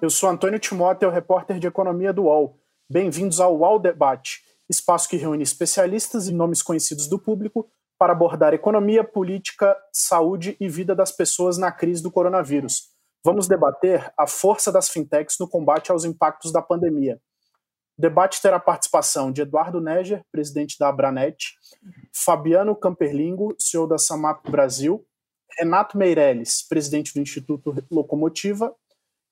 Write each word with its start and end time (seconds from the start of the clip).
Eu 0.00 0.10
sou 0.10 0.28
Antônio 0.28 0.58
Timóteo, 0.58 1.08
repórter 1.08 1.58
de 1.58 1.66
economia 1.66 2.12
do 2.12 2.24
UOL. 2.24 2.60
Bem-vindos 2.88 3.40
ao 3.40 3.56
UOL 3.56 3.78
Debate, 3.78 4.42
espaço 4.68 5.08
que 5.08 5.16
reúne 5.16 5.42
especialistas 5.42 6.28
e 6.28 6.34
nomes 6.34 6.62
conhecidos 6.62 7.08
do 7.08 7.18
público 7.18 7.66
para 7.98 8.12
abordar 8.12 8.52
economia, 8.52 9.02
política, 9.02 9.74
saúde 9.90 10.54
e 10.60 10.68
vida 10.68 10.94
das 10.94 11.10
pessoas 11.10 11.56
na 11.56 11.72
crise 11.72 12.02
do 12.02 12.10
coronavírus. 12.10 12.90
Vamos 13.24 13.48
debater 13.48 14.12
a 14.18 14.26
força 14.26 14.70
das 14.70 14.90
fintechs 14.90 15.38
no 15.40 15.48
combate 15.48 15.90
aos 15.90 16.04
impactos 16.04 16.52
da 16.52 16.60
pandemia. 16.60 17.18
O 17.98 18.02
debate 18.02 18.42
terá 18.42 18.60
participação 18.60 19.32
de 19.32 19.40
Eduardo 19.40 19.80
Neger, 19.80 20.22
presidente 20.30 20.78
da 20.78 20.88
Abranet, 20.88 21.54
Fabiano 22.14 22.76
Camperlingo, 22.76 23.56
CEO 23.58 23.86
da 23.86 23.96
Samap 23.96 24.46
Brasil, 24.50 25.06
Renato 25.58 25.96
Meirelles, 25.96 26.62
presidente 26.68 27.14
do 27.14 27.20
Instituto 27.20 27.74
Locomotiva, 27.90 28.74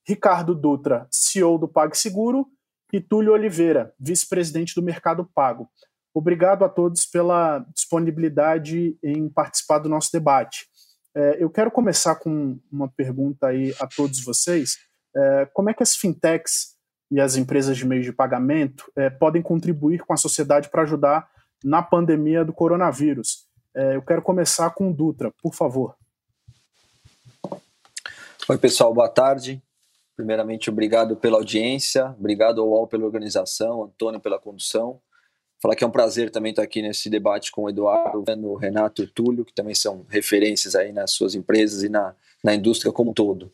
Ricardo 0.06 0.54
Dutra, 0.54 1.06
CEO 1.10 1.58
do 1.58 1.68
PagSeguro, 1.68 2.46
e 2.94 3.00
Túlio 3.00 3.32
Oliveira, 3.32 3.92
vice-presidente 3.98 4.72
do 4.76 4.82
Mercado 4.82 5.28
Pago. 5.34 5.68
Obrigado 6.14 6.64
a 6.64 6.68
todos 6.68 7.04
pela 7.04 7.58
disponibilidade 7.74 8.96
em 9.02 9.28
participar 9.28 9.78
do 9.78 9.88
nosso 9.88 10.12
debate. 10.12 10.66
É, 11.12 11.42
eu 11.42 11.50
quero 11.50 11.72
começar 11.72 12.14
com 12.14 12.56
uma 12.70 12.88
pergunta 12.88 13.48
aí 13.48 13.74
a 13.80 13.86
todos 13.88 14.22
vocês. 14.22 14.76
É, 15.16 15.48
como 15.52 15.70
é 15.70 15.74
que 15.74 15.82
as 15.82 15.96
fintechs 15.96 16.74
e 17.10 17.20
as 17.20 17.34
empresas 17.34 17.76
de 17.76 17.84
meio 17.84 18.02
de 18.02 18.12
pagamento 18.12 18.84
é, 18.94 19.10
podem 19.10 19.42
contribuir 19.42 20.04
com 20.04 20.12
a 20.12 20.16
sociedade 20.16 20.68
para 20.68 20.82
ajudar 20.82 21.28
na 21.64 21.82
pandemia 21.82 22.44
do 22.44 22.52
coronavírus? 22.52 23.52
eu 23.92 24.02
quero 24.02 24.22
começar 24.22 24.70
com 24.70 24.88
o 24.88 24.94
Dutra, 24.94 25.32
por 25.42 25.52
favor. 25.52 25.96
Oi, 28.48 28.56
pessoal, 28.56 28.94
boa 28.94 29.08
tarde. 29.08 29.60
Primeiramente, 30.16 30.70
obrigado 30.70 31.16
pela 31.16 31.38
audiência, 31.38 32.14
obrigado 32.18 32.60
ao 32.60 32.68
UOL 32.68 32.86
pela 32.86 33.04
organização, 33.04 33.84
Antônio 33.84 34.20
pela 34.20 34.38
condução. 34.38 35.00
Falar 35.60 35.74
que 35.74 35.82
é 35.82 35.86
um 35.86 35.90
prazer 35.90 36.30
também 36.30 36.50
estar 36.50 36.62
aqui 36.62 36.82
nesse 36.82 37.08
debate 37.08 37.50
com 37.50 37.62
o 37.62 37.70
Eduardo, 37.70 38.50
o 38.50 38.54
Renato 38.54 39.02
e 39.02 39.06
o 39.06 39.10
Túlio, 39.10 39.44
que 39.44 39.54
também 39.54 39.74
são 39.74 40.04
referências 40.08 40.74
aí 40.74 40.92
nas 40.92 41.12
suas 41.12 41.34
empresas 41.34 41.82
e 41.82 41.88
na, 41.88 42.14
na 42.44 42.54
indústria 42.54 42.92
como 42.92 43.10
um 43.10 43.14
todo. 43.14 43.50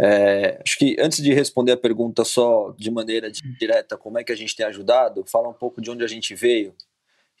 É, 0.00 0.60
acho 0.64 0.78
que 0.78 0.96
antes 0.98 1.22
de 1.22 1.32
responder 1.32 1.72
a 1.72 1.76
pergunta 1.76 2.24
só 2.24 2.74
de 2.76 2.90
maneira 2.90 3.30
direta, 3.30 3.96
como 3.96 4.18
é 4.18 4.24
que 4.24 4.32
a 4.32 4.36
gente 4.36 4.54
tem 4.54 4.66
ajudado, 4.66 5.24
fala 5.26 5.48
um 5.48 5.54
pouco 5.54 5.80
de 5.80 5.90
onde 5.90 6.04
a 6.04 6.08
gente 6.08 6.34
veio, 6.34 6.74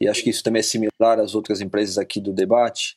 e 0.00 0.08
acho 0.08 0.22
que 0.22 0.30
isso 0.30 0.42
também 0.42 0.60
é 0.60 0.62
similar 0.62 1.18
às 1.20 1.34
outras 1.34 1.60
empresas 1.60 1.98
aqui 1.98 2.20
do 2.20 2.32
debate. 2.32 2.96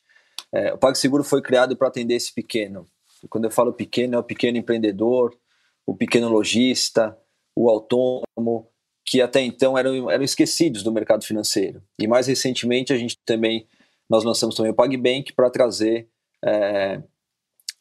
É, 0.51 0.73
o 0.73 0.77
PagSeguro 0.77 1.23
foi 1.23 1.41
criado 1.41 1.75
para 1.75 1.87
atender 1.87 2.15
esse 2.15 2.33
pequeno. 2.33 2.85
Quando 3.29 3.45
eu 3.45 3.51
falo 3.51 3.73
pequeno, 3.73 4.15
é 4.15 4.19
o 4.19 4.23
pequeno 4.23 4.57
empreendedor, 4.57 5.35
o 5.85 5.95
pequeno 5.95 6.29
lojista, 6.29 7.17
o 7.55 7.69
autônomo, 7.69 8.67
que 9.05 9.21
até 9.21 9.41
então 9.41 9.77
eram, 9.77 10.09
eram 10.09 10.23
esquecidos 10.23 10.83
do 10.83 10.91
mercado 10.91 11.25
financeiro. 11.25 11.83
E 11.99 12.07
mais 12.07 12.27
recentemente 12.27 12.93
a 12.93 12.97
gente 12.97 13.17
também 13.25 13.67
nós 14.09 14.23
lançamos 14.23 14.55
também 14.55 14.71
o 14.71 14.75
PagBank 14.75 15.33
para 15.33 15.49
trazer 15.49 16.09
é, 16.43 17.01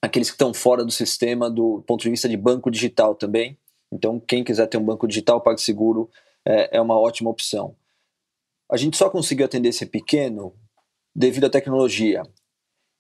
aqueles 0.01 0.29
que 0.31 0.35
estão 0.35 0.55
fora 0.55 0.85
do 0.85 0.91
sistema 0.91 1.51
do 1.51 1.83
ponto 1.87 2.03
de 2.03 2.11
vista 2.11 2.29
de 2.29 2.37
banco 2.37 2.71
digital 2.71 3.15
também. 3.15 3.59
Então 3.93 4.21
quem 4.21 4.45
quiser 4.45 4.67
ter 4.67 4.79
um 4.79 4.85
banco 4.85 5.07
digital, 5.07 5.39
o 5.39 5.41
PagSeguro 5.41 6.09
é, 6.47 6.79
é 6.79 6.81
uma 6.81 6.99
ótima 6.99 7.31
opção. 7.31 7.77
A 8.71 8.77
gente 8.77 8.97
só 8.97 9.11
conseguiu 9.11 9.45
atender 9.45 9.71
esse 9.71 9.85
pequeno 9.85 10.55
devido 11.15 11.47
à 11.47 11.51
tecnologia. 11.51 12.23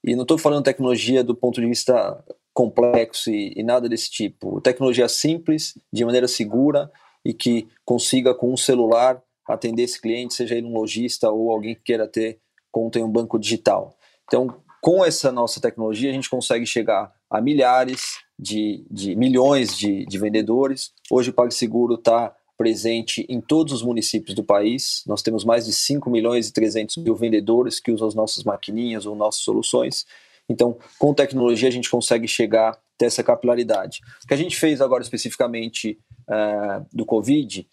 E 0.04 0.16
não 0.16 0.22
estou 0.22 0.38
falando 0.38 0.64
tecnologia 0.64 1.22
do 1.22 1.34
ponto 1.34 1.60
de 1.60 1.66
vista 1.66 2.24
complexo 2.60 3.30
e, 3.30 3.54
e, 3.56 3.62
nada 3.62 3.88
desse 3.88 4.10
tipo. 4.10 4.60
Tecnologia 4.60 5.08
simples, 5.08 5.78
de 5.90 6.04
maneira 6.04 6.28
segura 6.28 6.92
e 7.24 7.32
que 7.32 7.66
consiga 7.86 8.34
com 8.34 8.52
um 8.52 8.56
celular 8.56 9.22
atender 9.48 9.84
esse 9.84 9.98
cliente, 9.98 10.34
seja 10.34 10.54
ele 10.54 10.66
um 10.66 10.74
lojista 10.74 11.30
ou 11.30 11.50
alguém 11.50 11.74
que 11.74 11.80
queira 11.80 12.06
ter 12.06 12.38
conta 12.70 12.98
em 12.98 13.02
um 13.02 13.08
banco 13.08 13.38
digital. 13.38 13.96
Então, 14.24 14.54
com 14.82 15.02
essa 15.02 15.32
nossa 15.32 15.58
tecnologia, 15.58 16.10
a 16.10 16.12
gente 16.12 16.28
consegue 16.28 16.66
chegar 16.66 17.10
a 17.30 17.40
milhares 17.40 18.18
de, 18.38 18.84
de 18.90 19.16
milhões 19.16 19.74
de, 19.74 20.04
de 20.04 20.18
vendedores. 20.18 20.92
Hoje 21.10 21.30
o 21.30 21.32
PagSeguro 21.32 21.94
está 21.94 22.36
presente 22.58 23.24
em 23.26 23.40
todos 23.40 23.72
os 23.72 23.82
municípios 23.82 24.34
do 24.34 24.44
país. 24.44 25.02
Nós 25.06 25.22
temos 25.22 25.46
mais 25.46 25.64
de 25.64 25.72
5 25.72 26.10
milhões 26.10 26.48
e 26.48 26.52
300 26.52 26.98
mil 26.98 27.16
vendedores 27.16 27.80
que 27.80 27.90
usam 27.90 28.06
as 28.06 28.14
nossas 28.14 28.44
maquininhas 28.44 29.06
ou 29.06 29.16
nossas 29.16 29.40
soluções. 29.40 30.04
Então, 30.50 30.76
com 30.98 31.14
tecnologia, 31.14 31.68
a 31.68 31.72
gente 31.72 31.88
consegue 31.88 32.26
chegar 32.26 32.76
até 32.96 33.06
essa 33.06 33.22
capilaridade. 33.22 34.00
O 34.24 34.26
que 34.26 34.34
a 34.34 34.36
gente 34.36 34.56
fez 34.56 34.80
agora 34.80 35.00
especificamente 35.00 35.96
uh, 36.28 36.84
do 36.92 37.06
Covid, 37.06 37.66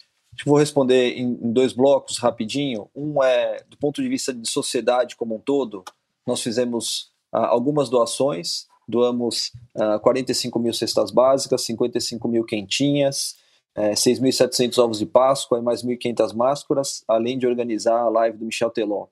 vou 0.46 0.56
responder 0.56 1.14
em, 1.16 1.36
em, 1.42 1.52
dois 1.52 1.72
blocos 1.72 2.18
rapidinho. 2.18 2.88
Um 2.94 3.20
é 3.20 3.64
do 3.68 3.76
ponto 3.76 4.00
de 4.00 4.08
vista 4.08 4.32
de 4.32 4.48
sociedade 4.48 5.16
como 5.16 5.34
um 5.34 5.40
todo, 5.40 5.84
nós 6.24 6.40
fizemos 6.40 7.10
uh, 7.34 7.38
algumas 7.38 7.90
doações, 7.90 8.68
doamos 8.86 9.48
uh, 9.76 9.94
ah, 9.94 9.98
45 9.98 10.56
mil 10.60 10.72
cestas 10.72 11.10
básicas, 11.10 11.64
55 11.64 12.28
mil 12.28 12.44
quentinhas, 12.44 13.34
é, 13.74 13.92
6.700 13.92 14.78
ovos 14.78 14.98
de 14.98 15.06
Páscoa 15.06 15.58
e 15.58 15.62
mais 15.62 15.82
1.500 15.82 16.34
máscaras, 16.34 17.04
além 17.08 17.38
de 17.38 17.46
organizar 17.46 17.98
a 18.00 18.08
live 18.08 18.38
do 18.38 18.46
Michel 18.46 18.70
Teló. 18.70 19.06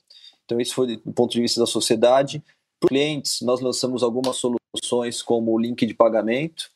Então, 0.45 0.61
isso 0.61 0.75
foi 0.75 0.97
do 0.97 1.13
ponto 1.13 1.33
de 1.33 1.41
vista 1.41 1.61
da 1.61 1.67
sociedade. 1.67 2.43
Para 2.81 2.89
clientes, 2.89 3.41
nós 3.43 3.61
lançamos 3.61 4.03
algumas 4.03 4.37
soluções 4.37 5.23
como 5.23 5.53
o 5.53 5.59
link 5.59 5.87
de 5.87 5.95
pagamento. 5.95 6.71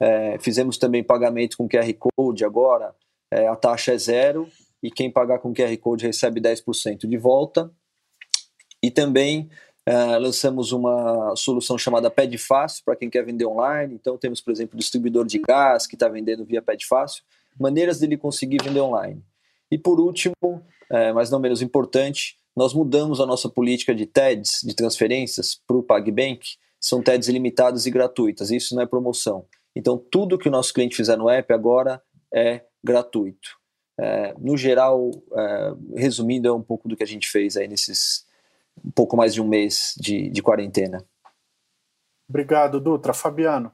É, 0.00 0.38
fizemos 0.38 0.78
também 0.78 1.02
pagamento 1.02 1.56
com 1.56 1.68
QR 1.68 1.92
Code 1.94 2.44
agora, 2.44 2.94
é, 3.30 3.46
a 3.48 3.56
taxa 3.56 3.92
é 3.92 3.98
zero 3.98 4.48
e 4.82 4.90
quem 4.90 5.10
pagar 5.10 5.40
com 5.40 5.52
QR 5.52 5.76
Code 5.78 6.06
recebe 6.06 6.40
10% 6.40 7.06
de 7.08 7.16
volta. 7.16 7.70
E 8.82 8.90
também 8.90 9.48
Uh, 9.88 10.20
lançamos 10.20 10.70
uma 10.70 11.34
solução 11.34 11.78
chamada 11.78 12.10
Pede 12.10 12.36
Fácil 12.36 12.84
para 12.84 12.94
quem 12.94 13.08
quer 13.08 13.24
vender 13.24 13.46
online. 13.46 13.94
Então, 13.94 14.18
temos, 14.18 14.38
por 14.38 14.50
exemplo, 14.50 14.78
distribuidor 14.78 15.24
de 15.24 15.38
gás 15.38 15.86
que 15.86 15.94
está 15.96 16.10
vendendo 16.10 16.44
via 16.44 16.60
Pede 16.60 16.84
Fácil, 16.86 17.22
maneiras 17.58 17.98
dele 17.98 18.18
conseguir 18.18 18.62
vender 18.62 18.82
online. 18.82 19.24
E 19.70 19.78
por 19.78 19.98
último, 19.98 20.34
uh, 20.42 21.14
mas 21.14 21.30
não 21.30 21.40
menos 21.40 21.62
importante, 21.62 22.36
nós 22.58 22.74
mudamos 22.74 23.20
a 23.20 23.26
nossa 23.26 23.48
política 23.48 23.94
de 23.94 24.04
TEDs, 24.04 24.62
de 24.64 24.74
transferências, 24.74 25.54
para 25.64 25.76
o 25.76 25.82
PagBank. 25.82 26.44
São 26.80 27.00
TEDs 27.00 27.28
ilimitadas 27.28 27.86
e 27.86 27.90
gratuitas, 27.90 28.50
isso 28.50 28.74
não 28.74 28.82
é 28.82 28.86
promoção. 28.86 29.46
Então, 29.76 29.96
tudo 29.96 30.36
que 30.36 30.48
o 30.48 30.50
nosso 30.50 30.74
cliente 30.74 30.96
fizer 30.96 31.16
no 31.16 31.30
app 31.30 31.52
agora 31.52 32.02
é 32.34 32.64
gratuito. 32.82 33.50
É, 33.96 34.34
no 34.40 34.56
geral, 34.56 35.08
é, 35.36 35.74
resumindo, 35.96 36.48
é 36.48 36.52
um 36.52 36.62
pouco 36.62 36.88
do 36.88 36.96
que 36.96 37.04
a 37.04 37.06
gente 37.06 37.28
fez 37.28 37.56
aí 37.56 37.68
nesses 37.68 38.26
um 38.84 38.90
pouco 38.90 39.16
mais 39.16 39.34
de 39.34 39.40
um 39.40 39.46
mês 39.46 39.94
de, 39.96 40.28
de 40.28 40.42
quarentena. 40.42 41.04
Obrigado, 42.28 42.80
Dutra. 42.80 43.12
Fabiano. 43.12 43.70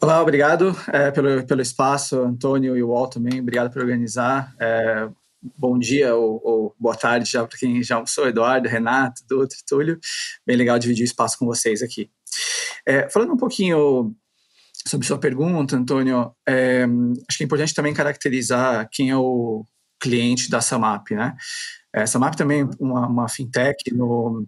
Olá, 0.00 0.22
obrigado 0.22 0.74
é, 0.90 1.10
pelo, 1.10 1.46
pelo 1.46 1.60
espaço, 1.60 2.18
Antônio 2.18 2.76
e 2.76 2.82
o 2.82 2.88
Walt 2.88 3.12
também. 3.12 3.40
Obrigado 3.40 3.70
por 3.70 3.82
organizar. 3.82 4.54
É, 4.58 5.08
bom 5.56 5.78
dia 5.78 6.14
ou, 6.14 6.40
ou, 6.42 6.76
boa 6.78 6.96
tarde 6.96 7.30
já 7.30 7.46
para 7.46 7.58
quem 7.58 7.82
já 7.82 7.96
almoçou, 7.96 8.28
Eduardo, 8.28 8.68
Renato, 8.68 9.22
Dutra, 9.28 9.58
Túlio. 9.66 9.98
Bem 10.46 10.56
legal 10.56 10.78
dividir 10.78 11.02
o 11.02 11.04
espaço 11.04 11.38
com 11.38 11.46
vocês 11.46 11.82
aqui. 11.82 12.10
É, 12.86 13.08
falando 13.08 13.34
um 13.34 13.36
pouquinho 13.36 14.14
sobre 14.86 15.06
sua 15.06 15.18
pergunta, 15.18 15.76
Antônio, 15.76 16.34
é, 16.46 16.84
acho 17.28 17.38
que 17.38 17.44
é 17.44 17.46
importante 17.46 17.74
também 17.74 17.94
caracterizar 17.94 18.88
quem 18.90 19.10
é 19.10 19.16
o 19.16 19.64
cliente 20.00 20.50
da 20.50 20.60
Samap, 20.60 21.10
né? 21.10 21.34
Essa 21.94 22.18
MAP 22.18 22.34
também 22.34 22.62
é 22.62 22.68
uma, 22.80 23.06
uma 23.06 23.28
fintech 23.28 23.94
no, 23.94 24.44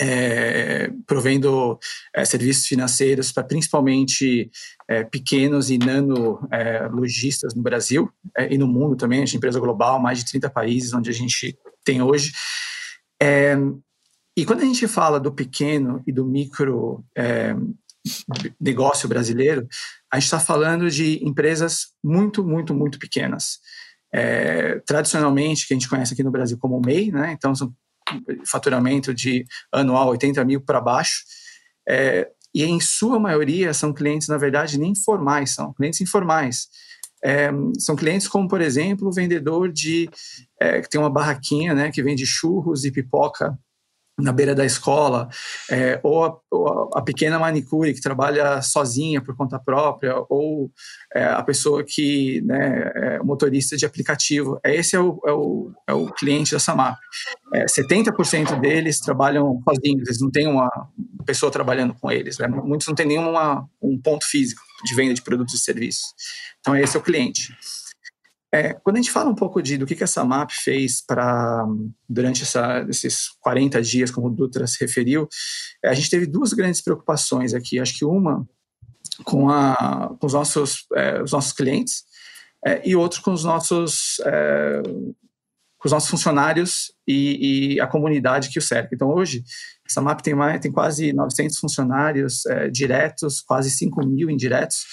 é, 0.00 0.90
provendo 1.06 1.78
é, 2.14 2.24
serviços 2.24 2.66
financeiros 2.66 3.30
para 3.30 3.44
principalmente 3.44 4.50
é, 4.88 5.04
pequenos 5.04 5.70
e 5.70 5.78
nano 5.78 6.40
é, 6.50 6.88
lojistas 6.88 7.54
no 7.54 7.62
Brasil 7.62 8.10
é, 8.36 8.52
e 8.52 8.56
no 8.56 8.66
mundo 8.66 8.96
também. 8.96 9.18
A 9.18 9.26
gente 9.26 9.34
é 9.34 9.38
empresa 9.38 9.60
global, 9.60 10.00
mais 10.00 10.18
de 10.18 10.30
30 10.30 10.48
países 10.50 10.94
onde 10.94 11.10
a 11.10 11.12
gente 11.12 11.56
tem 11.84 12.00
hoje. 12.00 12.32
É, 13.22 13.56
e 14.36 14.46
quando 14.46 14.62
a 14.62 14.64
gente 14.64 14.88
fala 14.88 15.20
do 15.20 15.32
pequeno 15.32 16.02
e 16.06 16.12
do 16.12 16.24
micro 16.24 17.04
negócio 18.58 19.06
brasileiro, 19.06 19.68
a 20.10 20.16
gente 20.16 20.24
está 20.24 20.40
falando 20.40 20.90
de 20.90 21.22
empresas 21.22 21.88
muito, 22.02 22.42
muito, 22.42 22.74
muito 22.74 22.98
pequenas 22.98 23.58
é, 24.12 24.80
tradicionalmente, 24.80 25.66
que 25.66 25.74
a 25.74 25.76
gente 25.76 25.88
conhece 25.88 26.14
aqui 26.14 26.22
no 26.22 26.30
Brasil 26.30 26.58
como 26.58 26.80
MEI, 26.80 27.10
né? 27.10 27.32
então 27.32 27.54
são 27.54 27.72
faturamento 28.46 29.14
de 29.14 29.44
anual 29.72 30.08
80 30.08 30.44
mil 30.44 30.60
para 30.60 30.80
baixo, 30.80 31.22
é, 31.88 32.28
e 32.54 32.64
em 32.64 32.80
sua 32.80 33.18
maioria 33.18 33.72
são 33.72 33.92
clientes, 33.92 34.28
na 34.28 34.36
verdade, 34.36 34.78
nem 34.78 34.94
formais, 34.94 35.50
são 35.54 35.72
clientes 35.72 36.00
informais. 36.00 36.68
É, 37.22 37.50
são 37.78 37.94
clientes 37.94 38.26
como, 38.26 38.48
por 38.48 38.60
exemplo, 38.60 39.08
o 39.08 39.12
vendedor 39.12 39.70
de 39.70 40.08
é, 40.58 40.80
que 40.80 40.88
tem 40.88 41.00
uma 41.00 41.10
barraquinha 41.10 41.74
né, 41.74 41.90
que 41.90 42.02
vende 42.02 42.24
churros 42.26 42.84
e 42.84 42.90
pipoca 42.90 43.58
na 44.20 44.32
beira 44.32 44.54
da 44.54 44.64
escola, 44.64 45.28
é, 45.70 46.00
ou, 46.02 46.24
a, 46.24 46.36
ou, 46.50 46.90
a, 46.94 47.02
pequena 47.02 47.38
manicure 47.38 47.94
que 47.94 48.00
trabalha 48.00 48.60
sozinha 48.62 49.20
por 49.20 49.36
conta 49.36 49.58
própria, 49.58 50.14
ou 50.28 50.70
é, 51.14 51.24
a 51.24 51.42
pessoa 51.42 51.84
que 51.84 52.40
né, 52.42 52.92
é 52.94 53.18
motorista 53.22 53.76
de 53.76 53.86
aplicativo. 53.86 54.60
Esse 54.64 54.96
é 54.96 55.00
o, 55.00 55.20
é 55.26 55.32
o, 55.32 55.72
é 55.88 55.92
o 55.94 56.06
cliente 56.12 56.52
da 56.52 56.58
Samap. 56.58 56.98
É, 57.54 57.64
70% 57.66 58.60
deles 58.60 59.00
trabalham 59.00 59.60
sozinhos, 59.64 60.08
eles 60.08 60.20
não 60.20 60.30
têm 60.30 60.46
uma 60.46 60.70
pessoa 61.24 61.50
trabalhando 61.50 61.94
com 61.94 62.10
eles. 62.10 62.38
Né? 62.38 62.48
Muitos 62.48 62.86
não 62.86 62.94
têm 62.94 63.06
nenhum 63.06 63.34
um 63.82 64.00
ponto 64.00 64.26
físico 64.26 64.62
de 64.84 64.94
venda 64.94 65.14
de 65.14 65.22
produtos 65.22 65.54
e 65.54 65.58
serviços. 65.58 66.14
Então, 66.60 66.76
esse 66.76 66.96
é 66.96 67.00
o 67.00 67.02
cliente. 67.02 67.54
É, 68.52 68.72
quando 68.74 68.96
a 68.96 69.00
gente 69.00 69.12
fala 69.12 69.30
um 69.30 69.34
pouco 69.34 69.62
de 69.62 69.78
do 69.78 69.86
que, 69.86 69.94
que 69.94 70.02
essa 70.02 70.24
MAP 70.24 70.50
fez 70.50 71.00
para 71.00 71.64
durante 72.08 72.42
essa, 72.42 72.84
esses 72.88 73.28
40 73.40 73.80
dias, 73.80 74.10
como 74.10 74.26
o 74.26 74.30
Dutra 74.30 74.66
se 74.66 74.78
referiu, 74.80 75.28
é, 75.84 75.88
a 75.88 75.94
gente 75.94 76.10
teve 76.10 76.26
duas 76.26 76.52
grandes 76.52 76.80
preocupações 76.80 77.54
aqui. 77.54 77.78
Acho 77.78 77.96
que 77.96 78.04
uma 78.04 78.46
com, 79.24 79.48
a, 79.48 80.14
com 80.18 80.26
os, 80.26 80.32
nossos, 80.32 80.86
é, 80.94 81.22
os 81.22 81.32
nossos 81.32 81.52
clientes 81.52 82.04
é, 82.64 82.88
e 82.88 82.96
outro 82.96 83.22
com 83.22 83.32
os 83.32 83.44
nossos 83.44 84.20
é, 84.26 84.82
com 85.80 85.88
os 85.88 85.92
nossos 85.92 86.10
funcionários 86.10 86.92
e, 87.08 87.74
e, 87.74 87.80
a 87.80 87.86
comunidade 87.86 88.50
que 88.50 88.58
o 88.58 88.62
cerca. 88.62 88.94
Então, 88.94 89.08
hoje, 89.08 89.42
essa 89.88 90.02
MAP 90.02 90.20
tem, 90.20 90.34
mais, 90.34 90.60
tem 90.60 90.70
quase 90.70 91.10
900 91.10 91.58
funcionários 91.58 92.44
é, 92.44 92.68
diretos, 92.68 93.40
quase 93.40 93.70
5 93.70 94.06
mil 94.06 94.28
indiretos, 94.28 94.84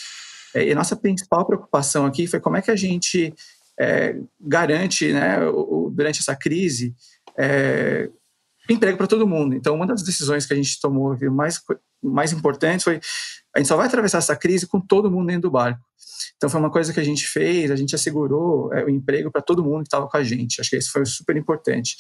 e 0.66 0.72
a 0.72 0.76
nossa 0.76 0.96
principal 0.96 1.46
preocupação 1.46 2.06
aqui 2.06 2.28
foi 2.28 2.40
como 2.40 2.58
é 2.58 2.62
que 2.62 2.72
a 2.72 2.76
gente 2.76 3.34
é, 3.80 4.16
garante, 4.40 5.12
né, 5.12 5.46
o, 5.48 5.92
durante 5.94 6.20
essa 6.20 6.36
crise, 6.36 6.96
é, 7.38 8.10
emprego 8.70 8.98
para 8.98 9.08
todo 9.08 9.28
mundo. 9.28 9.56
Então, 9.56 9.76
uma 9.76 9.88
das 9.88 10.04
decisões 10.04 10.46
que 10.46 10.54
a 10.54 10.56
gente 10.56 10.80
tomou 10.82 11.16
mais, 11.32 11.62
mais 12.04 12.34
importante 12.34 12.84
foi 12.84 13.00
a 13.56 13.60
gente 13.60 13.68
só 13.68 13.76
vai 13.76 13.88
atravessar 13.88 14.20
essa 14.20 14.36
crise 14.36 14.68
com 14.68 14.80
todo 14.80 15.10
mundo 15.12 15.28
dentro 15.28 15.44
do 15.44 15.52
barco. 15.52 15.82
Então, 16.36 16.50
foi 16.50 16.60
uma 16.60 16.70
coisa 16.70 16.94
que 16.94 17.00
a 17.00 17.04
gente 17.04 17.28
fez, 17.28 17.72
a 17.72 17.76
gente 17.76 17.96
assegurou 17.96 18.72
é, 18.74 18.84
o 18.84 18.90
emprego 18.90 19.32
para 19.32 19.42
todo 19.42 19.64
mundo 19.64 19.82
que 19.82 19.88
estava 19.88 20.08
com 20.08 20.18
a 20.18 20.24
gente. 20.24 20.62
Acho 20.62 20.70
que 20.70 20.78
isso 20.78 20.92
foi 20.92 21.06
super 21.06 21.36
importante. 21.36 21.96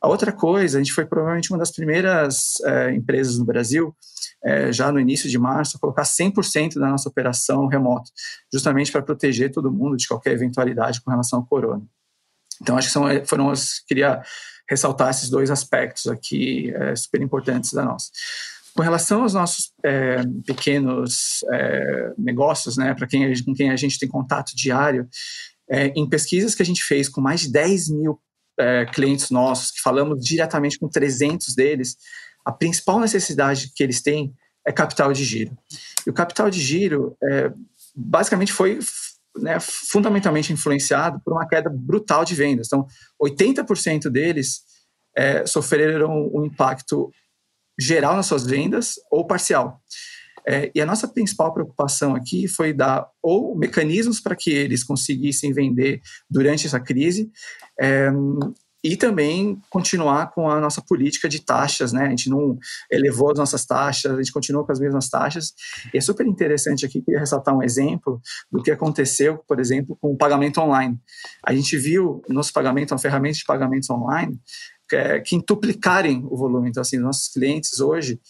A 0.00 0.08
outra 0.08 0.32
coisa, 0.32 0.78
a 0.78 0.80
gente 0.82 0.92
foi 0.92 1.04
provavelmente 1.04 1.50
uma 1.50 1.58
das 1.58 1.70
primeiras 1.70 2.60
é, 2.64 2.92
empresas 2.92 3.38
no 3.38 3.44
Brasil 3.44 3.94
é, 4.44 4.72
já 4.72 4.92
no 4.92 5.00
início 5.00 5.28
de 5.28 5.38
março, 5.38 5.78
colocar 5.78 6.02
100% 6.02 6.78
da 6.78 6.88
nossa 6.88 7.08
operação 7.08 7.66
remoto, 7.66 8.10
justamente 8.52 8.92
para 8.92 9.02
proteger 9.02 9.50
todo 9.50 9.72
mundo 9.72 9.96
de 9.96 10.06
qualquer 10.06 10.32
eventualidade 10.32 11.00
com 11.00 11.10
relação 11.10 11.40
ao 11.40 11.46
corona. 11.46 11.82
Então, 12.62 12.76
acho 12.76 12.88
que 12.88 12.92
são, 12.92 13.08
é, 13.08 13.24
foram 13.24 13.52
queria 13.86 14.22
ressaltar 14.68 15.10
esses 15.10 15.28
dois 15.28 15.50
aspectos 15.50 16.06
aqui 16.06 16.72
é, 16.74 16.94
super 16.94 17.20
importantes 17.20 17.72
da 17.72 17.84
nossa. 17.84 18.10
Com 18.76 18.82
relação 18.82 19.22
aos 19.22 19.32
nossos 19.32 19.72
é, 19.82 20.22
pequenos 20.46 21.42
é, 21.52 22.12
negócios, 22.18 22.76
né, 22.76 22.94
para 22.94 23.06
quem, 23.06 23.32
com 23.42 23.54
quem 23.54 23.70
a 23.70 23.76
gente 23.76 23.98
tem 23.98 24.08
contato 24.08 24.54
diário, 24.54 25.08
é, 25.68 25.86
em 25.96 26.08
pesquisas 26.08 26.54
que 26.54 26.62
a 26.62 26.66
gente 26.66 26.84
fez 26.84 27.08
com 27.08 27.20
mais 27.20 27.40
de 27.40 27.50
10 27.50 27.88
mil 27.90 28.20
é, 28.58 28.84
clientes 28.86 29.30
nossos, 29.30 29.70
que 29.70 29.80
falamos 29.80 30.20
diretamente 30.22 30.78
com 30.78 30.88
300 30.88 31.54
deles, 31.54 31.96
a 32.44 32.52
principal 32.52 33.00
necessidade 33.00 33.72
que 33.74 33.82
eles 33.82 34.02
têm 34.02 34.32
é 34.66 34.72
capital 34.72 35.12
de 35.12 35.24
giro. 35.24 35.56
E 36.06 36.10
o 36.10 36.12
capital 36.12 36.50
de 36.50 36.60
giro 36.60 37.16
é, 37.22 37.50
basicamente 37.94 38.52
foi 38.52 38.78
né, 39.38 39.58
fundamentalmente 39.60 40.52
influenciado 40.52 41.20
por 41.24 41.32
uma 41.32 41.48
queda 41.48 41.70
brutal 41.70 42.24
de 42.24 42.34
vendas. 42.34 42.66
Então, 42.66 42.86
80% 43.22 44.10
deles 44.10 44.62
é, 45.16 45.46
sofreram 45.46 46.30
um 46.32 46.44
impacto 46.44 47.10
geral 47.78 48.16
nas 48.16 48.26
suas 48.26 48.44
vendas 48.44 48.94
ou 49.10 49.26
parcial. 49.26 49.80
É, 50.48 50.70
e 50.72 50.80
a 50.80 50.86
nossa 50.86 51.08
principal 51.08 51.52
preocupação 51.52 52.14
aqui 52.14 52.46
foi 52.46 52.72
dar 52.72 53.08
ou 53.20 53.56
mecanismos 53.58 54.20
para 54.20 54.36
que 54.36 54.50
eles 54.50 54.84
conseguissem 54.84 55.52
vender 55.52 56.00
durante 56.30 56.66
essa 56.66 56.78
crise, 56.78 57.28
é, 57.80 58.08
e 58.86 58.96
também 58.96 59.60
continuar 59.68 60.30
com 60.30 60.48
a 60.48 60.60
nossa 60.60 60.80
política 60.80 61.28
de 61.28 61.44
taxas, 61.44 61.92
né? 61.92 62.06
A 62.06 62.10
gente 62.10 62.30
não 62.30 62.56
elevou 62.88 63.32
as 63.32 63.38
nossas 63.38 63.66
taxas, 63.66 64.12
a 64.12 64.16
gente 64.16 64.32
continua 64.32 64.64
com 64.64 64.70
as 64.70 64.78
mesmas 64.78 65.08
taxas. 65.08 65.52
E 65.92 65.98
é 65.98 66.00
super 66.00 66.24
interessante 66.24 66.86
aqui, 66.86 67.02
queria 67.02 67.18
ressaltar 67.18 67.56
um 67.56 67.64
exemplo 67.64 68.20
do 68.50 68.62
que 68.62 68.70
aconteceu, 68.70 69.38
por 69.48 69.58
exemplo, 69.58 69.98
com 70.00 70.12
o 70.12 70.16
pagamento 70.16 70.60
online. 70.60 71.00
A 71.44 71.52
gente 71.52 71.76
viu 71.76 72.22
nosso 72.28 72.52
pagamento, 72.52 72.92
uma 72.92 72.98
ferramenta 72.98 73.38
de 73.38 73.44
pagamentos 73.44 73.90
online, 73.90 74.38
que 74.88 75.20
quintuplicarem 75.20 76.24
o 76.28 76.36
volume. 76.36 76.68
Então, 76.68 76.80
assim, 76.80 76.98
nossos 76.98 77.28
clientes 77.28 77.80
hoje, 77.80 78.20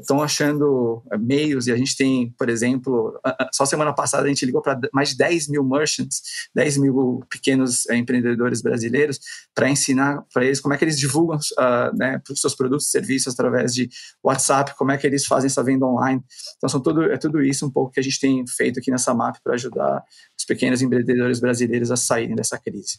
estão 0.00 0.20
é, 0.20 0.24
achando 0.24 1.02
é, 1.12 1.16
meios, 1.16 1.66
e 1.66 1.72
a 1.72 1.76
gente 1.76 1.96
tem, 1.96 2.34
por 2.36 2.48
exemplo, 2.48 3.18
só 3.52 3.64
semana 3.64 3.92
passada 3.92 4.24
a 4.24 4.28
gente 4.28 4.44
ligou 4.44 4.60
para 4.60 4.78
mais 4.92 5.10
de 5.10 5.16
10 5.16 5.48
mil 5.48 5.64
merchants, 5.64 6.48
10 6.54 6.78
mil 6.78 7.22
pequenos 7.30 7.88
é, 7.88 7.96
empreendedores 7.96 8.60
brasileiros, 8.60 9.20
para 9.54 9.70
ensinar 9.70 10.24
para 10.32 10.44
eles 10.44 10.60
como 10.60 10.74
é 10.74 10.76
que 10.76 10.84
eles 10.84 10.98
divulgam 10.98 11.38
uh, 11.38 11.96
né, 11.96 12.20
os 12.28 12.40
seus 12.40 12.54
produtos 12.54 12.88
e 12.88 12.90
serviços 12.90 13.34
através 13.34 13.72
de 13.72 13.88
WhatsApp, 14.22 14.74
como 14.76 14.90
é 14.90 14.98
que 14.98 15.06
eles 15.06 15.26
fazem 15.26 15.46
essa 15.46 15.62
venda 15.62 15.86
online. 15.86 16.20
Então, 16.56 16.68
são 16.68 16.80
tudo, 16.80 17.04
é 17.04 17.16
tudo 17.16 17.40
isso 17.42 17.64
um 17.64 17.70
pouco 17.70 17.92
que 17.92 18.00
a 18.00 18.02
gente 18.02 18.18
tem 18.18 18.44
feito 18.46 18.80
aqui 18.80 18.90
nessa 18.90 19.14
MAP 19.14 19.36
para 19.44 19.54
ajudar 19.54 20.02
os 20.36 20.44
pequenos 20.44 20.82
empreendedores 20.82 21.38
brasileiros 21.38 21.90
a 21.92 21.96
saírem 21.96 22.34
dessa 22.34 22.58
crise. 22.58 22.98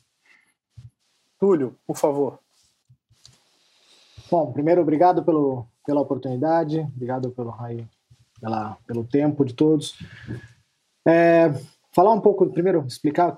Túlio, 1.38 1.76
por 1.86 1.98
favor. 1.98 2.43
Bom, 4.34 4.52
primeiro, 4.52 4.82
obrigado 4.82 5.24
pelo, 5.24 5.68
pela 5.86 6.02
oportunidade, 6.02 6.80
obrigado 6.80 7.30
pelo, 7.30 7.54
aí, 7.60 7.86
pela, 8.42 8.76
pelo 8.88 9.04
tempo 9.04 9.46
de 9.46 9.54
todos. 9.54 9.96
É, 11.08 11.54
falar 11.92 12.12
um 12.14 12.20
pouco, 12.20 12.50
primeiro, 12.50 12.84
explicar 12.88 13.38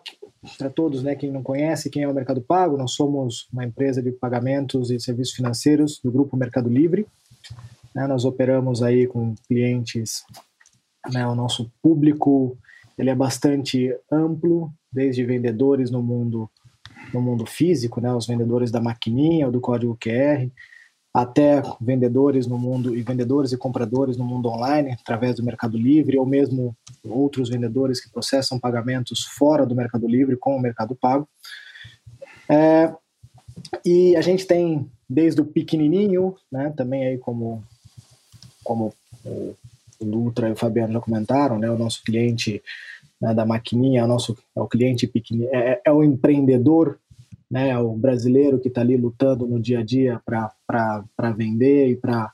para 0.58 0.70
todos, 0.70 1.04
né, 1.04 1.14
quem 1.14 1.30
não 1.30 1.44
conhece, 1.44 1.90
quem 1.90 2.04
é 2.04 2.08
o 2.08 2.14
Mercado 2.14 2.40
Pago. 2.42 2.78
Nós 2.78 2.94
somos 2.94 3.46
uma 3.52 3.66
empresa 3.66 4.02
de 4.02 4.10
pagamentos 4.14 4.90
e 4.90 4.98
serviços 4.98 5.36
financeiros 5.36 6.00
do 6.02 6.10
grupo 6.10 6.38
Mercado 6.38 6.70
Livre. 6.70 7.06
Né, 7.94 8.08
nós 8.08 8.24
operamos 8.24 8.82
aí 8.82 9.06
com 9.06 9.36
clientes, 9.50 10.24
né, 11.12 11.28
o 11.28 11.36
nosso 11.36 11.70
público 11.82 12.58
ele 12.98 13.10
é 13.10 13.16
bastante 13.16 13.94
amplo, 14.10 14.72
desde 14.90 15.26
vendedores 15.26 15.92
no 15.92 16.02
mundo 16.02 16.50
no 17.14 17.22
mundo 17.22 17.46
físico, 17.46 18.00
né, 18.00 18.14
os 18.14 18.26
vendedores 18.26 18.72
da 18.72 18.82
maquininha 18.82 19.52
do 19.52 19.60
código 19.60 19.98
QR, 20.02 20.50
até 21.16 21.64
vendedores 21.80 22.46
no 22.46 22.58
mundo 22.58 22.94
e 22.94 23.02
vendedores 23.02 23.54
e 23.54 23.58
compradores 23.58 24.18
no 24.18 24.26
mundo 24.26 24.50
online 24.50 24.98
através 25.00 25.38
do 25.38 25.46
Mercado 25.46 25.78
Livre 25.78 26.18
ou 26.18 26.26
mesmo 26.26 26.76
outros 27.06 27.48
vendedores 27.48 28.04
que 28.04 28.12
processam 28.12 28.60
pagamentos 28.60 29.24
fora 29.24 29.66
do 29.66 29.74
Mercado 29.74 30.06
Livre 30.10 30.36
com 30.36 30.58
o 30.58 30.60
Mercado 30.60 30.94
Pago. 30.94 31.26
É, 32.50 32.94
e 33.86 34.14
a 34.18 34.22
gente 34.22 34.46
tem 34.46 34.92
desde 35.10 35.40
o 35.40 35.46
pequenininho, 35.46 36.36
né, 36.52 36.74
também 36.76 37.08
aí 37.08 37.18
como 37.18 37.64
como 38.62 38.94
o, 39.24 39.56
Lutra 40.02 40.50
e 40.50 40.52
o 40.52 40.58
Fabiano 40.58 40.92
já 40.92 41.00
comentaram, 41.00 41.58
né, 41.58 41.72
o 41.72 41.78
nosso 41.78 42.04
cliente 42.04 42.62
né, 43.22 43.34
da 43.34 43.46
maquininha, 43.46 44.04
o 44.04 44.08
nosso 44.08 44.38
é 44.54 44.60
o 44.60 44.68
cliente 44.68 45.08
pequenininho, 45.08 45.56
é, 45.56 45.82
é 45.86 45.92
o 45.94 46.04
empreendedor 46.04 47.00
né, 47.56 47.78
o 47.80 47.96
brasileiro 47.96 48.60
que 48.60 48.68
está 48.68 48.82
ali 48.82 48.98
lutando 48.98 49.48
no 49.48 49.62
dia 49.62 49.80
a 49.80 49.82
dia 49.82 50.22
para 50.26 51.32
vender 51.38 51.88
e 51.88 51.96
para 51.96 52.30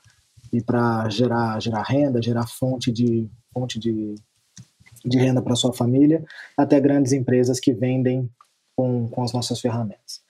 e 0.52 0.60
para 0.60 1.08
gerar 1.08 1.62
gerar 1.62 1.84
renda, 1.84 2.20
gerar 2.20 2.44
fonte 2.48 2.90
de 2.90 3.30
fonte 3.54 3.78
de, 3.78 4.16
de 5.04 5.18
renda 5.18 5.40
para 5.40 5.54
sua 5.54 5.72
família, 5.72 6.24
até 6.56 6.80
grandes 6.80 7.12
empresas 7.12 7.60
que 7.60 7.72
vendem 7.72 8.28
com, 8.74 9.08
com 9.08 9.22
as 9.22 9.32
nossas 9.32 9.60
ferramentas. 9.60 10.20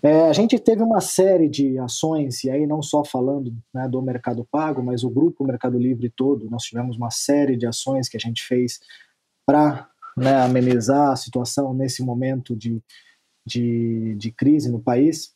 É, 0.00 0.28
a 0.28 0.32
gente 0.32 0.60
teve 0.60 0.82
uma 0.82 1.00
série 1.00 1.48
de 1.48 1.76
ações, 1.80 2.44
e 2.44 2.50
aí 2.50 2.68
não 2.68 2.82
só 2.82 3.04
falando 3.04 3.52
né, 3.74 3.88
do 3.88 4.00
Mercado 4.00 4.46
Pago, 4.48 4.80
mas 4.80 5.02
o 5.02 5.10
grupo 5.10 5.44
Mercado 5.44 5.76
Livre 5.76 6.08
todo, 6.08 6.48
nós 6.48 6.62
tivemos 6.62 6.96
uma 6.96 7.10
série 7.10 7.56
de 7.56 7.66
ações 7.66 8.08
que 8.08 8.16
a 8.16 8.20
gente 8.20 8.44
fez 8.44 8.78
para 9.44 9.88
né, 10.16 10.40
amenizar 10.40 11.10
a 11.10 11.16
situação 11.16 11.74
nesse 11.74 12.02
momento 12.02 12.54
de, 12.54 12.80
de, 13.46 14.14
de 14.16 14.30
crise 14.32 14.70
no 14.70 14.80
país. 14.80 15.32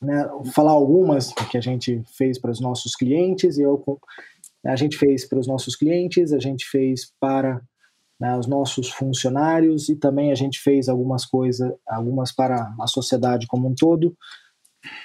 Né, 0.00 0.26
falar 0.54 0.72
algumas 0.72 1.32
que 1.50 1.58
a 1.58 1.60
gente 1.60 2.02
fez 2.16 2.38
para 2.38 2.50
os 2.50 2.60
nossos 2.60 2.96
clientes, 2.96 3.58
e 3.58 3.62
eu, 3.62 3.82
a 4.64 4.76
gente 4.76 4.96
fez 4.96 5.28
para 5.28 5.38
os 5.38 5.46
nossos 5.46 5.76
clientes, 5.76 6.32
a 6.32 6.38
gente 6.38 6.66
fez 6.66 7.12
para 7.20 7.60
né, 8.18 8.36
os 8.36 8.46
nossos 8.46 8.90
funcionários 8.90 9.88
e 9.88 9.96
também 9.96 10.30
a 10.30 10.34
gente 10.34 10.60
fez 10.60 10.88
algumas 10.88 11.24
coisas, 11.24 11.72
algumas 11.86 12.32
para 12.32 12.74
a 12.78 12.86
sociedade 12.86 13.46
como 13.46 13.68
um 13.68 13.74
todo. 13.74 14.14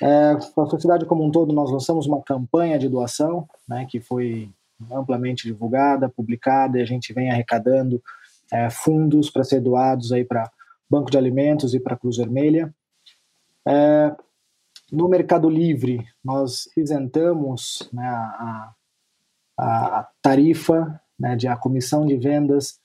É, 0.02 0.36
para 0.54 0.64
a 0.64 0.70
sociedade 0.70 1.06
como 1.06 1.24
um 1.24 1.32
todo, 1.32 1.54
nós 1.54 1.72
lançamos 1.72 2.06
uma 2.08 2.22
campanha 2.22 2.78
de 2.78 2.90
doação, 2.90 3.48
né, 3.68 3.86
que 3.90 4.02
foi 4.02 4.50
amplamente 4.92 5.48
divulgada, 5.48 6.10
publicada, 6.10 6.78
e 6.78 6.82
a 6.82 6.86
gente 6.86 7.14
vem 7.14 7.32
arrecadando 7.32 8.02
é, 8.52 8.70
fundos 8.70 9.30
para 9.30 9.44
ser 9.44 9.62
doados 9.62 10.12
aí 10.12 10.26
para 10.26 10.50
Banco 10.90 11.10
de 11.10 11.18
Alimentos 11.18 11.74
e 11.74 11.80
para 11.80 11.96
a 11.96 11.98
Cruz 11.98 12.18
Vermelha. 12.18 12.74
É, 13.68 14.16
no 14.92 15.08
Mercado 15.08 15.50
Livre, 15.50 16.06
nós 16.24 16.70
isentamos 16.78 17.90
né, 17.92 18.08
a, 18.08 18.74
a, 19.60 20.10
tarifa, 20.22 21.02
né, 21.20 21.36
de 21.36 21.48
a 21.48 21.56
comissão 21.56 22.06
de 22.06 22.18
vendas 22.18 22.80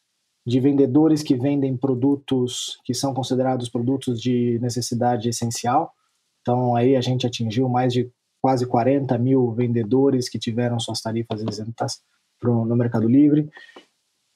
de 0.47 0.59
vendedores 0.59 1.23
que 1.23 1.37
vendem 1.37 1.77
produtos 1.77 2.81
que 2.85 2.95
são 2.95 3.13
considerados 3.13 3.69
produtos 3.69 4.21
de 4.21 4.59
necessidade 4.61 5.29
essencial. 5.29 5.93
Então, 6.41 6.75
aí 6.75 6.97
a 6.97 7.01
gente 7.01 7.27
atingiu 7.27 7.69
mais 7.69 7.93
de 7.93 8.11
quase 8.41 8.67
40 8.67 9.19
mil 9.19 9.53
vendedores 9.53 10.29
que 10.29 10.39
tiveram 10.39 10.81
suas 10.81 11.03
tarifas 11.03 11.43
isentas 11.43 12.01
pro, 12.41 12.65
no 12.65 12.75
Mercado 12.75 13.07
Livre. 13.07 13.51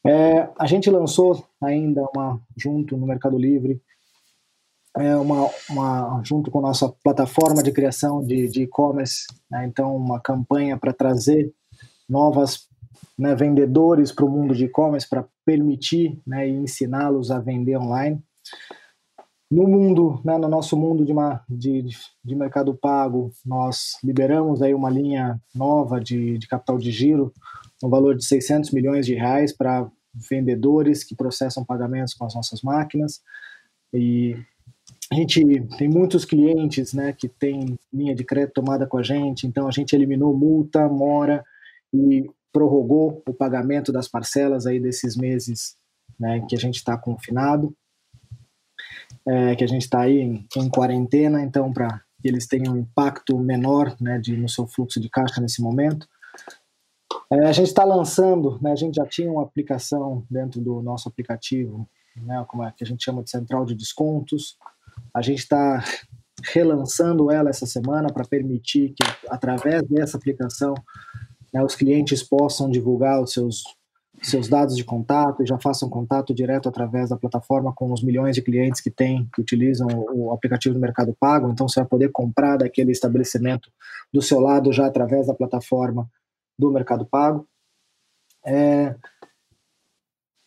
É, 0.06 0.48
a 0.58 0.66
gente 0.66 0.90
lançou 0.90 1.46
ainda 1.62 2.02
uma 2.14 2.40
junto 2.56 2.96
no 2.96 3.06
Mercado 3.06 3.38
Livre 3.38 3.80
é 4.96 5.16
uma, 5.16 5.50
uma 5.68 6.22
junto 6.24 6.50
com 6.50 6.60
nossa 6.60 6.88
plataforma 7.02 7.62
de 7.62 7.72
criação 7.72 8.24
de 8.24 8.62
e-commerce, 8.62 9.26
né, 9.50 9.66
então 9.66 9.96
uma 9.96 10.20
campanha 10.20 10.76
para 10.76 10.92
trazer 10.92 11.52
novas 12.08 12.68
né, 13.18 13.34
vendedores 13.34 14.12
para 14.12 14.24
o 14.24 14.30
mundo 14.30 14.54
de 14.54 14.66
e-commerce 14.66 15.08
para 15.08 15.26
permitir 15.44 16.20
né, 16.26 16.48
e 16.48 16.52
ensiná-los 16.52 17.30
a 17.30 17.40
vender 17.40 17.76
online. 17.76 18.22
No 19.54 19.68
mundo, 19.68 20.20
né, 20.24 20.36
no 20.36 20.48
nosso 20.48 20.76
mundo 20.76 21.04
de, 21.04 21.12
uma, 21.12 21.44
de, 21.48 21.84
de 22.24 22.34
mercado 22.34 22.74
pago, 22.74 23.30
nós 23.46 23.96
liberamos 24.02 24.60
aí 24.60 24.74
uma 24.74 24.90
linha 24.90 25.40
nova 25.54 26.00
de, 26.00 26.36
de 26.38 26.48
capital 26.48 26.76
de 26.76 26.90
giro 26.90 27.32
no 27.80 27.88
valor 27.88 28.16
de 28.16 28.24
600 28.24 28.72
milhões 28.72 29.06
de 29.06 29.14
reais 29.14 29.56
para 29.56 29.88
vendedores 30.12 31.04
que 31.04 31.14
processam 31.14 31.64
pagamentos 31.64 32.14
com 32.14 32.24
as 32.24 32.34
nossas 32.34 32.62
máquinas. 32.62 33.22
E 33.92 34.36
a 35.12 35.14
gente 35.14 35.40
tem 35.78 35.88
muitos 35.88 36.24
clientes 36.24 36.92
né, 36.92 37.12
que 37.12 37.28
tem 37.28 37.78
linha 37.92 38.12
de 38.12 38.24
crédito 38.24 38.54
tomada 38.54 38.88
com 38.88 38.98
a 38.98 39.04
gente, 39.04 39.46
então 39.46 39.68
a 39.68 39.70
gente 39.70 39.94
eliminou 39.94 40.36
multa, 40.36 40.88
mora 40.88 41.44
e 41.92 42.28
prorrogou 42.52 43.22
o 43.24 43.32
pagamento 43.32 43.92
das 43.92 44.08
parcelas 44.08 44.66
aí 44.66 44.80
desses 44.80 45.16
meses 45.16 45.76
né, 46.18 46.44
que 46.48 46.56
a 46.56 46.58
gente 46.58 46.74
está 46.74 46.98
confinado, 46.98 47.72
é, 49.26 49.54
que 49.56 49.64
a 49.64 49.66
gente 49.66 49.82
está 49.82 50.00
aí 50.02 50.18
em, 50.18 50.46
em, 50.56 50.68
quarentena, 50.68 51.42
então 51.42 51.72
para 51.72 52.00
que 52.20 52.28
eles 52.28 52.46
tenham 52.46 52.74
um 52.74 52.78
impacto 52.78 53.38
menor 53.38 53.94
né, 54.00 54.18
de, 54.18 54.36
no 54.36 54.48
seu 54.48 54.66
fluxo 54.66 55.00
de 55.00 55.08
caixa 55.08 55.40
nesse 55.40 55.62
momento. 55.62 56.08
É, 57.30 57.46
a 57.46 57.52
gente 57.52 57.68
está 57.68 57.84
lançando, 57.84 58.58
né, 58.60 58.72
a 58.72 58.76
gente 58.76 58.96
já 58.96 59.06
tinha 59.06 59.30
uma 59.30 59.42
aplicação 59.42 60.24
dentro 60.30 60.60
do 60.60 60.82
nosso 60.82 61.08
aplicativo, 61.08 61.88
né, 62.16 62.44
como 62.48 62.62
é 62.62 62.72
que 62.76 62.84
a 62.84 62.86
gente 62.86 63.04
chama 63.04 63.22
de 63.22 63.30
central 63.30 63.64
de 63.64 63.74
descontos. 63.74 64.56
A 65.12 65.20
gente 65.22 65.38
está 65.38 65.82
relançando 66.52 67.30
ela 67.30 67.50
essa 67.50 67.66
semana 67.66 68.12
para 68.12 68.24
permitir 68.24 68.90
que, 68.90 69.04
através 69.28 69.82
dessa 69.84 70.16
aplicação, 70.16 70.74
né, 71.52 71.62
os 71.62 71.74
clientes 71.74 72.22
possam 72.22 72.68
divulgar 72.68 73.22
os 73.22 73.32
seus, 73.32 73.62
seus 74.26 74.48
dados 74.48 74.76
de 74.76 74.84
contato 74.84 75.42
e 75.42 75.46
já 75.46 75.58
façam 75.58 75.88
contato 75.88 76.34
direto 76.34 76.68
através 76.68 77.10
da 77.10 77.16
plataforma 77.16 77.72
com 77.74 77.92
os 77.92 78.02
milhões 78.02 78.34
de 78.34 78.42
clientes 78.42 78.80
que 78.80 78.90
tem, 78.90 79.28
que 79.34 79.40
utilizam 79.40 79.86
o, 80.12 80.32
aplicativo 80.32 80.74
do 80.74 80.80
Mercado 80.80 81.14
Pago. 81.18 81.50
Então, 81.50 81.68
você 81.68 81.80
vai 81.80 81.88
poder 81.88 82.10
comprar 82.10 82.56
daquele 82.56 82.92
estabelecimento 82.92 83.70
do 84.12 84.22
seu 84.22 84.40
lado 84.40 84.72
já 84.72 84.86
através 84.86 85.26
da 85.26 85.34
plataforma 85.34 86.08
do 86.58 86.70
Mercado 86.70 87.04
Pago. 87.04 87.46
É, 88.46 88.94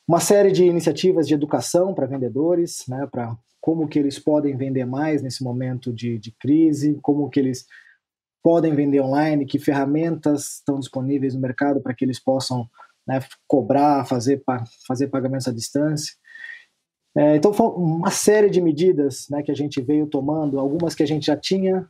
uma 0.08 0.20
série 0.20 0.52
de 0.52 0.64
iniciativas 0.64 1.28
de 1.28 1.34
educação 1.34 1.94
para 1.94 2.06
vendedores, 2.06 2.86
né, 2.88 3.08
para 3.12 3.36
como 3.60 3.88
que 3.88 4.00
eles 4.00 4.18
podem 4.18 4.56
vender 4.56 4.86
mais 4.86 5.22
nesse 5.22 5.44
momento 5.44 5.92
de, 5.92 6.18
de 6.18 6.32
crise, 6.32 6.98
como 7.02 7.30
que 7.30 7.40
eles 7.40 7.66
podem 8.42 8.74
vender 8.74 9.02
online, 9.02 9.46
que 9.46 9.60
ferramentas 9.60 10.54
estão 10.54 10.80
disponíveis 10.80 11.36
no 11.36 11.42
mercado 11.42 11.82
para 11.82 11.94
que 11.94 12.06
eles 12.06 12.18
possam 12.18 12.70
né, 13.08 13.20
cobrar, 13.48 14.06
fazer, 14.06 14.44
fazer 14.86 15.08
pagamentos 15.08 15.48
à 15.48 15.54
distância. 15.54 16.14
É, 17.16 17.36
então, 17.36 17.54
foi 17.54 17.68
uma 17.68 18.12
série 18.12 18.50
de 18.50 18.62
medidas 18.62 19.28
né, 19.30 19.42
que 19.42 19.52
a 19.52 19.56
gente 19.56 19.82
veio 19.82 20.06
tomando, 20.06 20.60
algumas 20.60 20.94
que 20.94 21.02
a 21.02 21.08
gente 21.08 21.26
já 21.26 21.38
tinha, 21.38 21.88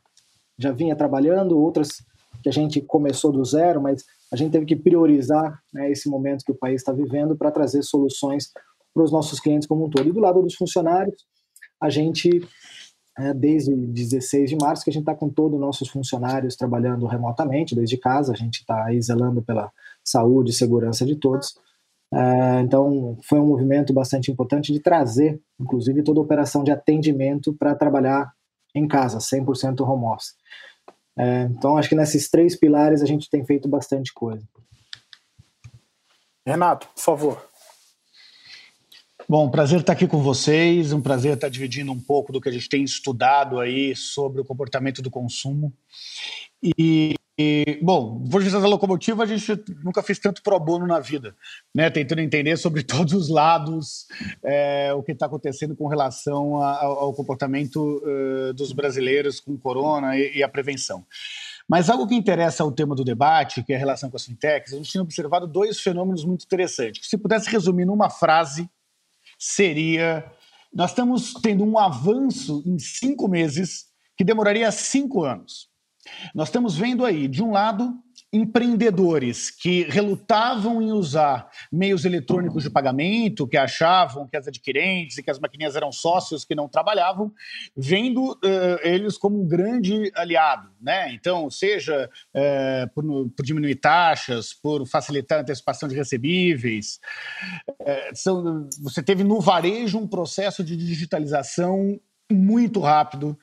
já 0.57 0.71
vinha 0.71 0.95
trabalhando, 0.95 1.59
outras 1.59 2.01
que 2.41 2.47
a 2.47 2.51
gente 2.51 2.79
começou 2.81 3.31
do 3.31 3.43
zero, 3.43 3.81
mas 3.81 4.05
a 4.31 4.35
gente 4.35 4.51
teve 4.51 4.65
que 4.65 4.75
priorizar 4.75 5.59
né, 5.73 5.91
esse 5.91 6.09
momento 6.09 6.45
que 6.45 6.51
o 6.51 6.57
país 6.57 6.81
está 6.81 6.93
vivendo 6.93 7.35
para 7.35 7.51
trazer 7.51 7.83
soluções 7.83 8.51
para 8.93 9.03
os 9.03 9.11
nossos 9.11 9.39
clientes 9.39 9.67
como 9.67 9.85
um 9.85 9.89
todo. 9.89 10.07
E 10.07 10.11
do 10.11 10.19
lado 10.19 10.41
dos 10.41 10.55
funcionários, 10.55 11.25
a 11.81 11.89
gente, 11.89 12.29
é, 13.17 13.33
desde 13.33 13.75
16 13.75 14.49
de 14.49 14.55
março, 14.55 14.83
que 14.83 14.89
a 14.89 14.93
gente 14.93 15.03
está 15.03 15.15
com 15.15 15.29
todos 15.29 15.55
os 15.55 15.61
nossos 15.61 15.89
funcionários 15.89 16.55
trabalhando 16.55 17.05
remotamente, 17.05 17.75
desde 17.75 17.97
casa, 17.97 18.33
a 18.33 18.35
gente 18.35 18.59
está 18.59 18.85
aí 18.85 19.01
zelando 19.01 19.41
pela 19.41 19.71
saúde 20.07 20.51
e 20.51 20.53
segurança 20.53 21.05
de 21.05 21.15
todos. 21.15 21.55
É, 22.13 22.61
então, 22.61 23.17
foi 23.23 23.39
um 23.39 23.45
movimento 23.45 23.93
bastante 23.93 24.31
importante 24.31 24.71
de 24.71 24.79
trazer, 24.79 25.41
inclusive, 25.59 26.03
toda 26.03 26.19
a 26.19 26.23
operação 26.23 26.63
de 26.63 26.71
atendimento 26.71 27.53
para 27.53 27.75
trabalhar 27.75 28.31
em 28.73 28.87
casa, 28.87 29.17
100% 29.17 29.81
home 29.81 30.05
office. 30.05 30.33
É, 31.17 31.43
então, 31.43 31.77
acho 31.77 31.89
que 31.89 31.95
nesses 31.95 32.29
três 32.29 32.55
pilares 32.55 33.01
a 33.01 33.05
gente 33.05 33.29
tem 33.29 33.45
feito 33.45 33.67
bastante 33.67 34.13
coisa. 34.13 34.47
Renato, 36.45 36.87
por 36.87 37.01
favor. 37.01 37.49
Bom, 39.27 39.49
prazer 39.49 39.81
estar 39.81 39.91
aqui 39.91 40.07
com 40.07 40.23
vocês, 40.23 40.93
um 40.93 41.01
prazer 41.01 41.33
estar 41.33 41.49
dividindo 41.49 41.91
um 41.91 41.99
pouco 41.99 42.31
do 42.31 42.39
que 42.39 42.47
a 42.47 42.51
gente 42.51 42.69
tem 42.69 42.81
estudado 42.81 43.59
aí 43.59 43.93
sobre 43.93 44.39
o 44.39 44.45
comportamento 44.45 45.01
do 45.01 45.11
consumo. 45.11 45.73
E, 46.63 47.13
e 47.39 47.79
bom, 47.83 48.25
Forças 48.31 48.51
da 48.51 48.67
Locomotiva 48.67 49.21
a 49.21 49.25
gente 49.27 49.63
nunca 49.83 50.01
fez 50.01 50.17
tanto 50.17 50.41
pro 50.41 50.59
bono 50.59 50.87
na 50.87 50.99
vida, 50.99 51.35
né? 51.73 51.87
Tentando 51.87 52.21
entender 52.21 52.57
sobre 52.57 52.81
todos 52.83 53.13
os 53.13 53.29
lados 53.29 54.07
é, 54.43 54.91
o 54.93 55.03
que 55.03 55.11
está 55.11 55.27
acontecendo 55.27 55.75
com 55.75 55.87
relação 55.87 56.55
ao, 56.55 56.99
ao 56.99 57.13
comportamento 57.13 58.01
uh, 58.03 58.53
dos 58.55 58.71
brasileiros 58.71 59.39
com 59.39 59.55
corona 59.55 60.17
e, 60.17 60.37
e 60.37 60.43
a 60.43 60.49
prevenção. 60.49 61.05
Mas 61.69 61.91
algo 61.91 62.07
que 62.07 62.15
interessa 62.15 62.63
ao 62.63 62.71
tema 62.71 62.95
do 62.95 63.03
debate, 63.03 63.61
que 63.61 63.71
é 63.71 63.75
a 63.75 63.79
relação 63.79 64.09
com 64.09 64.17
as 64.17 64.25
fintechs, 64.25 64.73
a 64.73 64.77
gente 64.77 64.91
tem 64.91 65.01
observado 65.01 65.45
dois 65.45 65.79
fenômenos 65.79 66.25
muito 66.25 66.43
interessantes. 66.43 67.07
Se 67.07 67.19
pudesse 67.19 67.51
resumir 67.51 67.85
numa 67.85 68.09
frase, 68.09 68.67
seria: 69.37 70.25
nós 70.73 70.89
estamos 70.89 71.33
tendo 71.33 71.63
um 71.63 71.77
avanço 71.77 72.63
em 72.65 72.79
cinco 72.79 73.27
meses 73.27 73.85
que 74.17 74.23
demoraria 74.23 74.71
cinco 74.71 75.23
anos. 75.23 75.69
Nós 76.33 76.47
estamos 76.47 76.77
vendo 76.77 77.05
aí, 77.05 77.27
de 77.27 77.43
um 77.43 77.51
lado, 77.51 77.93
empreendedores 78.31 79.49
que 79.49 79.83
relutavam 79.83 80.81
em 80.81 80.91
usar 80.91 81.49
meios 81.71 82.03
eletrônicos 82.03 82.63
de 82.63 82.69
pagamento, 82.69 83.47
que 83.47 83.57
achavam 83.57 84.27
que 84.27 84.35
as 84.35 84.47
adquirentes 84.47 85.17
e 85.17 85.23
que 85.23 85.31
as 85.31 85.39
maquininhas 85.39 85.75
eram 85.75 85.91
sócios 85.91 86.43
que 86.43 86.55
não 86.55 86.67
trabalhavam, 86.67 87.31
vendo 87.75 88.33
uh, 88.33 88.79
eles 88.81 89.17
como 89.17 89.41
um 89.41 89.47
grande 89.47 90.11
aliado. 90.15 90.69
Né? 90.81 91.13
Então, 91.13 91.49
seja 91.49 92.09
uh, 92.35 92.93
por, 92.93 93.03
por, 93.29 93.45
diminuir 93.45 93.75
taxas, 93.75 94.53
por 94.53 94.85
facilitar 94.85 95.39
a 95.39 95.41
antecipação 95.41 95.87
de 95.87 95.95
recebíveis. 95.95 96.99
Uh, 97.69 98.15
são, 98.15 98.67
você 98.81 99.01
teve 99.01 99.23
no 99.23 99.39
varejo 99.39 99.97
um 99.97 100.07
processo 100.07 100.63
de 100.63 100.75
digitalização 100.75 101.99
muito 102.29 102.81
rápido 102.81 103.37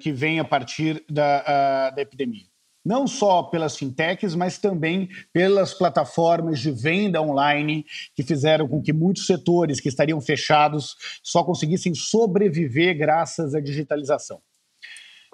que 0.00 0.12
vem 0.12 0.40
a 0.40 0.44
partir 0.44 1.04
da, 1.08 1.90
da 1.90 2.02
epidemia 2.02 2.48
não 2.88 3.06
só 3.06 3.42
pelas 3.42 3.76
fintechs, 3.76 4.34
mas 4.34 4.56
também 4.56 5.10
pelas 5.30 5.74
plataformas 5.74 6.58
de 6.58 6.70
venda 6.70 7.20
online 7.20 7.84
que 8.14 8.22
fizeram 8.22 8.66
com 8.66 8.80
que 8.80 8.94
muitos 8.94 9.26
setores 9.26 9.78
que 9.78 9.90
estariam 9.90 10.18
fechados 10.22 10.96
só 11.22 11.44
conseguissem 11.44 11.94
sobreviver 11.94 12.96
graças 12.96 13.54
à 13.54 13.60
digitalização. 13.60 14.40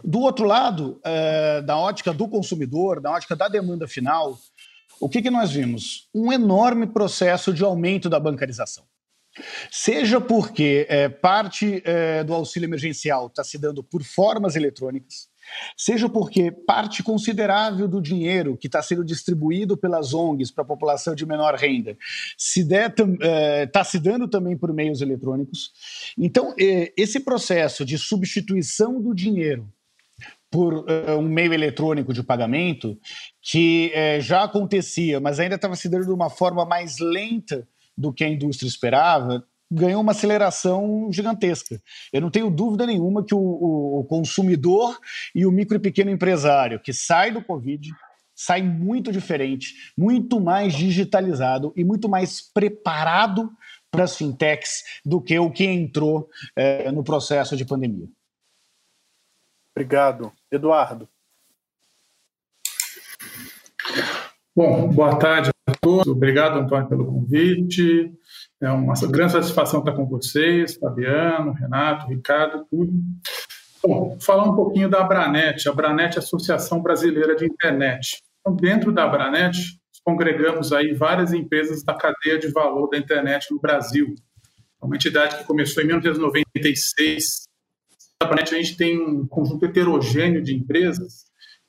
Do 0.03 0.21
outro 0.21 0.45
lado, 0.45 1.01
é, 1.05 1.63
da 1.63 1.79
ótica 1.79 2.13
do 2.13 2.29
consumidor, 2.29 3.01
da 3.01 3.13
ótica 3.13 3.37
da 3.37 3.47
demanda 3.47 3.87
final, 3.87 4.37
o 5.01 5.09
que, 5.09 5.23
que 5.23 5.31
nós 5.31 5.53
vimos? 5.53 6.09
Um 6.13 6.33
enorme 6.33 6.89
processo 6.89 7.55
de 7.55 7.63
aumento 7.63 8.09
da 8.09 8.19
bancarização. 8.19 8.85
Seja 9.71 10.21
porque 10.21 10.87
é, 10.89 11.09
parte 11.09 11.83
é, 11.85 12.23
do 12.23 12.35
auxílio 12.35 12.67
emergencial 12.67 13.27
está 13.27 13.43
se 13.43 13.59
dando 13.59 13.83
por 13.83 14.03
formas 14.03 14.57
eletrônicas, 14.57 15.29
Seja 15.77 16.09
porque 16.09 16.51
parte 16.51 17.03
considerável 17.03 17.87
do 17.87 18.01
dinheiro 18.01 18.57
que 18.57 18.67
está 18.67 18.83
sendo 18.83 19.05
distribuído 19.05 19.77
pelas 19.77 20.15
ONGs 20.15 20.51
para 20.51 20.63
a 20.63 20.67
população 20.67 21.15
de 21.15 21.27
menor 21.27 21.55
renda 21.55 21.97
está 22.39 22.95
é, 23.21 23.67
tá 23.67 23.85
se 23.85 23.99
dando 23.99 24.29
também 24.29 24.57
por 24.57 24.73
meios 24.73 25.01
eletrônicos. 25.01 25.73
Então, 26.17 26.55
é, 26.59 26.93
esse 26.97 27.21
processo 27.21 27.85
de 27.85 27.99
substituição 27.99 29.01
do 29.01 29.15
dinheiro 29.15 29.69
por 30.51 30.73
uh, 30.73 31.19
um 31.19 31.29
meio 31.29 31.53
eletrônico 31.53 32.13
de 32.15 32.23
pagamento, 32.23 32.97
que 33.43 33.93
já 34.21 34.45
acontecia, 34.45 35.19
mas 35.19 35.41
ainda 35.41 35.57
estava 35.57 35.75
se 35.75 35.89
dando 35.89 36.07
de 36.07 36.13
uma 36.13 36.31
forma 36.31 36.65
mais 36.65 37.01
lenta 37.01 37.67
do 37.97 38.13
que 38.13 38.25
a 38.25 38.29
indústria 38.29 38.69
esperava, 38.69 39.45
ganhou 39.71 40.01
uma 40.01 40.13
aceleração 40.13 41.09
gigantesca. 41.13 41.81
Eu 42.13 42.21
não 42.21 42.31
tenho 42.31 42.51
dúvida 42.51 42.87
nenhuma 42.87 43.25
que 43.25 43.35
o, 43.35 43.39
o, 43.39 44.01
o 44.01 44.05
consumidor 44.05 44.99
e 45.35 45.47
o 45.47 45.53
micro 45.53 45.77
e 45.77 45.81
pequeno 45.81 46.11
empresário 46.11 46.81
que 46.81 46.93
sai 46.93 47.31
do 47.31 47.43
Covid 47.43 47.91
sai 48.35 48.63
muito 48.63 49.13
diferente, 49.13 49.93
muito 49.97 50.41
mais 50.41 50.75
digitalizado 50.75 51.73
e 51.77 51.85
muito 51.85 52.09
mais 52.09 52.41
preparado 52.41 53.51
para 53.91 54.05
as 54.05 54.17
fintechs 54.17 54.83
do 55.05 55.21
que 55.21 55.39
o 55.39 55.51
que 55.51 55.65
entrou 55.65 56.29
é, 56.57 56.91
no 56.91 57.05
processo 57.05 57.57
de 57.57 57.65
pandemia. 57.65 58.09
Obrigado. 59.77 60.33
Eduardo. 60.51 61.09
Bom, 64.57 64.89
boa 64.89 65.19
tarde 65.19 65.51
a 65.51 65.64
todos. 65.85 66.07
Obrigado, 66.07 66.59
Antônio, 66.59 66.89
pelo 66.89 67.07
convite. 67.07 68.11
É 68.61 68.71
uma 68.71 68.95
grande 69.09 69.33
satisfação 69.33 69.81
estar 69.81 69.93
com 69.93 70.07
vocês, 70.07 70.77
Fabiano, 70.77 71.53
Renato, 71.53 72.09
Ricardo, 72.09 72.67
tudo. 72.71 72.93
Bom, 73.83 74.17
falar 74.19 74.45
um 74.45 74.57
pouquinho 74.57 74.89
da 74.89 75.03
Abranet. 75.03 75.69
A 75.69 75.73
Abranet 75.73 76.17
é 76.17 76.17
a 76.17 76.23
Associação 76.23 76.83
Brasileira 76.83 77.37
de 77.37 77.45
Internet. 77.45 78.23
Então, 78.41 78.57
dentro 78.57 78.91
da 78.91 79.05
Abranet, 79.05 79.79
congregamos 80.03 80.73
aí 80.73 80.95
várias 80.95 81.33
empresas 81.33 81.85
da 81.85 81.95
cadeia 81.95 82.39
de 82.39 82.49
valor 82.49 82.89
da 82.89 82.97
internet 82.97 83.47
no 83.51 83.61
Brasil. 83.61 84.15
É 84.83 84.87
uma 84.87 84.97
entidade 84.97 85.37
que 85.37 85.45
começou 85.45 85.83
em 85.83 85.87
1996. 85.87 87.45
Na 88.21 88.27
Abranet, 88.27 88.55
a 88.55 88.59
gente 88.59 88.77
tem 88.77 88.99
um 88.99 89.27
conjunto 89.27 89.67
heterogêneo 89.67 90.43
de 90.43 90.55
empresas 90.55 91.25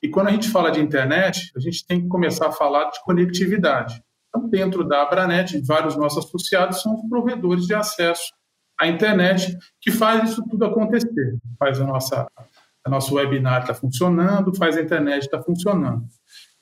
e 0.06 0.08
quando 0.08 0.28
a 0.28 0.32
gente 0.32 0.50
fala 0.50 0.70
de 0.70 0.80
internet, 0.80 1.52
a 1.56 1.60
gente 1.60 1.84
tem 1.84 2.02
que 2.02 2.08
começar 2.08 2.48
a 2.48 2.52
falar 2.52 2.92
de 2.92 3.04
conectividade. 3.04 4.00
Então, 4.36 4.50
dentro 4.50 4.84
da 4.84 5.04
Abranet, 5.04 5.62
vários 5.66 5.96
nossos 5.96 6.26
associados 6.26 6.82
são 6.82 6.96
os 6.96 7.10
provedores 7.10 7.66
de 7.66 7.74
acesso 7.74 8.34
à 8.78 8.88
internet 8.88 9.58
que 9.80 9.92
faz 9.92 10.30
isso 10.30 10.44
tudo 10.50 10.66
acontecer. 10.66 11.38
Faz 11.58 11.80
a 11.80 11.86
nossa, 11.86 12.28
a 12.86 12.90
nosso 12.90 13.16
webinar 13.16 13.62
está 13.62 13.74
funcionando, 13.74 14.56
faz 14.56 14.76
a 14.76 14.82
internet 14.82 15.24
estar 15.24 15.38
tá 15.38 15.44
funcionando. 15.44 16.06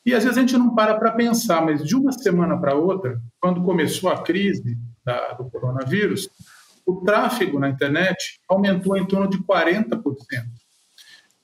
E 0.06 0.14
às 0.14 0.24
vezes 0.24 0.38
a 0.38 0.42
gente 0.42 0.58
não 0.58 0.76
para 0.76 0.96
para 0.96 1.14
pensar, 1.14 1.66
mas 1.66 1.84
de 1.84 1.96
uma 1.96 2.12
semana 2.12 2.60
para 2.60 2.76
outra, 2.76 3.20
quando 3.42 3.64
começou 3.64 4.10
a 4.10 4.22
crise 4.22 4.78
da, 5.04 5.34
do 5.34 5.50
coronavírus, 5.50 6.30
o 6.86 7.02
tráfego 7.02 7.58
na 7.58 7.70
internet 7.70 8.40
aumentou 8.48 8.98
em 8.98 9.08
torno 9.08 9.30
de 9.30 9.38
40%. 9.40 10.04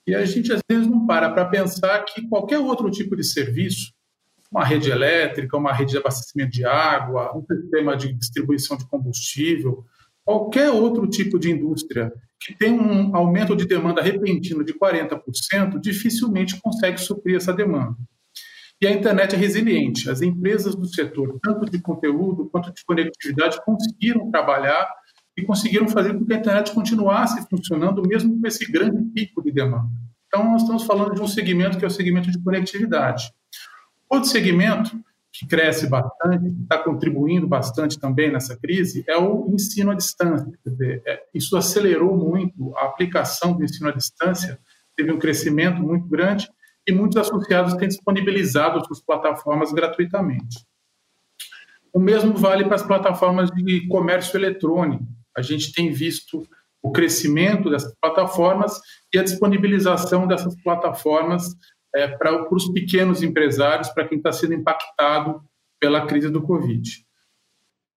E 0.06 0.14
a 0.14 0.24
gente 0.24 0.52
às 0.52 0.60
vezes 0.70 0.86
não 0.86 1.06
para 1.06 1.30
para 1.30 1.46
pensar 1.46 2.04
que 2.04 2.28
qualquer 2.28 2.58
outro 2.58 2.90
tipo 2.90 3.16
de 3.16 3.24
serviço, 3.24 3.92
uma 4.50 4.64
rede 4.64 4.90
elétrica, 4.90 5.56
uma 5.56 5.72
rede 5.72 5.92
de 5.92 5.98
abastecimento 5.98 6.50
de 6.50 6.64
água, 6.64 7.36
um 7.36 7.44
sistema 7.46 7.96
de 7.96 8.12
distribuição 8.12 8.76
de 8.76 8.86
combustível, 8.88 9.84
qualquer 10.24 10.70
outro 10.70 11.06
tipo 11.06 11.38
de 11.38 11.50
indústria 11.50 12.12
que 12.40 12.54
tem 12.54 12.72
um 12.72 13.14
aumento 13.14 13.54
de 13.54 13.66
demanda 13.66 14.00
repentino 14.00 14.64
de 14.64 14.72
40%, 14.72 15.78
dificilmente 15.78 16.58
consegue 16.60 16.98
suprir 16.98 17.36
essa 17.36 17.52
demanda. 17.52 17.96
E 18.80 18.86
a 18.86 18.90
internet 18.90 19.34
é 19.34 19.38
resiliente. 19.38 20.08
As 20.08 20.22
empresas 20.22 20.74
do 20.74 20.86
setor, 20.86 21.38
tanto 21.42 21.70
de 21.70 21.78
conteúdo 21.78 22.48
quanto 22.50 22.72
de 22.72 22.82
conectividade, 22.84 23.62
conseguiram 23.62 24.30
trabalhar 24.30 24.88
e 25.36 25.42
conseguiram 25.42 25.86
fazer 25.86 26.14
com 26.14 26.24
que 26.24 26.32
a 26.32 26.38
internet 26.38 26.72
continuasse 26.72 27.46
funcionando, 27.48 28.02
mesmo 28.08 28.40
com 28.40 28.46
esse 28.46 28.70
grande 28.72 29.02
pico 29.12 29.42
de 29.42 29.52
demanda. 29.52 29.90
Então, 30.26 30.44
nós 30.50 30.62
estamos 30.62 30.84
falando 30.84 31.14
de 31.14 31.20
um 31.20 31.28
segmento 31.28 31.76
que 31.76 31.84
é 31.84 31.88
o 31.88 31.90
segmento 31.90 32.30
de 32.30 32.42
conectividade. 32.42 33.30
Outro 34.10 34.28
segmento 34.28 35.00
que 35.32 35.46
cresce 35.46 35.86
bastante, 35.88 36.48
está 36.62 36.78
contribuindo 36.78 37.46
bastante 37.46 37.98
também 37.98 38.32
nessa 38.32 38.58
crise, 38.58 39.04
é 39.08 39.16
o 39.16 39.46
ensino 39.48 39.92
à 39.92 39.94
distância. 39.94 40.52
É, 41.06 41.22
isso 41.32 41.56
acelerou 41.56 42.16
muito 42.16 42.76
a 42.76 42.86
aplicação 42.86 43.52
do 43.56 43.62
ensino 43.62 43.88
à 43.88 43.92
distância, 43.92 44.58
teve 44.96 45.12
um 45.12 45.18
crescimento 45.18 45.80
muito 45.80 46.08
grande 46.08 46.50
e 46.86 46.92
muitos 46.92 47.16
associados 47.16 47.74
têm 47.74 47.88
disponibilizado 47.88 48.84
suas 48.84 49.00
plataformas 49.00 49.72
gratuitamente. 49.72 50.66
O 51.92 52.00
mesmo 52.00 52.36
vale 52.36 52.64
para 52.64 52.76
as 52.76 52.82
plataformas 52.82 53.50
de 53.50 53.86
comércio 53.88 54.36
eletrônico. 54.36 55.04
A 55.36 55.42
gente 55.42 55.72
tem 55.72 55.92
visto 55.92 56.42
o 56.82 56.90
crescimento 56.90 57.70
dessas 57.70 57.94
plataformas 58.00 58.80
e 59.12 59.18
a 59.18 59.22
disponibilização 59.22 60.26
dessas 60.26 60.60
plataformas 60.62 61.44
é, 61.94 62.08
para, 62.08 62.52
os 62.52 62.68
pequenos 62.72 63.22
empresários, 63.22 63.88
para 63.88 64.06
quem 64.06 64.18
está 64.18 64.32
sendo 64.32 64.54
impactado 64.54 65.40
pela 65.78 66.06
crise 66.06 66.30
do 66.30 66.42
Covid. 66.42 66.88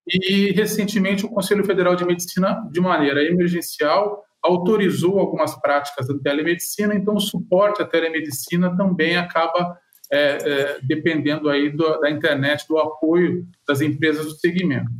E, 0.08 0.52
recentemente, 0.52 1.26
o 1.26 1.30
Conselho 1.30 1.64
Federal 1.64 1.96
de 1.96 2.06
Medicina, 2.06 2.68
de 2.72 2.82
maneira 2.82 3.24
emergencial, 3.24 4.24
autorizou 4.42 5.20
algumas 5.20 5.60
práticas 5.62 6.08
da 6.08 6.18
telemedicina, 6.20 6.94
então 6.94 7.16
o 7.16 7.22
suporte 7.22 7.82
à 7.82 7.86
telemedicina 7.86 8.76
também 8.76 9.16
acaba 9.16 9.78
é, 10.12 10.18
é, 10.18 10.80
dependendo 10.84 11.50
aí 11.50 11.70
do, 11.70 12.00
da 12.00 12.10
internet, 12.12 12.68
do 12.68 12.78
apoio 12.78 13.48
das 13.66 13.80
empresas 13.80 14.26
do 14.26 14.36
segmento. 14.38 14.92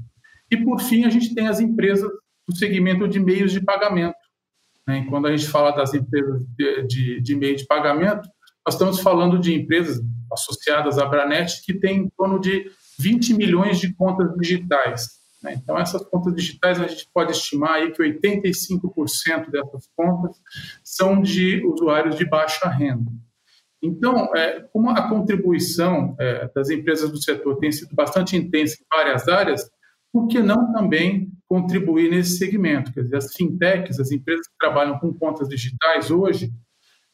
E, 0.50 0.58
por 0.58 0.80
fim, 0.80 1.04
a 1.04 1.10
gente 1.10 1.36
tem 1.36 1.48
as 1.48 1.60
empresas 1.60 2.10
do 2.48 2.56
segmento 2.56 3.08
de 3.08 3.20
meios 3.20 3.52
de 3.52 3.62
pagamento. 3.62 4.16
Né? 4.88 5.06
Quando 5.10 5.28
a 5.28 5.36
gente 5.36 5.50
fala 5.50 5.72
das 5.72 5.94
empresas 5.94 6.46
de, 6.58 6.88
de, 6.88 7.22
de 7.22 7.36
meio 7.36 7.56
de 7.56 7.66
pagamento, 7.66 8.28
nós 8.66 8.76
estamos 8.76 9.00
falando 9.00 9.40
de 9.40 9.54
empresas 9.54 10.02
associadas 10.32 10.98
à 10.98 11.06
Branet 11.06 11.62
que 11.64 11.74
têm 11.74 12.04
em 12.04 12.10
torno 12.18 12.40
de 12.40 12.72
20 13.00 13.34
milhões 13.34 13.80
de 13.80 13.94
contas 13.94 14.34
digitais. 14.38 15.24
Né? 15.42 15.60
Então, 15.62 15.78
essas 15.78 16.04
contas 16.06 16.34
digitais, 16.34 16.80
a 16.80 16.88
gente 16.88 17.08
pode 17.14 17.32
estimar 17.32 17.74
aí 17.74 17.92
que 17.92 18.02
85% 18.02 19.52
dessas 19.52 19.90
contas 19.96 20.38
são 20.84 21.22
de 21.22 21.64
usuários 21.66 22.16
de 22.16 22.26
baixa 22.26 22.70
renda. 22.70 23.12
Então, 23.82 24.34
é, 24.34 24.62
como 24.72 24.90
a 24.90 25.10
contribuição 25.10 26.16
é, 26.18 26.50
das 26.56 26.70
empresas 26.70 27.12
do 27.12 27.22
setor 27.22 27.58
tem 27.58 27.70
sido 27.70 27.94
bastante 27.94 28.38
intensa 28.38 28.78
em 28.80 28.86
várias 28.90 29.28
áreas, 29.28 29.70
por 30.12 30.28
que 30.28 30.42
não 30.42 30.72
também 30.72 31.30
contribuir 31.50 32.10
nesse 32.10 32.38
segmento? 32.38 32.94
Quer 32.94 33.02
dizer, 33.02 33.18
as 33.18 33.34
fintechs, 33.34 34.00
as 34.00 34.12
empresas 34.12 34.48
que 34.48 34.54
trabalham 34.58 34.98
com 35.00 35.14
contas 35.14 35.50
digitais 35.50 36.10
hoje, 36.10 36.50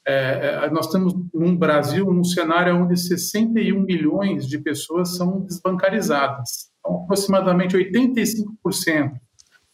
é, 0.08 0.62
é 0.66 0.70
nós 0.70 0.86
estamos 0.86 1.14
num 1.34 1.56
Brasil, 1.56 2.06
num 2.06 2.24
cenário 2.24 2.76
onde 2.76 2.98
61 2.98 3.82
milhões 3.82 4.48
de 4.48 4.58
pessoas 4.60 5.16
são 5.16 5.42
desbancarizadas. 5.42 6.70
Então, 6.80 7.04
aproximadamente 7.04 7.76
85% 7.76 9.14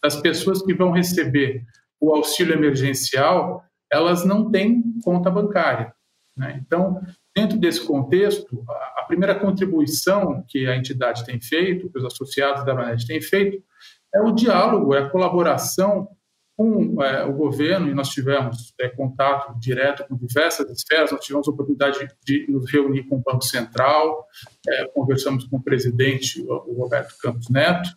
das 0.03 0.15
pessoas 0.17 0.61
que 0.61 0.73
vão 0.73 0.91
receber 0.91 1.63
o 1.99 2.13
auxílio 2.13 2.53
emergencial, 2.53 3.63
elas 3.91 4.25
não 4.25 4.51
têm 4.51 4.83
conta 5.03 5.31
bancária. 5.31 5.93
Né? 6.37 6.61
Então, 6.65 7.01
dentro 7.35 7.57
desse 7.57 7.85
contexto, 7.85 8.63
a 8.97 9.03
primeira 9.03 9.35
contribuição 9.35 10.43
que 10.47 10.67
a 10.67 10.75
entidade 10.75 11.25
tem 11.25 11.39
feito, 11.39 11.89
que 11.89 11.97
os 11.97 12.05
associados 12.05 12.65
da 12.65 12.75
Manet 12.75 13.07
têm 13.07 13.21
feito, 13.21 13.63
é 14.13 14.21
o 14.21 14.31
diálogo, 14.31 14.93
é 14.93 14.99
a 14.99 15.09
colaboração 15.09 16.07
com 16.57 17.03
é, 17.03 17.25
o 17.25 17.33
governo, 17.33 17.89
e 17.89 17.93
nós 17.93 18.09
tivemos 18.09 18.73
é, 18.79 18.87
contato 18.87 19.59
direto 19.59 20.05
com 20.07 20.15
diversas 20.15 20.69
esferas, 20.71 21.11
nós 21.11 21.23
tivemos 21.23 21.47
a 21.47 21.51
oportunidade 21.51 22.07
de, 22.25 22.45
nos 22.49 22.71
reunir 22.71 23.03
com 23.03 23.17
o 23.17 23.21
Banco 23.21 23.43
Central, 23.43 24.25
é, 24.67 24.87
conversamos 24.87 25.45
com 25.45 25.57
o 25.57 25.63
presidente, 25.63 26.41
o 26.41 26.81
Roberto 26.81 27.13
Campos 27.21 27.49
Neto, 27.49 27.89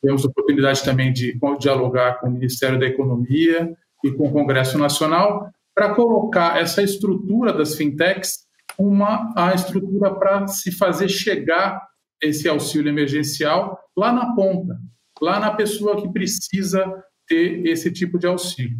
tivemos 0.00 0.24
a 0.24 0.28
oportunidade 0.28 0.84
também 0.84 1.12
de 1.12 1.36
dialogar 1.58 2.20
com 2.20 2.28
o 2.28 2.30
Ministério 2.32 2.78
da 2.78 2.86
Economia 2.86 3.76
e 4.04 4.12
com 4.12 4.28
o 4.28 4.32
Congresso 4.32 4.78
Nacional, 4.78 5.50
para 5.74 5.94
colocar 5.94 6.60
essa 6.60 6.82
estrutura 6.82 7.52
das 7.52 7.74
fintechs, 7.74 8.46
uma 8.78 9.32
a 9.36 9.52
estrutura 9.52 10.14
para 10.14 10.46
se 10.46 10.70
fazer 10.70 11.08
chegar 11.08 11.82
esse 12.22 12.48
auxílio 12.48 12.88
emergencial 12.88 13.78
lá 13.96 14.12
na 14.12 14.34
ponta, 14.34 14.78
lá 15.20 15.40
na 15.40 15.50
pessoa 15.50 16.00
que 16.00 16.08
precisa 16.12 16.84
ter 17.26 17.66
esse 17.66 17.92
tipo 17.92 18.18
de 18.18 18.26
auxílio. 18.26 18.78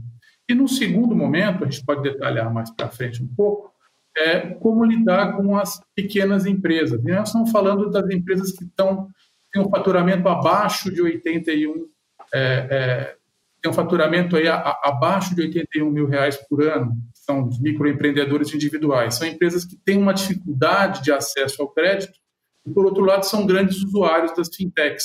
E 0.48 0.54
no 0.54 0.68
segundo 0.68 1.14
momento, 1.14 1.64
a 1.64 1.70
gente 1.70 1.84
pode 1.84 2.02
detalhar 2.02 2.52
mais 2.52 2.70
para 2.70 2.88
frente 2.88 3.22
um 3.22 3.28
pouco, 3.34 3.72
é 4.16 4.40
como 4.40 4.84
lidar 4.84 5.36
com 5.36 5.56
as 5.56 5.80
pequenas 5.94 6.46
empresas. 6.46 7.04
E 7.04 7.10
nós 7.10 7.28
estamos 7.28 7.50
falando 7.50 7.90
das 7.90 8.08
empresas 8.10 8.52
que 8.52 8.64
estão 8.64 9.08
têm 9.52 9.62
um 9.62 9.70
faturamento 9.70 10.28
abaixo 10.28 10.92
de 10.92 11.00
81, 11.00 11.86
é, 12.34 12.68
é, 12.70 13.16
tem 13.62 13.70
um 13.70 13.74
faturamento 13.74 14.36
aí 14.36 14.46
a, 14.46 14.56
a, 14.56 14.80
abaixo 14.84 15.34
de 15.34 15.42
81 15.42 15.90
mil 15.90 16.06
reais 16.06 16.36
por 16.48 16.62
ano, 16.62 16.92
são 17.14 17.48
os 17.48 17.60
microempreendedores 17.60 18.52
individuais. 18.54 19.14
São 19.14 19.26
empresas 19.26 19.64
que 19.64 19.76
têm 19.76 19.98
uma 19.98 20.14
dificuldade 20.14 21.02
de 21.02 21.10
acesso 21.10 21.62
ao 21.62 21.68
crédito 21.68 22.12
e, 22.66 22.70
por 22.70 22.84
outro 22.84 23.04
lado, 23.04 23.24
são 23.24 23.46
grandes 23.46 23.82
usuários 23.82 24.34
das 24.34 24.54
fintechs. 24.54 25.04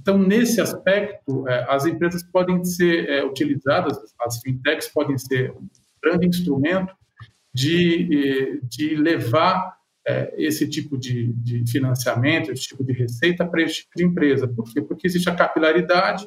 Então, 0.00 0.16
nesse 0.16 0.60
aspecto, 0.60 1.46
é, 1.46 1.66
as 1.68 1.84
empresas 1.84 2.22
podem 2.22 2.64
ser 2.64 3.08
é, 3.08 3.24
utilizadas, 3.24 3.98
as 4.20 4.40
fintechs 4.40 4.88
podem 4.88 5.18
ser 5.18 5.50
um 5.50 5.68
grande 6.02 6.26
instrumento 6.26 6.94
de, 7.52 8.60
de 8.62 8.94
levar 8.96 9.76
é, 10.06 10.32
esse 10.38 10.66
tipo 10.68 10.96
de, 10.96 11.32
de 11.34 11.70
financiamento, 11.70 12.50
esse 12.50 12.68
tipo 12.68 12.82
de 12.82 12.92
receita 12.92 13.46
para 13.46 13.62
esse 13.62 13.82
tipo 13.82 13.90
de 13.96 14.04
empresa. 14.04 14.48
Por 14.48 14.72
quê? 14.72 14.80
Porque 14.80 15.06
existe 15.06 15.28
a 15.28 15.34
capilaridade 15.34 16.26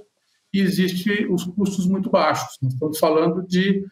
e 0.54 0.60
existe 0.60 1.26
os 1.32 1.44
custos 1.46 1.88
muito 1.88 2.12
baixos. 2.12 2.58
Nós 2.62 2.74
estamos 2.74 3.00
falando 3.00 3.42
de 3.48 3.84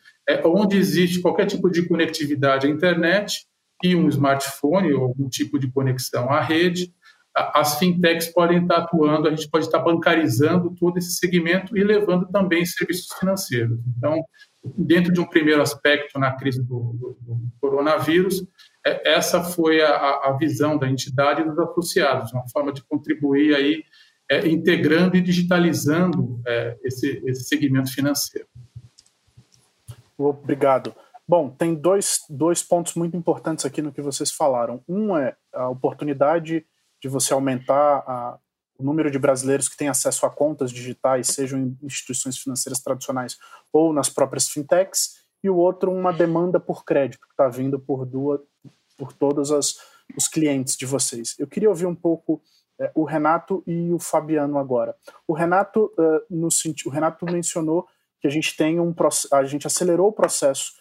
onde 0.46 0.78
existe 0.78 1.20
qualquer 1.20 1.48
tipo 1.48 1.70
de 1.72 1.88
conectividade 1.88 2.68
à 2.68 2.70
internet 2.70 3.48
e 3.84 3.96
um 3.96 4.08
smartphone 4.08 4.94
ou 4.94 5.06
algum 5.06 5.28
tipo 5.28 5.58
de 5.58 5.72
conexão 5.72 6.30
à 6.30 6.40
rede, 6.40 6.94
as 7.36 7.80
fintechs 7.80 8.28
podem 8.34 8.62
estar 8.62 8.80
atuando, 8.80 9.28
a 9.28 9.32
gente 9.32 9.50
pode 9.50 9.66
estar 9.66 9.80
bancarizando 9.80 10.76
todo 10.76 10.98
esse 10.98 11.14
segmento 11.14 11.78
e 11.78 11.84
levando 11.84 12.28
também 12.28 12.66
serviços 12.66 13.08
financeiros. 13.18 13.80
Então, 13.98 14.22
dentro 14.78 15.14
de 15.14 15.20
um 15.20 15.28
primeiro 15.28 15.62
aspecto 15.62 16.20
na 16.20 16.36
crise 16.36 16.62
do, 16.62 16.94
do, 16.94 17.18
do 17.22 17.52
coronavírus, 17.60 18.46
é, 18.86 19.14
essa 19.14 19.44
foi 19.44 19.82
a, 19.82 19.96
a, 19.96 20.38
visão 20.38 20.78
da 20.78 20.90
entidade 20.90 21.42
e 21.42 21.46
dos 21.46 21.58
associados, 21.58 22.34
uma 22.34 22.48
forma 22.50 22.74
de 22.74 22.84
contribuir 22.84 23.56
aí, 23.56 23.84
é, 24.30 24.48
integrando 24.48 25.16
e 25.16 25.22
digitalizando 25.22 26.42
é, 26.46 26.78
esse, 26.84 27.22
esse 27.26 27.46
segmento 27.46 27.94
financeiro. 27.94 28.48
Obrigado. 30.18 30.94
Bom, 31.28 31.50
tem 31.50 31.74
dois, 31.74 32.20
dois 32.30 32.62
pontos 32.62 32.94
muito 32.96 33.16
importantes 33.16 33.66
aqui 33.66 33.82
no 33.82 33.92
que 33.92 34.02
vocês 34.02 34.32
falaram. 34.32 34.84
Um 34.88 35.16
é 35.18 35.36
a 35.54 35.70
oportunidade 35.70 36.66
de 37.02 37.10
você 37.10 37.34
aumentar 37.34 38.04
a, 38.08 38.38
o 38.78 38.84
número 38.84 39.10
de 39.10 39.20
brasileiros 39.20 39.68
que 39.68 39.78
têm 39.78 39.90
acesso 39.90 40.26
a 40.26 40.30
contas 40.30 40.72
digitais, 40.72 41.28
sejam 41.28 41.60
em 41.60 41.78
instituições 41.84 42.38
financeiras 42.38 42.82
tradicionais 42.82 43.38
ou 43.72 43.92
nas 43.92 44.10
próprias 44.10 44.48
fintechs, 44.48 45.22
e 45.44 45.50
o 45.50 45.56
outro 45.56 45.92
uma 45.92 46.14
demanda 46.14 46.60
por 46.60 46.86
crédito 46.86 47.22
que 47.22 47.34
está 47.34 47.48
vindo 47.48 47.80
por 47.80 48.06
duas, 48.06 48.42
por 48.98 49.12
todos 49.12 49.52
as, 49.52 49.76
os 50.16 50.28
clientes 50.28 50.78
de 50.78 50.86
vocês. 50.86 51.36
Eu 51.40 51.48
queria 51.48 51.70
ouvir 51.70 51.88
um 51.88 51.96
pouco 51.96 52.42
é, 52.80 52.92
o 52.94 53.04
Renato 53.04 53.64
e 53.66 53.92
o 53.92 54.00
Fabiano 54.00 54.58
agora. 54.58 54.96
O 55.28 55.34
Renato, 55.34 55.92
uh, 55.98 56.22
no, 56.30 56.48
o 56.86 56.90
Renato 56.90 57.26
mencionou 57.26 57.88
que 58.20 58.28
a 58.28 58.30
gente 58.30 58.56
tem 58.56 58.80
um 58.80 58.94
a 59.32 59.44
gente 59.46 59.66
acelerou 59.66 60.10
o 60.10 60.14
processo 60.14 60.74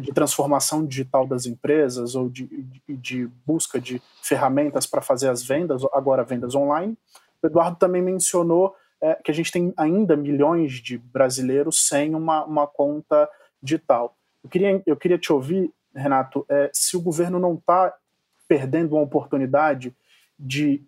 de 0.00 0.12
transformação 0.12 0.84
digital 0.84 1.26
das 1.26 1.46
empresas 1.46 2.14
ou 2.14 2.28
de, 2.28 2.46
de, 2.46 2.96
de 2.96 3.26
busca 3.46 3.80
de 3.80 4.02
ferramentas 4.22 4.86
para 4.86 5.00
fazer 5.00 5.28
as 5.28 5.42
vendas, 5.42 5.82
agora 5.92 6.24
vendas 6.24 6.54
online. 6.54 6.96
O 7.42 7.46
Eduardo 7.46 7.76
também 7.76 8.02
mencionou 8.02 8.74
é, 9.00 9.14
que 9.14 9.30
a 9.30 9.34
gente 9.34 9.52
tem 9.52 9.72
ainda 9.76 10.16
milhões 10.16 10.72
de 10.72 10.98
brasileiros 10.98 11.86
sem 11.86 12.14
uma, 12.14 12.44
uma 12.44 12.66
conta 12.66 13.28
digital. 13.62 14.16
Eu 14.42 14.50
queria, 14.50 14.82
eu 14.86 14.96
queria 14.96 15.18
te 15.18 15.32
ouvir, 15.32 15.72
Renato, 15.94 16.44
é, 16.48 16.70
se 16.72 16.96
o 16.96 17.00
governo 17.00 17.38
não 17.38 17.54
está 17.54 17.94
perdendo 18.48 18.94
uma 18.94 19.02
oportunidade 19.02 19.94
de 20.38 20.82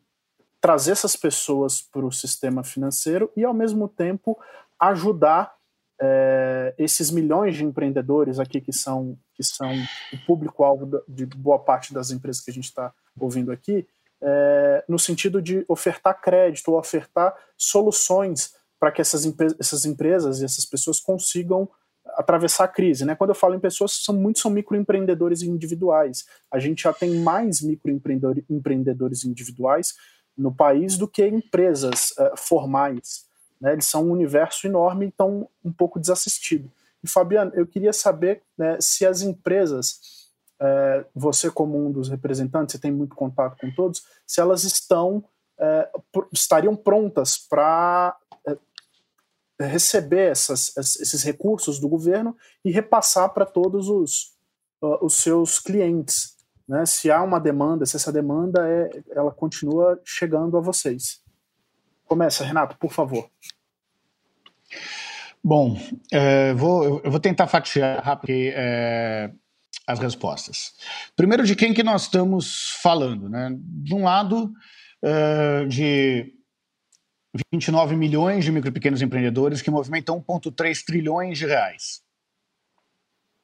trazer 0.61 0.93
essas 0.93 1.17
pessoas 1.17 1.81
para 1.81 2.05
o 2.05 2.13
sistema 2.13 2.65
financeiro 2.65 3.31
e, 3.37 3.45
ao 3.45 3.55
mesmo 3.55 3.89
tempo, 3.89 4.39
ajudar 4.79 5.58
é, 6.01 6.75
esses 6.79 7.11
milhões 7.11 7.57
de 7.57 7.65
empreendedores 7.65 8.39
aqui 8.39 8.61
que 8.61 8.73
são, 8.73 9.19
que 9.35 9.43
são 9.43 9.71
o 10.13 10.19
público-alvo 10.27 11.03
de 11.09 11.27
boa 11.27 11.59
parte 11.59 11.93
das 11.93 12.11
empresas 12.11 12.43
que 12.43 12.51
a 12.51 12.55
gente 12.55 12.65
está 12.65 12.93
ouvindo 13.19 13.51
aqui, 13.51 13.87
é, 14.21 14.85
no 14.89 14.99
sentido 14.99 15.41
de 15.41 15.65
ofertar 15.69 16.21
crédito 16.21 16.69
ou 16.69 16.79
ofertar 16.79 17.35
soluções 17.57 18.55
para 18.79 18.93
que 18.93 19.01
essas, 19.01 19.25
essas 19.59 19.85
empresas 19.85 20.41
e 20.41 20.45
essas 20.45 20.65
pessoas 20.65 21.01
consigam 21.01 21.69
atravessar 22.17 22.65
a 22.65 22.69
crise. 22.69 23.05
Né? 23.05 23.15
Quando 23.15 23.31
eu 23.31 23.35
falo 23.35 23.55
em 23.55 23.61
pessoas, 23.61 23.93
são 23.93 24.15
muitos 24.15 24.43
são 24.43 24.51
microempreendedores 24.51 25.43
individuais. 25.43 26.27
A 26.51 26.59
gente 26.59 26.83
já 26.83 26.93
tem 26.93 27.21
mais 27.21 27.61
microempreendedores 27.61 29.25
individuais 29.25 29.95
no 30.37 30.55
país 30.55 30.97
do 30.97 31.09
que 31.09 31.27
empresas 31.27 32.13
uh, 32.13 32.37
formais. 32.37 33.28
Né? 33.61 33.73
Eles 33.73 33.87
são 33.87 34.07
um 34.07 34.12
universo 34.12 34.66
enorme 34.66 35.07
e 35.07 35.09
estão 35.09 35.49
um 35.64 35.73
pouco 35.73 35.99
desassistidos. 35.99 36.71
E, 37.03 37.09
Fabiano, 37.09 37.53
eu 37.55 37.66
queria 37.66 37.92
saber 37.92 38.42
né, 38.57 38.77
se 38.81 39.07
as 39.07 39.23
empresas, 39.23 40.31
é, 40.61 41.05
você 41.14 41.51
como 41.51 41.87
um 41.87 41.92
dos 41.92 42.09
representantes, 42.09 42.73
você 42.73 42.81
tem 42.81 42.92
muito 42.92 43.14
contato 43.14 43.57
com 43.61 43.71
todos, 43.73 44.03
se 44.27 44.40
elas 44.40 44.64
estão, 44.64 45.25
é, 45.59 45.88
estariam 46.33 46.75
prontas 46.75 47.38
para 47.38 48.16
é, 48.47 49.66
receber 49.66 50.31
essas, 50.31 50.77
esses 50.77 51.23
recursos 51.23 51.79
do 51.79 51.88
governo 51.88 52.37
e 52.64 52.71
repassar 52.71 53.33
para 53.33 53.47
todos 53.47 53.88
os, 53.88 54.35
uh, 54.83 55.05
os 55.05 55.14
seus 55.14 55.59
clientes. 55.59 56.37
Né? 56.66 56.85
Se 56.87 57.11
há 57.11 57.23
uma 57.23 57.40
demanda, 57.40 57.87
se 57.87 57.97
essa 57.97 58.12
demanda 58.12 58.68
é, 58.68 59.03
ela 59.11 59.33
continua 59.33 60.01
chegando 60.05 60.57
a 60.57 60.61
vocês. 60.61 61.21
Começa, 62.09 62.42
Renato, 62.42 62.77
por 62.79 62.90
favor. 62.90 63.31
Bom, 65.44 65.79
é, 66.11 66.55
vou, 66.55 67.01
eu 67.05 67.11
vou 67.11 67.21
tentar 67.21 67.47
fatiar 67.47 68.03
rápido 68.03 68.33
é, 68.33 69.31
as 69.87 69.99
respostas. 69.99 70.75
Primeiro, 71.14 71.44
de 71.44 71.55
quem 71.55 71.75
que 71.75 71.83
nós 71.83 72.03
estamos 72.03 72.71
falando? 72.83 73.29
Né? 73.29 73.55
De 73.59 73.94
um 73.94 74.05
lado, 74.05 74.53
é, 75.03 75.66
de 75.66 76.35
29 77.53 77.94
milhões 77.94 78.44
de 78.44 78.51
micro 78.51 78.71
e 78.71 78.73
pequenos 78.73 79.03
empreendedores 79.03 79.61
que 79.61 79.71
movimentam 79.71 80.23
1,3 80.23 80.85
trilhões 80.85 81.37
de 81.37 81.47
reais. 81.47 82.03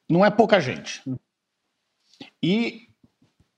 Não 0.09 0.25
é 0.25 0.31
pouca 0.31 0.59
gente. 0.59 1.03
E 2.43 2.89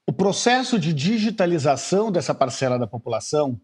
o 0.06 0.12
processo 0.12 0.78
de 0.78 0.92
digitalização 0.92 2.10
dessa 2.10 2.34
parcela 2.34 2.78
da 2.78 2.86
população 2.86 3.60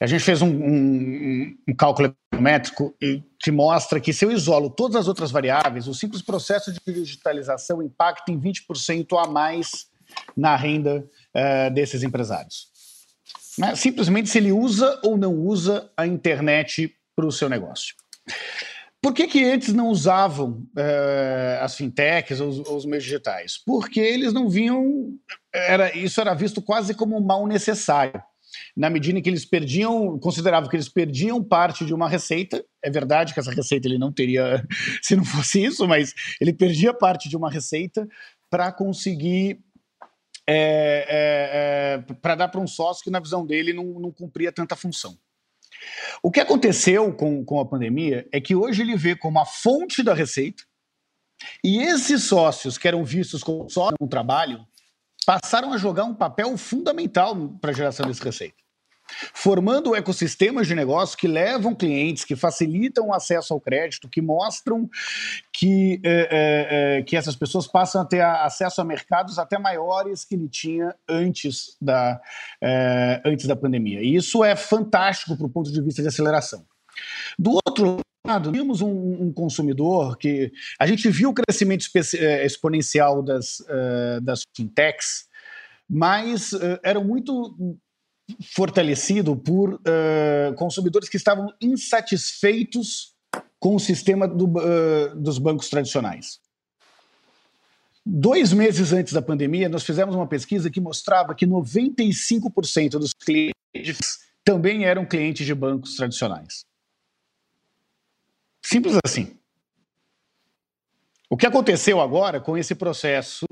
a 0.00 0.06
gente 0.06 0.22
fez 0.22 0.42
um, 0.42 0.48
um, 0.48 1.56
um 1.68 1.74
cálculo 1.74 2.14
econométrico 2.32 2.94
que 3.38 3.50
mostra 3.50 4.00
que 4.00 4.12
se 4.12 4.24
eu 4.24 4.30
isolo 4.30 4.70
todas 4.70 4.96
as 4.96 5.08
outras 5.08 5.30
variáveis, 5.30 5.86
o 5.86 5.94
simples 5.94 6.22
processo 6.22 6.72
de 6.72 6.80
digitalização 6.86 7.82
impacta 7.82 8.30
em 8.30 8.40
20% 8.40 9.18
a 9.18 9.28
mais 9.28 9.86
na 10.36 10.56
renda 10.56 11.04
uh, 11.34 11.74
desses 11.74 12.02
empresários. 12.02 12.68
Né? 13.58 13.74
Simplesmente 13.74 14.28
se 14.28 14.38
ele 14.38 14.52
usa 14.52 15.00
ou 15.02 15.16
não 15.16 15.34
usa 15.34 15.90
a 15.96 16.06
internet 16.06 16.94
para 17.14 17.26
o 17.26 17.32
seu 17.32 17.48
negócio. 17.48 17.94
Por 19.00 19.14
que, 19.14 19.28
que 19.28 19.44
antes 19.44 19.72
não 19.72 19.88
usavam 19.88 20.66
uh, 20.76 21.62
as 21.62 21.76
fintechs 21.76 22.40
ou 22.40 22.48
os, 22.48 22.58
ou 22.58 22.76
os, 22.76 22.84
meios 22.84 23.04
digitais? 23.04 23.56
Porque 23.64 24.00
eles 24.00 24.32
não 24.32 24.48
vinham. 24.48 25.12
Era, 25.52 25.96
isso 25.96 26.20
era 26.20 26.34
visto 26.34 26.60
quase 26.60 26.94
como 26.94 27.16
um 27.16 27.24
mal 27.24 27.46
necessário 27.46 28.22
na 28.78 28.88
medida 28.88 29.18
em 29.18 29.22
que 29.22 29.28
eles 29.28 29.44
perdiam, 29.44 30.16
consideravam 30.20 30.70
que 30.70 30.76
eles 30.76 30.88
perdiam 30.88 31.42
parte 31.42 31.84
de 31.84 31.92
uma 31.92 32.08
receita. 32.08 32.64
É 32.80 32.88
verdade 32.88 33.34
que 33.34 33.40
essa 33.40 33.50
receita 33.50 33.88
ele 33.88 33.98
não 33.98 34.12
teria 34.12 34.64
se 35.02 35.16
não 35.16 35.24
fosse 35.24 35.64
isso, 35.64 35.86
mas 35.88 36.14
ele 36.40 36.52
perdia 36.52 36.94
parte 36.94 37.28
de 37.28 37.36
uma 37.36 37.50
receita 37.50 38.06
para 38.48 38.70
conseguir 38.70 39.58
é, 40.46 42.04
é, 42.06 42.12
é, 42.12 42.14
para 42.22 42.36
dar 42.36 42.48
para 42.48 42.60
um 42.60 42.68
sócio 42.68 43.02
que, 43.02 43.10
na 43.10 43.18
visão 43.18 43.44
dele, 43.44 43.72
não, 43.72 43.84
não, 43.84 44.12
cumpria 44.12 44.52
tanta 44.52 44.76
função. 44.76 45.18
O 46.22 46.30
que 46.30 46.38
aconteceu 46.38 47.12
com, 47.12 47.44
com 47.44 47.58
a 47.58 47.66
pandemia 47.66 48.28
é 48.32 48.40
que 48.40 48.54
hoje 48.54 48.82
ele 48.82 48.96
vê 48.96 49.16
como 49.16 49.40
a 49.40 49.44
fonte 49.44 50.04
da 50.04 50.14
receita, 50.14 50.62
e 51.64 51.82
esses 51.82 52.24
sócios 52.24 52.78
que 52.78 52.86
eram 52.86 53.04
vistos 53.04 53.42
como 53.42 53.68
só 53.68 53.90
no 54.00 54.08
trabalho 54.08 54.64
passaram 55.26 55.72
a 55.72 55.76
jogar 55.76 56.04
um 56.04 56.14
papel 56.14 56.56
fundamental 56.56 57.36
para 57.60 57.72
a 57.72 57.74
geração 57.74 58.06
desse 58.06 58.22
receita. 58.22 58.67
Formando 59.32 59.96
ecossistemas 59.96 60.66
de 60.66 60.74
negócio 60.74 61.16
que 61.16 61.26
levam 61.26 61.74
clientes, 61.74 62.24
que 62.24 62.36
facilitam 62.36 63.08
o 63.08 63.14
acesso 63.14 63.54
ao 63.54 63.60
crédito, 63.60 64.08
que 64.08 64.20
mostram 64.20 64.88
que, 65.52 66.00
é, 66.04 66.98
é, 66.98 67.02
que 67.02 67.16
essas 67.16 67.34
pessoas 67.34 67.66
passam 67.66 68.02
a 68.02 68.04
ter 68.04 68.20
acesso 68.20 68.80
a 68.80 68.84
mercados 68.84 69.38
até 69.38 69.58
maiores 69.58 70.24
que 70.24 70.34
ele 70.34 70.48
tinha 70.48 70.94
antes 71.08 71.76
da, 71.80 72.20
é, 72.62 73.22
antes 73.24 73.46
da 73.46 73.56
pandemia. 73.56 74.02
E 74.02 74.14
isso 74.14 74.44
é 74.44 74.54
fantástico 74.54 75.36
para 75.36 75.46
o 75.46 75.50
ponto 75.50 75.72
de 75.72 75.80
vista 75.80 76.02
de 76.02 76.08
aceleração. 76.08 76.64
Do 77.38 77.58
outro 77.66 78.00
lado, 78.26 78.52
tínhamos 78.52 78.82
um, 78.82 79.22
um, 79.22 79.32
consumidor 79.32 80.18
que 80.18 80.52
a 80.78 80.86
gente 80.86 81.08
viu 81.08 81.30
o 81.30 81.34
crescimento 81.34 81.86
exponencial 82.42 83.22
das, 83.22 83.60
uh, 83.60 84.20
das 84.20 84.42
fintechs, 84.54 85.26
mas 85.88 86.52
uh, 86.52 86.78
eram 86.82 87.04
muito 87.04 87.78
fortalecido 88.54 89.36
por 89.36 89.74
uh, 89.74 90.54
consumidores 90.56 91.08
que 91.08 91.16
estavam 91.16 91.52
insatisfeitos 91.60 93.14
com 93.58 93.74
o 93.74 93.80
sistema 93.80 94.28
do, 94.28 94.46
dos 95.16 95.38
bancos 95.38 95.68
tradicionais. 95.68 96.40
Dois 98.10 98.52
meses 98.52 98.92
antes 98.92 99.12
da 99.12 99.20
pandemia, 99.20 99.68
nós 99.68 99.84
fizemos 99.84 100.14
uma 100.14 100.26
pesquisa 100.26 100.70
que 100.70 100.80
mostrava 100.80 101.34
que 101.34 101.46
95% 101.46 102.90
dos 102.92 103.12
clientes 103.12 104.18
também 104.44 104.84
eram 104.84 105.04
clientes 105.04 105.44
de 105.44 105.54
bancos 105.54 105.94
tradicionais. 105.94 106.64
Simples 108.64 108.98
assim. 109.04 109.37
O 111.30 111.36
que 111.36 111.46
aconteceu 111.46 112.00
agora 112.00 112.40
com 112.40 112.56
esse 112.56 112.74
processo 112.74 113.44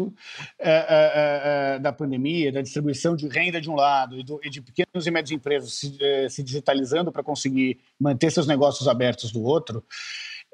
é, 0.58 0.70
é, 0.70 1.74
é, 1.74 1.78
da 1.78 1.92
pandemia, 1.92 2.50
da 2.50 2.62
distribuição 2.62 3.14
de 3.14 3.28
renda 3.28 3.60
de 3.60 3.68
um 3.68 3.74
lado 3.74 4.18
e, 4.18 4.24
do, 4.24 4.40
e 4.42 4.48
de 4.48 4.62
pequenas 4.62 5.06
e 5.06 5.10
médias 5.10 5.30
empresas 5.32 5.74
se, 5.74 5.96
é, 6.00 6.28
se 6.28 6.42
digitalizando 6.42 7.12
para 7.12 7.22
conseguir 7.22 7.78
manter 8.00 8.30
seus 8.30 8.46
negócios 8.46 8.88
abertos 8.88 9.30
do 9.30 9.42
outro, 9.42 9.84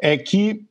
é 0.00 0.18
que 0.18 0.66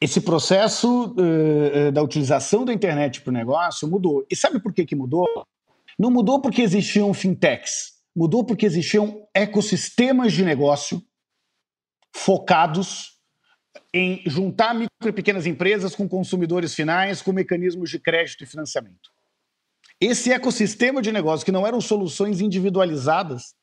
esse 0.00 0.20
processo 0.20 1.14
uh, 1.14 1.92
da 1.92 2.02
utilização 2.02 2.64
da 2.64 2.72
internet 2.72 3.20
para 3.20 3.30
o 3.30 3.34
negócio 3.34 3.86
mudou. 3.86 4.26
E 4.28 4.34
sabe 4.34 4.58
por 4.58 4.72
que, 4.72 4.86
que 4.86 4.96
mudou? 4.96 5.26
Não 5.98 6.10
mudou 6.10 6.40
porque 6.40 6.62
existiam 6.62 7.12
fintechs, 7.14 7.92
mudou 8.14 8.42
porque 8.44 8.66
existiam 8.66 9.26
ecossistemas 9.34 10.32
de 10.32 10.42
negócio 10.42 11.02
focados 12.14 13.15
em 13.92 14.22
juntar 14.26 14.74
micro 14.74 15.08
e 15.08 15.12
pequenas 15.12 15.46
empresas 15.46 15.94
com 15.94 16.08
consumidores 16.08 16.74
finais, 16.74 17.22
com 17.22 17.32
mecanismos 17.32 17.90
de 17.90 17.98
crédito 17.98 18.44
e 18.44 18.46
financiamento. 18.46 19.10
Esse 20.00 20.32
ecossistema 20.32 21.00
de 21.00 21.10
negócio, 21.10 21.44
que 21.44 21.52
não 21.52 21.66
eram 21.66 21.80
soluções 21.80 22.40
individualizadas, 22.40 23.54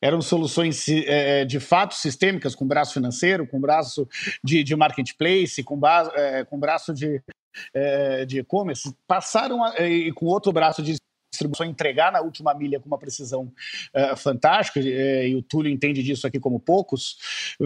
eram 0.00 0.20
soluções 0.20 0.86
é, 0.88 1.44
de 1.44 1.58
fato 1.58 1.94
sistêmicas, 1.94 2.54
com 2.54 2.66
braço 2.66 2.94
financeiro, 2.94 3.46
com 3.46 3.60
braço 3.60 4.08
de, 4.42 4.62
de 4.62 4.76
marketplace, 4.76 5.62
com, 5.62 5.78
é, 6.14 6.44
com 6.44 6.58
braço 6.58 6.92
de 6.92 7.22
é, 7.74 8.26
e-commerce, 8.30 8.94
passaram 9.06 9.64
a, 9.64 9.80
e 9.80 10.12
com 10.12 10.26
outro 10.26 10.52
braço 10.52 10.82
de 10.82 10.96
distribuição 11.30 11.66
entregar 11.66 12.12
na 12.12 12.20
última 12.20 12.54
milha 12.54 12.80
com 12.80 12.86
uma 12.86 12.98
precisão 12.98 13.52
uh, 13.94 14.16
fantástica, 14.16 14.80
uh, 14.80 14.82
e 14.82 15.34
o 15.36 15.42
Túlio 15.42 15.70
entende 15.70 16.02
disso 16.02 16.26
aqui 16.26 16.40
como 16.40 16.58
poucos, 16.58 17.18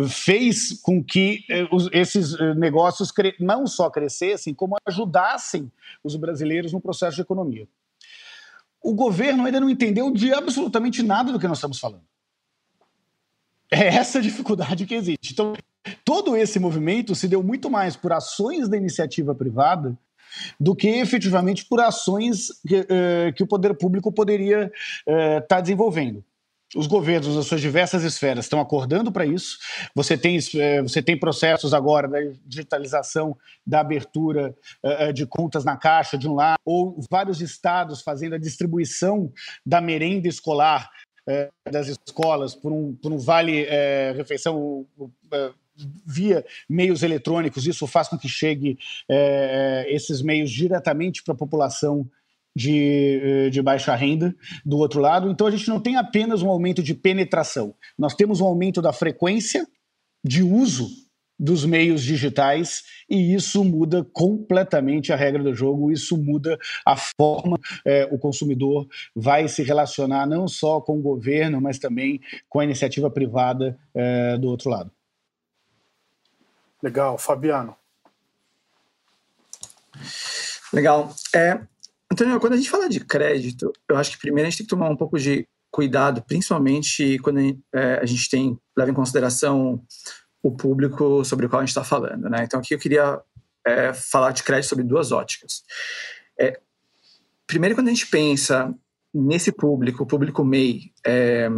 fez 0.08 0.80
com 0.82 1.02
que 1.02 1.44
uh, 1.50 1.74
os, 1.74 1.88
esses 1.92 2.36
negócios 2.56 3.12
não 3.38 3.66
só 3.66 3.90
crescessem, 3.90 4.52
como 4.54 4.76
ajudassem 4.86 5.70
os 6.02 6.16
brasileiros 6.16 6.72
no 6.72 6.80
processo 6.80 7.16
de 7.16 7.22
economia. 7.22 7.68
O 8.82 8.94
governo 8.94 9.44
ainda 9.44 9.60
não 9.60 9.68
entendeu 9.68 10.10
de 10.10 10.32
absolutamente 10.32 11.02
nada 11.02 11.32
do 11.32 11.38
que 11.38 11.46
nós 11.46 11.58
estamos 11.58 11.78
falando. 11.78 12.02
É 13.70 13.86
essa 13.86 14.20
dificuldade 14.20 14.86
que 14.86 14.94
existe. 14.94 15.32
Então, 15.32 15.54
todo 16.04 16.36
esse 16.36 16.58
movimento 16.58 17.14
se 17.14 17.28
deu 17.28 17.42
muito 17.42 17.70
mais 17.70 17.94
por 17.94 18.12
ações 18.12 18.68
da 18.68 18.76
iniciativa 18.76 19.34
privada 19.34 19.96
do 20.58 20.74
que 20.74 20.88
efetivamente 20.88 21.64
por 21.64 21.80
ações 21.80 22.48
que, 22.66 22.80
uh, 22.80 23.32
que 23.34 23.42
o 23.42 23.46
poder 23.46 23.74
público 23.74 24.12
poderia 24.12 24.70
estar 25.06 25.38
uh, 25.38 25.46
tá 25.46 25.60
desenvolvendo. 25.60 26.24
Os 26.76 26.86
governos, 26.86 27.34
nas 27.34 27.46
suas 27.46 27.60
diversas 27.60 28.04
esferas, 28.04 28.44
estão 28.44 28.60
acordando 28.60 29.10
para 29.10 29.26
isso. 29.26 29.58
Você 29.92 30.16
tem, 30.16 30.38
uh, 30.38 30.82
você 30.82 31.02
tem 31.02 31.18
processos 31.18 31.74
agora 31.74 32.06
da 32.06 32.18
digitalização, 32.46 33.36
da 33.66 33.80
abertura 33.80 34.54
de 35.14 35.26
contas 35.26 35.64
na 35.64 35.76
caixa, 35.76 36.16
de 36.16 36.28
um 36.28 36.34
lado, 36.34 36.58
ou 36.64 37.00
vários 37.10 37.40
estados 37.40 38.02
fazendo 38.02 38.34
a 38.34 38.38
distribuição 38.38 39.32
da 39.64 39.80
merenda 39.80 40.28
escolar 40.28 40.88
das 41.70 41.86
escolas 41.86 42.56
por 42.56 42.72
um, 42.72 42.96
por 42.96 43.12
um 43.12 43.18
vale-refeição 43.18 44.84
via 46.06 46.44
meios 46.68 47.02
eletrônicos, 47.02 47.66
isso 47.66 47.86
faz 47.86 48.08
com 48.08 48.18
que 48.18 48.28
chegue 48.28 48.78
é, 49.08 49.86
é 49.88 49.94
esses 49.94 50.22
meios 50.22 50.50
diretamente 50.50 51.22
para 51.22 51.34
a 51.34 51.36
população 51.36 52.08
de, 52.54 53.20
é, 53.22 53.50
de, 53.50 53.62
baixa 53.62 53.94
renda 53.94 54.34
do 54.64 54.78
outro 54.78 55.00
lado. 55.00 55.30
Então 55.30 55.46
a 55.46 55.50
gente 55.50 55.68
não 55.68 55.80
tem 55.80 55.96
apenas 55.96 56.42
um 56.42 56.48
aumento 56.48 56.82
de 56.82 56.94
penetração, 56.94 57.74
nós 57.98 58.14
temos 58.14 58.40
um 58.40 58.46
aumento 58.46 58.82
da 58.82 58.92
frequência 58.92 59.66
de 60.24 60.42
uso 60.42 60.88
dos 61.40 61.64
meios 61.64 62.02
digitais 62.02 62.82
e 63.08 63.34
isso 63.34 63.64
muda 63.64 64.04
completamente 64.12 65.10
a 65.10 65.16
regra 65.16 65.42
do 65.42 65.54
jogo, 65.54 65.90
isso 65.90 66.18
muda 66.18 66.58
a 66.84 66.94
forma 66.96 67.58
é, 67.82 68.06
o 68.12 68.18
consumidor 68.18 68.86
vai 69.16 69.48
se 69.48 69.62
relacionar 69.62 70.26
não 70.26 70.46
só 70.46 70.82
com 70.82 70.98
o 70.98 71.02
governo, 71.02 71.58
mas 71.58 71.78
também 71.78 72.20
com 72.46 72.60
a 72.60 72.64
iniciativa 72.64 73.10
privada 73.10 73.78
é, 73.94 74.36
do 74.36 74.48
outro 74.48 74.68
lado. 74.68 74.92
Legal, 76.82 77.18
Fabiano. 77.18 77.76
Legal. 80.72 81.14
É, 81.34 81.60
Antônio, 82.10 82.40
quando 82.40 82.54
a 82.54 82.56
gente 82.56 82.70
fala 82.70 82.88
de 82.88 83.00
crédito, 83.00 83.72
eu 83.88 83.96
acho 83.96 84.12
que 84.12 84.18
primeiro 84.18 84.46
a 84.46 84.50
gente 84.50 84.58
tem 84.58 84.66
que 84.66 84.70
tomar 84.70 84.88
um 84.88 84.96
pouco 84.96 85.18
de 85.18 85.46
cuidado, 85.70 86.22
principalmente 86.22 87.18
quando 87.20 87.38
a 87.38 88.04
gente, 88.06 88.26
é, 88.26 88.30
tem 88.30 88.58
leva 88.76 88.90
em 88.90 88.94
consideração 88.94 89.84
o 90.42 90.50
público 90.50 91.24
sobre 91.24 91.46
o 91.46 91.48
qual 91.48 91.60
a 91.60 91.64
gente 91.64 91.70
está 91.70 91.84
falando. 91.84 92.28
Né? 92.28 92.44
Então, 92.44 92.60
aqui 92.60 92.74
eu 92.74 92.78
queria 92.78 93.20
é, 93.66 93.92
falar 93.92 94.32
de 94.32 94.42
crédito 94.42 94.68
sobre 94.68 94.84
duas 94.84 95.12
óticas. 95.12 95.62
É, 96.38 96.58
primeiro, 97.46 97.74
quando 97.74 97.88
a 97.88 97.90
gente 97.90 98.06
pensa 98.06 98.74
nesse 99.12 99.52
público, 99.52 100.02
o 100.02 100.06
público 100.06 100.44
MEI, 100.44 100.92
é, 101.06 101.48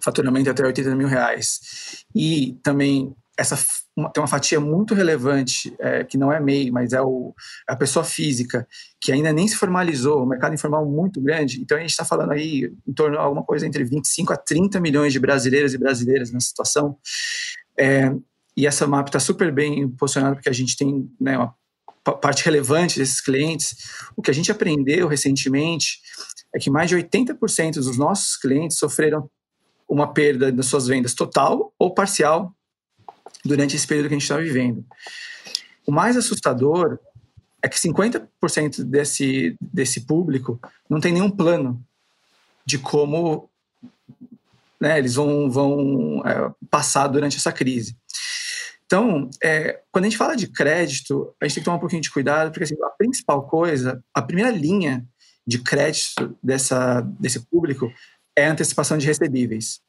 faturamento 0.00 0.50
até 0.50 0.64
80 0.64 0.94
mil 0.94 1.08
reais, 1.08 2.04
e 2.14 2.58
também 2.62 3.14
essa 3.36 3.56
uma, 3.96 4.10
tem 4.10 4.20
uma 4.20 4.28
fatia 4.28 4.60
muito 4.60 4.94
relevante, 4.94 5.74
é, 5.78 6.04
que 6.04 6.18
não 6.18 6.30
é 6.30 6.38
MEI, 6.38 6.70
mas 6.70 6.92
é 6.92 7.00
o, 7.00 7.34
a 7.66 7.74
pessoa 7.74 8.04
física, 8.04 8.68
que 9.00 9.10
ainda 9.10 9.32
nem 9.32 9.48
se 9.48 9.56
formalizou, 9.56 10.22
o 10.22 10.26
mercado 10.26 10.54
informal 10.54 10.84
muito 10.84 11.20
grande. 11.20 11.60
Então 11.60 11.78
a 11.78 11.80
gente 11.80 11.90
está 11.90 12.04
falando 12.04 12.32
aí 12.32 12.70
em 12.86 12.92
torno 12.92 13.16
de 13.16 13.22
alguma 13.22 13.42
coisa 13.42 13.66
entre 13.66 13.82
25 13.84 14.32
a 14.32 14.36
30 14.36 14.78
milhões 14.80 15.12
de 15.12 15.18
brasileiros 15.18 15.72
e 15.72 15.78
brasileiras 15.78 16.30
nessa 16.30 16.48
situação. 16.48 16.98
É, 17.78 18.12
e 18.56 18.66
essa 18.66 18.86
MAP 18.86 19.08
está 19.08 19.20
super 19.20 19.52
bem 19.52 19.88
posicionada 19.88 20.34
porque 20.34 20.48
a 20.48 20.52
gente 20.52 20.76
tem 20.76 21.10
né, 21.20 21.38
uma 21.38 21.54
parte 22.20 22.44
relevante 22.44 22.98
desses 22.98 23.20
clientes. 23.20 23.76
O 24.16 24.22
que 24.22 24.30
a 24.30 24.34
gente 24.34 24.50
aprendeu 24.52 25.08
recentemente 25.08 26.00
é 26.54 26.58
que 26.58 26.70
mais 26.70 26.88
de 26.88 26.96
80% 26.96 27.74
dos 27.74 27.98
nossos 27.98 28.36
clientes 28.36 28.78
sofreram 28.78 29.28
uma 29.88 30.12
perda 30.12 30.50
das 30.50 30.66
suas 30.66 30.86
vendas 30.86 31.14
total 31.14 31.72
ou 31.78 31.94
parcial 31.94 32.55
durante 33.46 33.76
esse 33.76 33.86
período 33.86 34.08
que 34.08 34.14
a 34.14 34.18
gente 34.18 34.22
está 34.22 34.36
vivendo. 34.36 34.84
O 35.86 35.92
mais 35.92 36.16
assustador 36.16 36.98
é 37.62 37.68
que 37.68 37.76
50% 37.76 38.84
desse, 38.84 39.56
desse 39.60 40.00
público 40.06 40.60
não 40.88 41.00
tem 41.00 41.12
nenhum 41.12 41.30
plano 41.30 41.82
de 42.64 42.78
como 42.78 43.48
né, 44.80 44.98
eles 44.98 45.14
vão, 45.14 45.50
vão 45.50 46.22
é, 46.26 46.52
passar 46.70 47.06
durante 47.08 47.36
essa 47.36 47.52
crise. 47.52 47.96
Então, 48.84 49.28
é, 49.42 49.80
quando 49.90 50.04
a 50.04 50.08
gente 50.08 50.18
fala 50.18 50.36
de 50.36 50.46
crédito, 50.46 51.34
a 51.40 51.44
gente 51.44 51.54
tem 51.54 51.62
que 51.62 51.64
tomar 51.64 51.76
um 51.76 51.80
pouquinho 51.80 52.02
de 52.02 52.10
cuidado, 52.10 52.50
porque 52.50 52.64
assim, 52.64 52.76
a 52.82 52.90
principal 52.90 53.46
coisa, 53.48 54.02
a 54.14 54.22
primeira 54.22 54.50
linha 54.50 55.04
de 55.46 55.58
crédito 55.58 56.36
dessa, 56.42 57.00
desse 57.00 57.40
público 57.46 57.92
é 58.36 58.46
a 58.46 58.52
antecipação 58.52 58.98
de 58.98 59.06
recebíveis. 59.06 59.80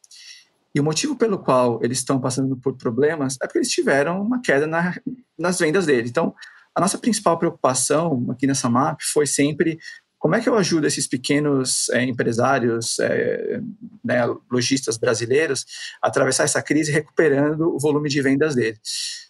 E 0.78 0.80
o 0.80 0.84
motivo 0.84 1.16
pelo 1.16 1.40
qual 1.40 1.80
eles 1.82 1.98
estão 1.98 2.22
passando 2.22 2.56
por 2.56 2.78
problemas 2.78 3.36
é 3.42 3.48
porque 3.48 3.58
eles 3.58 3.72
tiveram 3.72 4.22
uma 4.22 4.40
queda 4.40 4.68
na, 4.68 4.96
nas 5.36 5.58
vendas 5.58 5.88
dele. 5.88 6.08
Então, 6.08 6.36
a 6.76 6.80
nossa 6.80 7.00
principal 7.00 7.36
preocupação 7.40 8.28
aqui 8.30 8.46
nessa 8.46 8.70
MAP 8.70 9.00
foi 9.12 9.26
sempre 9.26 9.80
como 10.20 10.36
é 10.36 10.40
que 10.40 10.48
eu 10.48 10.56
ajudo 10.56 10.86
esses 10.86 11.08
pequenos 11.08 11.90
é, 11.90 12.04
empresários, 12.04 13.00
é, 13.00 13.60
né, 14.06 14.22
lojistas 14.52 14.98
brasileiros 14.98 15.66
a 16.00 16.10
atravessar 16.10 16.44
essa 16.44 16.62
crise 16.62 16.92
recuperando 16.92 17.74
o 17.74 17.80
volume 17.80 18.08
de 18.08 18.22
vendas 18.22 18.54
dele. 18.54 18.78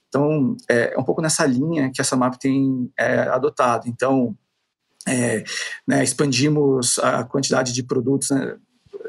Então, 0.09 0.57
é, 0.69 0.95
é 0.95 0.99
um 0.99 1.03
pouco 1.05 1.21
nessa 1.21 1.45
linha 1.45 1.89
que 1.93 2.01
essa 2.01 2.17
MAP 2.17 2.35
tem 2.35 2.91
é, 2.99 3.19
adotado. 3.19 3.87
Então, 3.87 4.37
é, 5.07 5.45
né, 5.87 6.03
expandimos 6.03 6.99
a 6.99 7.23
quantidade 7.23 7.71
de 7.71 7.83
produtos, 7.83 8.31
né, 8.31 8.57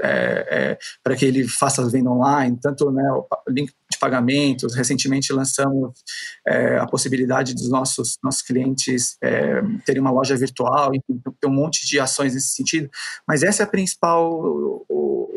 é, 0.00 0.46
é, 0.50 0.78
para 1.02 1.16
que 1.16 1.24
ele 1.24 1.46
faça 1.46 1.88
venda 1.88 2.10
online, 2.10 2.58
tanto 2.60 2.90
né, 2.90 3.02
o 3.12 3.26
link 3.48 3.72
de 3.90 3.98
pagamentos. 3.98 4.74
Recentemente 4.74 5.32
lançamos 5.32 6.02
é, 6.46 6.78
a 6.78 6.86
possibilidade 6.86 7.54
dos 7.54 7.68
nossos, 7.68 8.18
nossos 8.22 8.42
clientes 8.42 9.16
é, 9.22 9.60
terem 9.84 10.00
uma 10.00 10.10
loja 10.10 10.36
virtual, 10.36 10.94
enfim, 10.94 11.20
tem 11.40 11.50
um 11.50 11.54
monte 11.54 11.86
de 11.86 11.98
ações 11.98 12.34
nesse 12.34 12.54
sentido. 12.54 12.88
Mas 13.26 13.42
essa 13.42 13.62
é 13.62 13.64
a 13.64 13.68
principal. 13.68 14.30
O, 14.88 15.34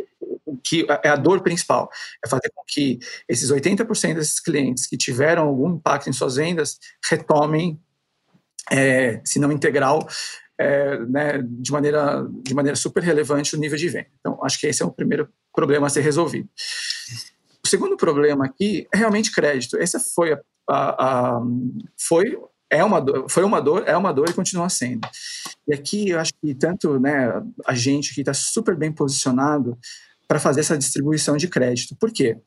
que 0.64 0.86
é 1.04 1.10
a 1.10 1.16
dor 1.16 1.42
principal, 1.42 1.90
é 2.24 2.28
fazer 2.30 2.52
com 2.54 2.62
que 2.68 3.00
esses 3.28 3.52
80% 3.52 4.16
desses 4.16 4.40
clientes 4.40 4.86
que 4.86 4.96
tiveram 4.96 5.48
algum 5.48 5.72
impacto 5.72 6.10
em 6.10 6.14
suas 6.14 6.36
vendas 6.36 6.78
retomem 7.10 7.80
é, 8.70 9.22
se 9.26 9.40
não 9.40 9.52
integral, 9.52 10.08
é, 10.62 11.00
né, 11.06 11.42
de, 11.42 11.72
maneira, 11.72 12.28
de 12.44 12.54
maneira 12.54 12.76
super 12.76 13.02
relevante 13.02 13.56
o 13.56 13.60
nível 13.60 13.78
de 13.78 13.90
venda. 13.90 14.08
Então, 14.20 14.40
acho 14.44 14.60
que 14.60 14.68
esse 14.68 14.84
é 14.84 14.86
o 14.86 14.92
primeiro 14.92 15.28
problema 15.54 15.88
a 15.88 15.90
ser 15.90 16.02
resolvido. 16.02 16.48
O 17.66 17.68
segundo 17.68 17.98
problema 17.98 18.46
aqui 18.46 18.88
é 18.94 18.98
realmente 18.98 19.32
crédito. 19.32 19.78
Essa 19.78 20.00
foi 20.00 20.34
a, 20.34 20.40
a, 20.70 21.38
a 21.38 21.42
foi 22.00 22.38
é 22.70 22.84
uma 22.84 23.02
dor, 23.02 23.26
foi 23.30 23.44
uma 23.44 23.62
dor, 23.62 23.84
é 23.86 23.98
uma 23.98 24.14
dor 24.14 24.30
e 24.30 24.34
continua 24.34 24.70
sendo. 24.70 25.06
E 25.68 25.74
aqui 25.74 26.10
eu 26.10 26.20
acho 26.20 26.32
que 26.42 26.56
tanto 26.56 26.98
né, 27.00 27.30
a 27.68 27.76
gente 27.76 28.14
que 28.16 28.22
está 28.22 28.34
super 28.34 28.78
bem 28.78 28.92
posicionado 28.92 29.78
para 30.26 30.40
fazer 30.40 30.62
essa 30.62 30.78
distribuição 30.78 31.36
de 31.36 31.50
crédito. 31.50 31.96
Por 32.00 32.12
quê? 32.12 32.38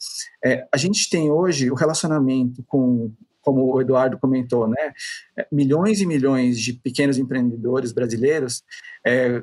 É, 0.42 0.66
a 0.72 0.78
gente 0.78 1.10
tem 1.10 1.30
hoje 1.30 1.70
o 1.70 1.74
relacionamento 1.74 2.64
com 2.66 3.12
como 3.44 3.74
o 3.74 3.80
Eduardo 3.80 4.18
comentou, 4.18 4.66
né, 4.68 4.92
é, 5.38 5.46
milhões 5.52 6.00
e 6.00 6.06
milhões 6.06 6.58
de 6.58 6.72
pequenos 6.72 7.18
empreendedores 7.18 7.92
brasileiros 7.92 8.62
é, 9.06 9.42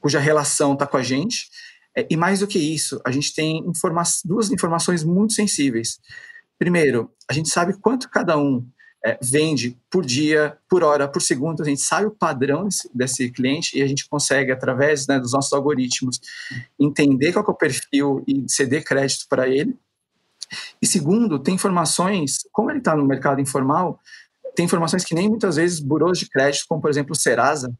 cuja 0.00 0.18
relação 0.18 0.72
está 0.72 0.86
com 0.86 0.96
a 0.96 1.02
gente. 1.02 1.48
É, 1.96 2.06
e 2.10 2.16
mais 2.16 2.40
do 2.40 2.46
que 2.46 2.58
isso, 2.58 3.00
a 3.04 3.10
gente 3.10 3.34
tem 3.34 3.58
informa 3.66 4.02
duas 4.24 4.50
informações 4.50 5.04
muito 5.04 5.34
sensíveis. 5.34 6.00
Primeiro, 6.58 7.10
a 7.28 7.32
gente 7.32 7.48
sabe 7.48 7.78
quanto 7.78 8.08
cada 8.08 8.38
um 8.38 8.66
é, 9.04 9.18
vende 9.20 9.76
por 9.90 10.04
dia, 10.04 10.56
por 10.68 10.84
hora, 10.84 11.08
por 11.08 11.20
segundo, 11.20 11.62
a 11.62 11.66
gente 11.66 11.80
sabe 11.80 12.06
o 12.06 12.10
padrão 12.10 12.64
desse, 12.64 12.90
desse 12.94 13.30
cliente 13.30 13.76
e 13.76 13.82
a 13.82 13.86
gente 13.86 14.08
consegue, 14.08 14.52
através 14.52 15.06
né, 15.06 15.18
dos 15.18 15.32
nossos 15.32 15.52
algoritmos, 15.52 16.20
entender 16.78 17.32
qual 17.32 17.44
é 17.46 17.50
o 17.50 17.54
perfil 17.54 18.22
e 18.26 18.44
ceder 18.48 18.84
crédito 18.84 19.26
para 19.28 19.48
ele. 19.48 19.76
E 20.80 20.86
segundo, 20.86 21.38
tem 21.38 21.54
informações, 21.54 22.38
como 22.52 22.70
ele 22.70 22.78
está 22.78 22.94
no 22.96 23.04
mercado 23.04 23.40
informal, 23.40 23.98
tem 24.54 24.66
informações 24.66 25.04
que 25.04 25.14
nem 25.14 25.28
muitas 25.28 25.56
vezes 25.56 25.80
burôs 25.80 26.18
de 26.18 26.28
crédito, 26.28 26.64
como 26.68 26.80
por 26.80 26.90
exemplo 26.90 27.12
o 27.12 27.16
Serasa, 27.16 27.72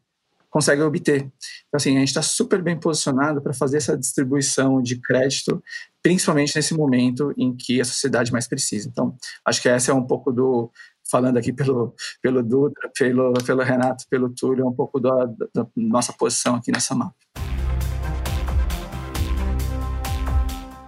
conseguem 0.49 0.85
obter. 0.85 1.21
Então, 1.21 1.77
assim, 1.77 1.95
a 1.95 1.99
gente 1.99 2.09
está 2.09 2.21
super 2.21 2.61
bem 2.61 2.79
posicionado 2.79 3.41
para 3.41 3.53
fazer 3.53 3.77
essa 3.77 3.97
distribuição 3.97 4.83
de 4.83 5.01
crédito, 5.01 5.63
principalmente 6.01 6.55
nesse 6.55 6.75
momento 6.75 7.33
em 7.35 7.55
que 7.55 7.81
a 7.81 7.85
sociedade 7.85 8.31
mais 8.31 8.47
precisa. 8.47 8.87
Então, 8.87 9.15
acho 9.43 9.59
que 9.59 9.67
essa 9.67 9.91
é 9.91 9.93
um 9.95 10.05
pouco 10.05 10.31
do, 10.31 10.71
falando 11.09 11.37
aqui 11.37 11.51
pelo, 11.51 11.95
pelo 12.21 12.43
Dutra, 12.43 12.91
pelo, 12.97 13.33
pelo 13.33 13.63
Renato, 13.63 14.05
pelo 14.07 14.29
Túlio, 14.29 14.67
um 14.67 14.73
pouco 14.73 14.99
da, 14.99 15.25
da 15.53 15.67
nossa 15.75 16.13
posição 16.13 16.55
aqui 16.55 16.71
nessa 16.71 16.93
mapa. 16.93 17.15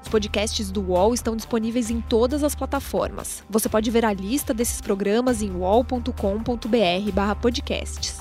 Os 0.05 0.09
podcasts 0.09 0.69
do 0.69 0.81
UOL 0.81 1.15
estão 1.15 1.35
disponíveis 1.35 1.89
em 1.89 1.99
todas 1.99 2.43
as 2.43 2.53
plataformas. 2.53 3.43
Você 3.49 3.67
pode 3.67 3.89
ver 3.89 4.05
a 4.05 4.13
lista 4.13 4.53
desses 4.53 4.79
programas 4.79 5.41
em 5.41 5.49
uol.com.br/podcasts. 5.49 8.19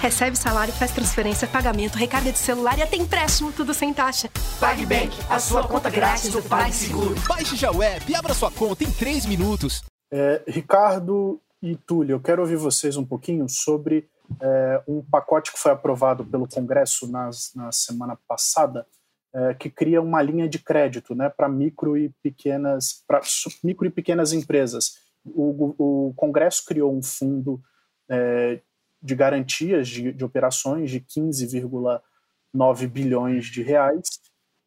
Recebe 0.00 0.36
salário, 0.36 0.72
faz 0.72 0.90
transferência, 0.90 1.46
pagamento, 1.46 1.94
recarga 1.94 2.32
de 2.32 2.38
celular 2.38 2.76
e 2.78 2.82
até 2.82 2.96
empréstimo, 2.96 3.52
tudo 3.52 3.72
sem 3.72 3.94
taxa. 3.94 4.28
PagBank, 4.58 5.16
a 5.30 5.38
sua 5.38 5.68
conta 5.68 5.88
grátis 5.88 6.32
do 6.32 6.42
PagSeguro. 6.42 7.14
Baixe 7.28 7.54
já 7.54 7.70
o 7.70 7.80
app 7.80 8.10
e 8.10 8.14
abra 8.16 8.34
sua 8.34 8.50
conta 8.50 8.82
em 8.82 8.90
3 8.90 9.24
minutos. 9.26 9.84
É, 10.10 10.42
Ricardo 10.48 11.40
e 11.62 11.76
Túlio, 11.76 12.14
eu 12.14 12.20
quero 12.20 12.42
ouvir 12.42 12.56
vocês 12.56 12.96
um 12.96 13.04
pouquinho 13.04 13.48
sobre 13.48 14.08
é, 14.40 14.82
um 14.86 15.02
pacote 15.02 15.52
que 15.52 15.58
foi 15.58 15.72
aprovado 15.72 16.24
pelo 16.24 16.48
Congresso 16.48 17.10
nas, 17.10 17.52
na 17.54 17.72
semana 17.72 18.18
passada, 18.28 18.86
é, 19.32 19.54
que 19.54 19.70
cria 19.70 20.02
uma 20.02 20.22
linha 20.22 20.48
de 20.48 20.58
crédito 20.58 21.14
né, 21.14 21.28
para 21.28 21.48
micro 21.48 21.96
e 21.96 22.10
pequenas 22.22 23.04
para 23.06 23.20
micro 23.62 23.86
e 23.86 23.90
pequenas 23.90 24.32
empresas. 24.32 24.98
O, 25.24 25.74
o 26.08 26.14
Congresso 26.14 26.64
criou 26.64 26.94
um 26.94 27.02
fundo 27.02 27.60
é, 28.08 28.60
de 29.02 29.14
garantias 29.14 29.88
de, 29.88 30.12
de 30.12 30.24
operações 30.24 30.90
de 30.90 31.00
15,9 31.00 32.86
bilhões 32.88 33.46
de 33.46 33.62
reais 33.62 34.20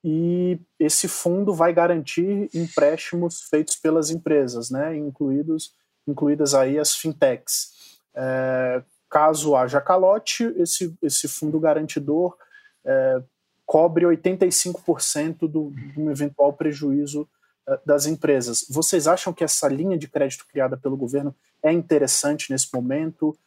e 0.03 0.59
esse 0.79 1.07
fundo 1.07 1.53
vai 1.53 1.73
garantir 1.73 2.49
empréstimos 2.53 3.43
feitos 3.43 3.75
pelas 3.75 4.09
empresas, 4.09 4.69
né, 4.69 4.95
incluídos, 4.97 5.73
incluídas 6.05 6.53
aí 6.53 6.77
as 6.77 6.93
fintechs. 6.93 7.99
É, 8.13 8.83
caso 9.13 9.55
haja 9.55 9.79
calote, 9.79 10.43
esse, 10.57 10.91
esse 11.03 11.27
fundo 11.27 11.59
garantidor 11.59 12.35
é, 12.83 13.21
cobre 13.63 14.05
85% 14.05 15.41
do, 15.41 15.71
do 15.95 16.09
eventual 16.09 16.51
prejuízo 16.51 17.29
é, 17.67 17.79
das 17.85 18.07
empresas. 18.07 18.65
Vocês 18.67 19.07
acham 19.07 19.31
que 19.31 19.43
essa 19.43 19.67
linha 19.67 19.99
de 19.99 20.07
crédito 20.07 20.47
criada 20.47 20.75
pelo 20.75 20.97
governo 20.97 21.35
é 21.61 21.71
interessante 21.71 22.51
nesse 22.51 22.73
momento? 22.73 23.37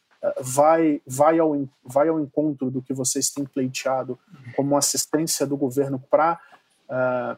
vai, 0.41 0.99
vai, 1.05 1.37
ao, 1.37 1.53
vai 1.83 2.07
ao 2.09 2.19
encontro 2.19 2.71
do 2.71 2.81
que 2.81 2.91
vocês 2.91 3.29
têm 3.29 3.45
pleiteado 3.45 4.19
como 4.55 4.75
assistência 4.75 5.45
do 5.45 5.55
governo 5.55 6.03
para 6.09 6.39
uh, 6.89 7.37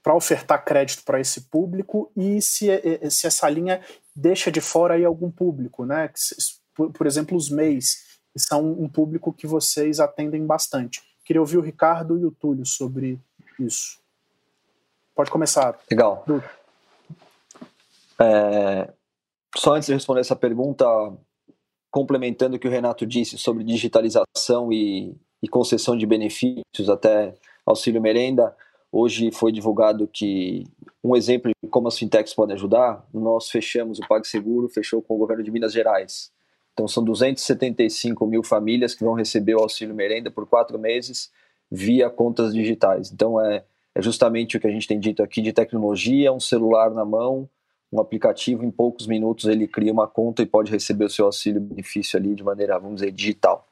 para 0.00 0.14
ofertar 0.14 0.64
crédito 0.64 1.02
para 1.02 1.18
esse 1.18 1.40
público 1.40 2.10
e 2.14 2.40
se, 2.40 2.68
se 3.10 3.26
essa 3.26 3.48
linha 3.48 3.80
deixa 4.14 4.52
de 4.52 4.60
fora 4.60 4.94
aí 4.94 5.04
algum 5.04 5.30
público, 5.30 5.84
né? 5.84 6.08
Por, 6.74 6.92
por 6.92 7.06
exemplo, 7.06 7.36
os 7.36 7.48
MEIs, 7.50 8.18
que 8.32 8.38
são 8.38 8.72
um 8.72 8.88
público 8.88 9.32
que 9.32 9.46
vocês 9.46 10.00
atendem 10.00 10.44
bastante. 10.44 11.02
Queria 11.24 11.40
ouvir 11.40 11.58
o 11.58 11.62
Ricardo 11.62 12.18
e 12.18 12.24
o 12.24 12.30
Túlio 12.30 12.66
sobre 12.66 13.18
isso. 13.58 13.98
Pode 15.14 15.30
começar. 15.30 15.78
Legal. 15.90 16.24
É, 18.18 18.92
só 19.56 19.74
antes 19.74 19.86
de 19.86 19.94
responder 19.94 20.20
essa 20.20 20.36
pergunta, 20.36 20.84
complementando 21.90 22.56
o 22.56 22.58
que 22.58 22.66
o 22.66 22.70
Renato 22.70 23.06
disse 23.06 23.38
sobre 23.38 23.62
digitalização 23.62 24.72
e, 24.72 25.16
e 25.42 25.48
concessão 25.48 25.96
de 25.96 26.04
benefícios, 26.04 26.90
até 26.90 27.34
auxílio 27.64 28.02
merenda, 28.02 28.54
hoje 28.90 29.30
foi 29.30 29.52
divulgado 29.52 30.08
que 30.08 30.64
um 31.02 31.14
exemplo 31.14 31.52
de 31.62 31.70
como 31.70 31.88
as 31.88 31.98
fintechs 31.98 32.34
podem 32.34 32.54
ajudar, 32.54 33.06
nós 33.12 33.48
fechamos 33.48 33.98
o 33.98 34.06
PagSeguro, 34.08 34.68
fechou 34.68 35.00
com 35.00 35.14
o 35.14 35.18
governo 35.18 35.42
de 35.42 35.50
Minas 35.50 35.72
Gerais. 35.72 36.33
Então 36.74 36.88
são 36.88 37.02
275 37.04 38.26
mil 38.26 38.42
famílias 38.42 38.94
que 38.94 39.04
vão 39.04 39.14
receber 39.14 39.54
o 39.54 39.60
auxílio 39.60 39.94
merenda 39.94 40.30
por 40.30 40.44
quatro 40.44 40.78
meses 40.78 41.30
via 41.70 42.10
contas 42.10 42.52
digitais. 42.52 43.10
Então 43.12 43.40
é, 43.40 43.64
é 43.94 44.02
justamente 44.02 44.56
o 44.56 44.60
que 44.60 44.66
a 44.66 44.70
gente 44.70 44.86
tem 44.86 44.98
dito 44.98 45.22
aqui 45.22 45.40
de 45.40 45.52
tecnologia, 45.52 46.32
um 46.32 46.40
celular 46.40 46.90
na 46.90 47.04
mão, 47.04 47.48
um 47.92 48.00
aplicativo, 48.00 48.64
em 48.64 48.70
poucos 48.72 49.06
minutos 49.06 49.46
ele 49.46 49.68
cria 49.68 49.92
uma 49.92 50.08
conta 50.08 50.42
e 50.42 50.46
pode 50.46 50.70
receber 50.70 51.04
o 51.04 51.10
seu 51.10 51.26
auxílio 51.26 51.60
benefício 51.60 52.18
ali 52.18 52.34
de 52.34 52.42
maneira, 52.42 52.78
vamos 52.78 52.96
dizer, 52.96 53.12
digital. 53.12 53.66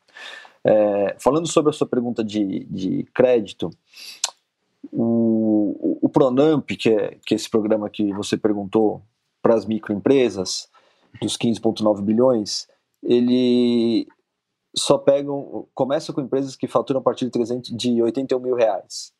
É, 0.65 1.17
falando 1.19 1.49
sobre 1.49 1.71
a 1.71 1.73
sua 1.73 1.89
pergunta 1.89 2.23
de, 2.23 2.65
de 2.71 3.03
crédito, 3.13 3.69
o, 4.93 5.99
o 6.01 6.09
Pronamp, 6.09 6.71
que 6.71 6.89
é, 6.89 7.17
que 7.27 7.35
é 7.35 7.37
esse 7.37 7.51
programa 7.51 7.91
que 7.91 8.13
você 8.13 8.37
perguntou 8.37 9.03
para 9.43 9.55
as 9.55 9.67
microempresas, 9.67 10.69
dos 11.21 11.37
15,9 11.37 12.01
bilhões, 12.01 12.69
ele 13.03 14.07
só 14.77 14.97
pega, 14.97 15.29
começa 15.75 16.13
com 16.13 16.21
empresas 16.21 16.57
que 16.57 16.67
faturam 16.67 17.01
a 17.01 17.03
partir 17.03 17.27
de, 17.27 17.31
300, 17.31 17.77
de 17.77 18.03
81 18.03 18.39
mil 18.41 18.55
reais. 18.55 19.13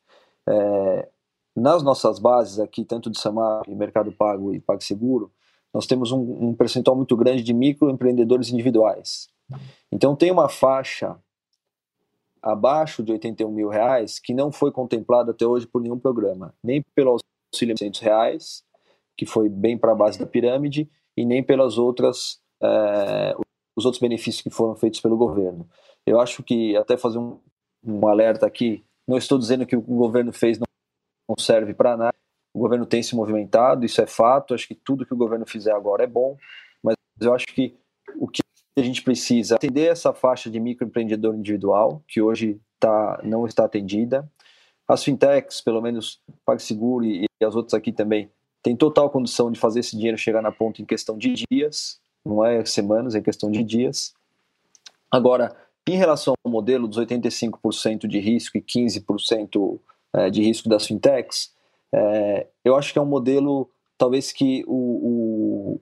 É, 0.49 1.09
nas 1.55 1.83
nossas 1.83 2.19
bases 2.19 2.59
aqui, 2.59 2.85
tanto 2.85 3.11
de 3.11 3.19
Samar, 3.19 3.63
Mercado 3.69 4.13
Pago 4.13 4.55
e 4.55 4.61
PagSeguro, 4.61 5.31
nós 5.73 5.87
temos 5.87 6.13
um, 6.13 6.49
um 6.49 6.55
percentual 6.55 6.97
muito 6.97 7.17
grande 7.17 7.43
de 7.43 7.53
microempreendedores 7.53 8.51
individuais. 8.51 9.29
Então 9.91 10.17
tem 10.17 10.31
uma 10.31 10.49
faixa 10.49 11.17
abaixo 12.43 13.03
de 13.03 13.13
81 13.13 13.51
mil 13.51 13.69
reais 13.69 14.19
que 14.19 14.35
não 14.35 14.51
foi 14.51 14.73
contemplada 14.73 15.31
até 15.31 15.47
hoje 15.47 15.67
por 15.67 15.81
nenhum 15.81 15.99
programa, 15.99 16.55
nem 16.63 16.83
pelo 16.95 17.19
auxílio 17.53 17.75
de 17.75 17.81
600 17.81 18.01
reais, 18.01 18.65
que 19.17 19.27
foi 19.27 19.49
bem 19.49 19.79
para 19.79 19.93
a 19.93 19.95
base 19.95 20.19
da 20.19 20.27
pirâmide, 20.27 20.91
e 21.17 21.25
nem 21.25 21.43
pelas 21.43 21.77
outras 21.77 22.41
é, 22.63 23.37
os 23.77 23.85
outros 23.85 24.01
benefícios 24.01 24.43
que 24.43 24.51
foram 24.51 24.75
feitos 24.77 25.01
pelo 25.01 25.17
governo. 25.17 25.69
Eu 26.07 26.21
acho 26.21 26.43
que 26.43 26.77
até 26.77 26.97
fazer 26.97 27.19
um, 27.19 27.39
um 27.85 28.07
alerta 28.07 28.47
aqui, 28.47 28.85
não 29.07 29.17
estou 29.17 29.39
dizendo 29.39 29.67
que 29.67 29.77
o 29.77 29.81
governo 29.81 30.33
fez 30.33 30.59
não 30.59 30.67
serve 31.39 31.75
para 31.75 31.97
nada. 31.97 32.15
O 32.55 32.59
governo 32.59 32.85
tem 32.85 33.03
se 33.03 33.17
movimentado, 33.17 33.85
isso 33.85 34.01
é 34.01 34.07
fato. 34.07 34.55
Acho 34.55 34.69
que 34.69 34.75
tudo 34.75 35.07
que 35.07 35.15
o 35.15 35.17
governo 35.17 35.47
fizer 35.47 35.73
agora 35.73 36.05
é 36.05 36.07
bom, 36.07 36.37
mas 36.83 36.95
eu 37.21 37.35
acho 37.35 37.47
que 37.47 37.75
o 38.17 38.29
que 38.29 38.43
a 38.77 38.83
gente 38.83 39.03
precisa 39.03 39.55
é 39.55 39.57
atender 39.57 39.91
essa 39.91 40.13
faixa 40.13 40.51
de 40.51 40.61
microempreendedor 40.61 41.35
individual, 41.35 42.03
que 42.07 42.21
hoje 42.21 42.61
tá, 42.79 43.21
não 43.23 43.47
está 43.47 43.65
atendida. 43.65 44.31
As 44.87 45.03
fintechs, 45.03 45.61
pelo 45.61 45.81
menos 45.81 46.21
PagSeguro 46.45 47.05
e, 47.05 47.25
e 47.41 47.45
as 47.45 47.55
outras 47.55 47.75
aqui 47.75 47.93
também, 47.93 48.31
têm 48.63 48.77
total 48.77 49.09
condição 49.11 49.51
de 49.51 49.59
fazer 49.59 49.81
esse 49.81 49.97
dinheiro 49.97 50.19
chegar 50.19 50.43
na 50.43 50.53
ponta 50.53 50.83
em 50.83 50.85
questão 50.85 51.17
de 51.17 51.45
dias, 51.51 52.01
não 52.25 52.45
é 52.45 52.65
semanas, 52.65 53.15
é 53.15 53.21
questão 53.21 53.51
de 53.51 53.63
dias. 53.63 54.15
Agora, 55.11 55.55
em 55.87 55.97
relação 55.97 56.35
ao 56.45 56.51
modelo 56.51 56.87
dos 56.87 56.99
85% 56.99 58.07
de 58.07 58.19
risco 58.21 58.57
e 58.57 58.63
15% 58.63 59.79
é, 60.15 60.31
de 60.31 60.43
risco 60.43 60.69
das 60.69 60.87
fintechs, 60.87 61.53
é, 61.93 62.47
eu 62.65 62.77
acho 62.77 62.93
que 62.93 62.99
é 62.99 63.03
um 63.03 63.07
modelo, 63.07 63.69
talvez 63.99 64.33
que 64.33 64.65
o, 64.67 64.75
o, 64.75 65.81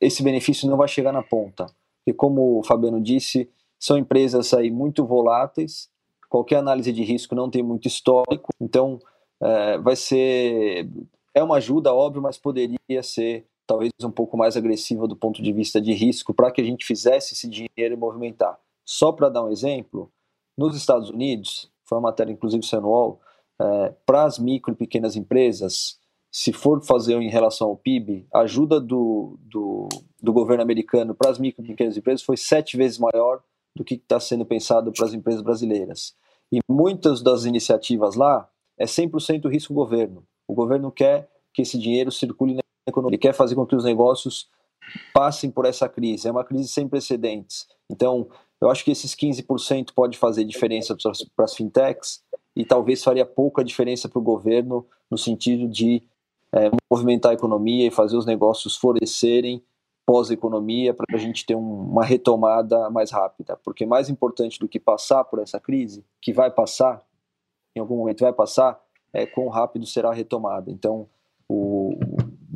esse 0.00 0.22
benefício 0.22 0.68
não 0.68 0.76
vai 0.76 0.88
chegar 0.88 1.12
na 1.12 1.22
ponta. 1.22 1.66
E 2.06 2.12
como 2.12 2.58
o 2.58 2.62
Fabiano 2.62 3.00
disse, 3.00 3.50
são 3.78 3.98
empresas 3.98 4.52
aí 4.54 4.70
muito 4.70 5.04
voláteis, 5.04 5.90
qualquer 6.28 6.56
análise 6.56 6.92
de 6.92 7.02
risco 7.02 7.34
não 7.34 7.50
tem 7.50 7.62
muito 7.62 7.88
histórico, 7.88 8.50
então 8.60 8.98
é, 9.40 9.78
vai 9.78 9.96
ser. 9.96 10.88
É 11.34 11.42
uma 11.42 11.56
ajuda, 11.56 11.94
óbvio, 11.94 12.22
mas 12.22 12.36
poderia 12.36 13.02
ser 13.02 13.46
talvez 13.68 13.92
um 14.02 14.10
pouco 14.10 14.36
mais 14.36 14.56
agressiva 14.56 15.06
do 15.06 15.14
ponto 15.14 15.42
de 15.42 15.52
vista 15.52 15.78
de 15.78 15.92
risco 15.92 16.32
para 16.32 16.50
que 16.50 16.62
a 16.62 16.64
gente 16.64 16.86
fizesse 16.86 17.34
esse 17.34 17.46
dinheiro 17.46 17.98
movimentar. 17.98 18.58
Só 18.82 19.12
para 19.12 19.28
dar 19.28 19.44
um 19.44 19.50
exemplo, 19.50 20.10
nos 20.56 20.74
Estados 20.74 21.10
Unidos, 21.10 21.70
foi 21.84 21.98
uma 21.98 22.08
matéria 22.08 22.32
inclusive 22.32 22.64
do 22.64 23.20
é, 23.60 23.94
para 24.06 24.24
as 24.24 24.38
micro 24.38 24.72
e 24.72 24.76
pequenas 24.76 25.16
empresas, 25.16 25.98
se 26.30 26.50
for 26.50 26.82
fazer 26.82 27.20
em 27.20 27.28
relação 27.28 27.68
ao 27.68 27.76
PIB, 27.76 28.26
a 28.32 28.40
ajuda 28.40 28.80
do, 28.80 29.38
do, 29.42 29.88
do 30.22 30.32
governo 30.32 30.62
americano 30.62 31.14
para 31.14 31.30
as 31.30 31.38
micro 31.38 31.62
e 31.62 31.68
pequenas 31.68 31.96
empresas 31.96 32.22
foi 32.22 32.38
sete 32.38 32.76
vezes 32.76 32.98
maior 32.98 33.42
do 33.76 33.84
que 33.84 33.94
está 33.94 34.18
sendo 34.18 34.46
pensado 34.46 34.90
para 34.92 35.04
as 35.04 35.12
empresas 35.12 35.42
brasileiras. 35.42 36.14
E 36.50 36.60
muitas 36.66 37.22
das 37.22 37.44
iniciativas 37.44 38.14
lá 38.14 38.48
é 38.78 38.86
100% 38.86 39.50
risco 39.50 39.74
governo. 39.74 40.24
O 40.46 40.54
governo 40.54 40.90
quer 40.90 41.28
que 41.52 41.60
esse 41.60 41.78
dinheiro 41.78 42.10
circule 42.10 42.54
na 42.54 42.62
economia, 42.88 43.14
ele 43.14 43.20
quer 43.20 43.32
fazer 43.32 43.54
com 43.54 43.66
que 43.66 43.76
os 43.76 43.84
negócios 43.84 44.48
passem 45.12 45.50
por 45.50 45.64
essa 45.64 45.88
crise. 45.88 46.28
É 46.28 46.30
uma 46.30 46.44
crise 46.44 46.68
sem 46.68 46.88
precedentes. 46.88 47.66
Então, 47.90 48.28
eu 48.60 48.70
acho 48.70 48.84
que 48.84 48.90
esses 48.90 49.14
15% 49.14 49.92
pode 49.94 50.18
fazer 50.18 50.44
diferença 50.44 50.96
para 51.34 51.44
as 51.44 51.54
fintechs 51.54 52.22
e 52.56 52.64
talvez 52.64 53.02
faria 53.04 53.24
pouca 53.24 53.62
diferença 53.62 54.08
para 54.08 54.18
o 54.18 54.22
governo 54.22 54.86
no 55.10 55.16
sentido 55.16 55.68
de 55.68 56.02
é, 56.52 56.70
movimentar 56.90 57.30
a 57.30 57.34
economia 57.34 57.86
e 57.86 57.90
fazer 57.90 58.16
os 58.16 58.26
negócios 58.26 58.76
florescerem 58.76 59.62
pós-economia 60.04 60.94
para 60.94 61.04
a 61.12 61.18
gente 61.18 61.44
ter 61.44 61.54
um, 61.54 61.82
uma 61.82 62.02
retomada 62.02 62.88
mais 62.88 63.10
rápida. 63.10 63.58
Porque 63.62 63.84
mais 63.84 64.08
importante 64.08 64.58
do 64.58 64.66
que 64.66 64.80
passar 64.80 65.22
por 65.24 65.38
essa 65.38 65.60
crise, 65.60 66.02
que 66.20 66.32
vai 66.32 66.50
passar, 66.50 67.04
em 67.76 67.80
algum 67.80 67.98
momento 67.98 68.20
vai 68.20 68.32
passar, 68.32 68.80
é 69.12 69.26
quão 69.26 69.48
rápido 69.48 69.84
será 69.86 70.08
a 70.08 70.14
retomada. 70.14 70.70
Então, 70.70 71.06
o, 71.46 71.90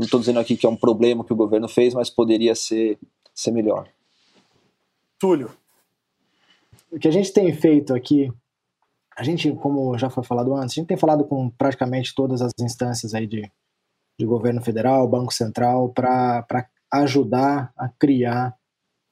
não 0.03 0.07
estou 0.07 0.21
dizendo 0.21 0.41
aqui 0.41 0.57
que 0.57 0.67
é 0.67 0.69
um 0.69 0.77
problema 0.77 1.25
que 1.25 1.33
o 1.33 1.37
governo 1.37 1.69
fez, 1.69 1.95
mas 1.95 2.11
poderia 2.11 2.55
ser, 2.55 2.99
ser 3.35 3.53
melhor. 3.53 3.89
Túlio. 5.19 5.51
O 6.91 6.99
que 6.99 7.09
a 7.09 7.11
gente 7.13 7.33
tem 7.33 7.53
feito 7.55 7.95
aqui, 7.95 8.31
a 9.17 9.23
gente, 9.23 9.51
como 9.53 9.97
já 9.97 10.11
foi 10.11 10.25
falado 10.25 10.55
antes, 10.55 10.73
a 10.73 10.81
gente 10.81 10.89
tem 10.89 10.97
falado 10.97 11.25
com 11.25 11.49
praticamente 11.51 12.15
todas 12.15 12.43
as 12.43 12.53
instâncias 12.61 13.15
aí 13.15 13.27
de, 13.27 13.51
de 14.19 14.27
governo 14.27 14.61
federal, 14.61 15.09
Banco 15.09 15.33
Central, 15.33 15.89
para 15.91 16.69
ajudar 16.91 17.73
a 17.77 17.89
criar 17.89 18.55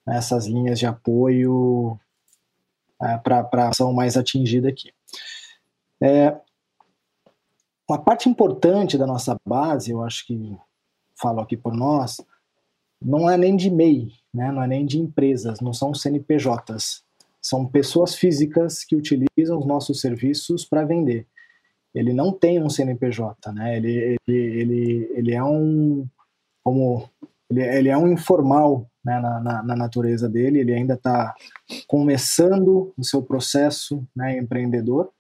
essas 0.07 0.47
linhas 0.47 0.79
de 0.79 0.87
apoio 0.87 1.99
é, 3.01 3.17
para 3.19 3.49
a 3.53 3.69
ação 3.69 3.93
mais 3.93 4.17
atingida 4.17 4.69
aqui. 4.69 4.93
É, 6.03 6.37
uma 7.89 7.99
parte 7.99 8.29
importante 8.29 8.99
da 8.99 9.07
nossa 9.07 9.37
base, 9.47 9.91
eu 9.91 10.03
acho 10.03 10.27
que 10.27 10.57
falo 11.21 11.41
aqui 11.41 11.57
por 11.57 11.75
nós, 11.75 12.21
não 13.01 13.29
é 13.29 13.37
nem 13.37 13.57
de 13.57 13.71
MEI, 13.71 14.13
né, 14.33 14.53
não 14.53 14.63
é 14.63 14.67
nem 14.67 14.85
de 14.85 14.99
empresas, 14.99 15.61
não 15.61 15.73
são 15.73 15.95
CNPJs, 15.95 17.03
são 17.41 17.67
pessoas 17.67 18.15
físicas 18.15 18.85
que 18.85 18.95
utilizam 18.95 19.59
os 19.59 19.67
nossos 19.67 20.01
serviços 20.01 20.65
para 20.65 20.85
vender. 20.85 21.27
Ele 21.95 22.13
não 22.13 22.33
tem 22.33 22.63
um 22.63 22.69
CNPJ, 22.69 23.53
né? 23.53 23.77
Ele, 23.77 24.19
ele, 24.29 24.39
ele, 24.39 25.13
ele 25.15 25.35
é 25.35 25.43
um, 25.43 26.07
como 26.63 27.09
ele, 27.51 27.63
ele 27.63 27.89
é 27.89 27.97
um 27.97 28.07
informal 28.07 28.87
né, 29.05 29.19
na, 29.19 29.41
na, 29.41 29.63
na, 29.63 29.77
natureza 29.77 30.29
dele, 30.29 30.61
ele 30.61 30.75
ainda 30.75 30.95
está 30.95 31.35
começando 31.89 32.93
o 32.97 33.03
seu 33.03 33.23
processo 33.23 34.07
né, 34.15 34.39
empreendedor. 34.39 35.11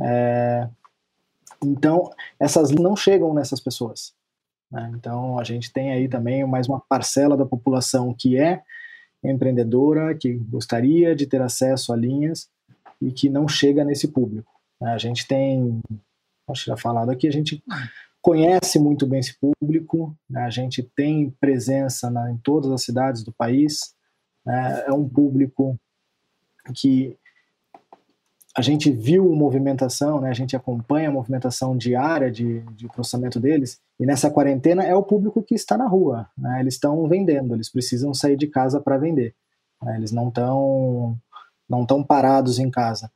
É, 0.00 0.68
então, 1.62 2.10
essas 2.40 2.70
não 2.70 2.96
chegam 2.96 3.34
nessas 3.34 3.60
pessoas. 3.60 4.14
Né? 4.70 4.92
Então, 4.94 5.38
a 5.38 5.44
gente 5.44 5.72
tem 5.72 5.92
aí 5.92 6.08
também 6.08 6.46
mais 6.46 6.68
uma 6.68 6.80
parcela 6.80 7.36
da 7.36 7.46
população 7.46 8.14
que 8.16 8.36
é 8.36 8.62
empreendedora, 9.24 10.16
que 10.16 10.34
gostaria 10.34 11.14
de 11.14 11.26
ter 11.26 11.40
acesso 11.40 11.92
a 11.92 11.96
linhas 11.96 12.48
e 13.00 13.12
que 13.12 13.28
não 13.28 13.48
chega 13.48 13.84
nesse 13.84 14.08
público. 14.08 14.52
Né? 14.80 14.92
A 14.92 14.98
gente 14.98 15.26
tem, 15.26 15.80
acho 16.48 16.64
que 16.64 16.70
já 16.70 16.76
falado 16.76 17.10
aqui, 17.10 17.26
a 17.26 17.32
gente 17.32 17.62
conhece 18.20 18.78
muito 18.78 19.06
bem 19.06 19.20
esse 19.20 19.36
público, 19.38 20.16
né? 20.28 20.42
a 20.42 20.50
gente 20.50 20.82
tem 20.82 21.30
presença 21.40 22.10
na, 22.10 22.30
em 22.30 22.36
todas 22.38 22.70
as 22.70 22.82
cidades 22.82 23.24
do 23.24 23.32
país, 23.32 23.94
né? 24.44 24.84
é 24.86 24.92
um 24.92 25.08
público 25.08 25.78
que 26.74 27.16
a 28.58 28.60
gente 28.60 28.90
viu 28.90 29.32
movimentação, 29.36 30.20
né? 30.20 30.30
a 30.30 30.34
gente 30.34 30.56
acompanha 30.56 31.10
a 31.10 31.12
movimentação 31.12 31.76
diária 31.76 32.28
de, 32.28 32.58
de 32.72 32.88
processamento 32.88 33.38
deles, 33.38 33.80
e 34.00 34.04
nessa 34.04 34.28
quarentena 34.28 34.82
é 34.82 34.92
o 34.96 35.02
público 35.04 35.40
que 35.44 35.54
está 35.54 35.78
na 35.78 35.86
rua, 35.86 36.28
né? 36.36 36.58
eles 36.58 36.74
estão 36.74 37.06
vendendo, 37.06 37.54
eles 37.54 37.70
precisam 37.70 38.12
sair 38.12 38.36
de 38.36 38.48
casa 38.48 38.80
para 38.80 38.98
vender, 38.98 39.32
né? 39.80 39.96
eles 39.96 40.10
não 40.10 40.26
estão 40.26 41.16
não 41.68 41.86
tão 41.86 42.02
parados 42.02 42.58
em 42.58 42.68
casa. 42.68 43.08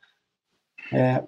É, 0.93 1.25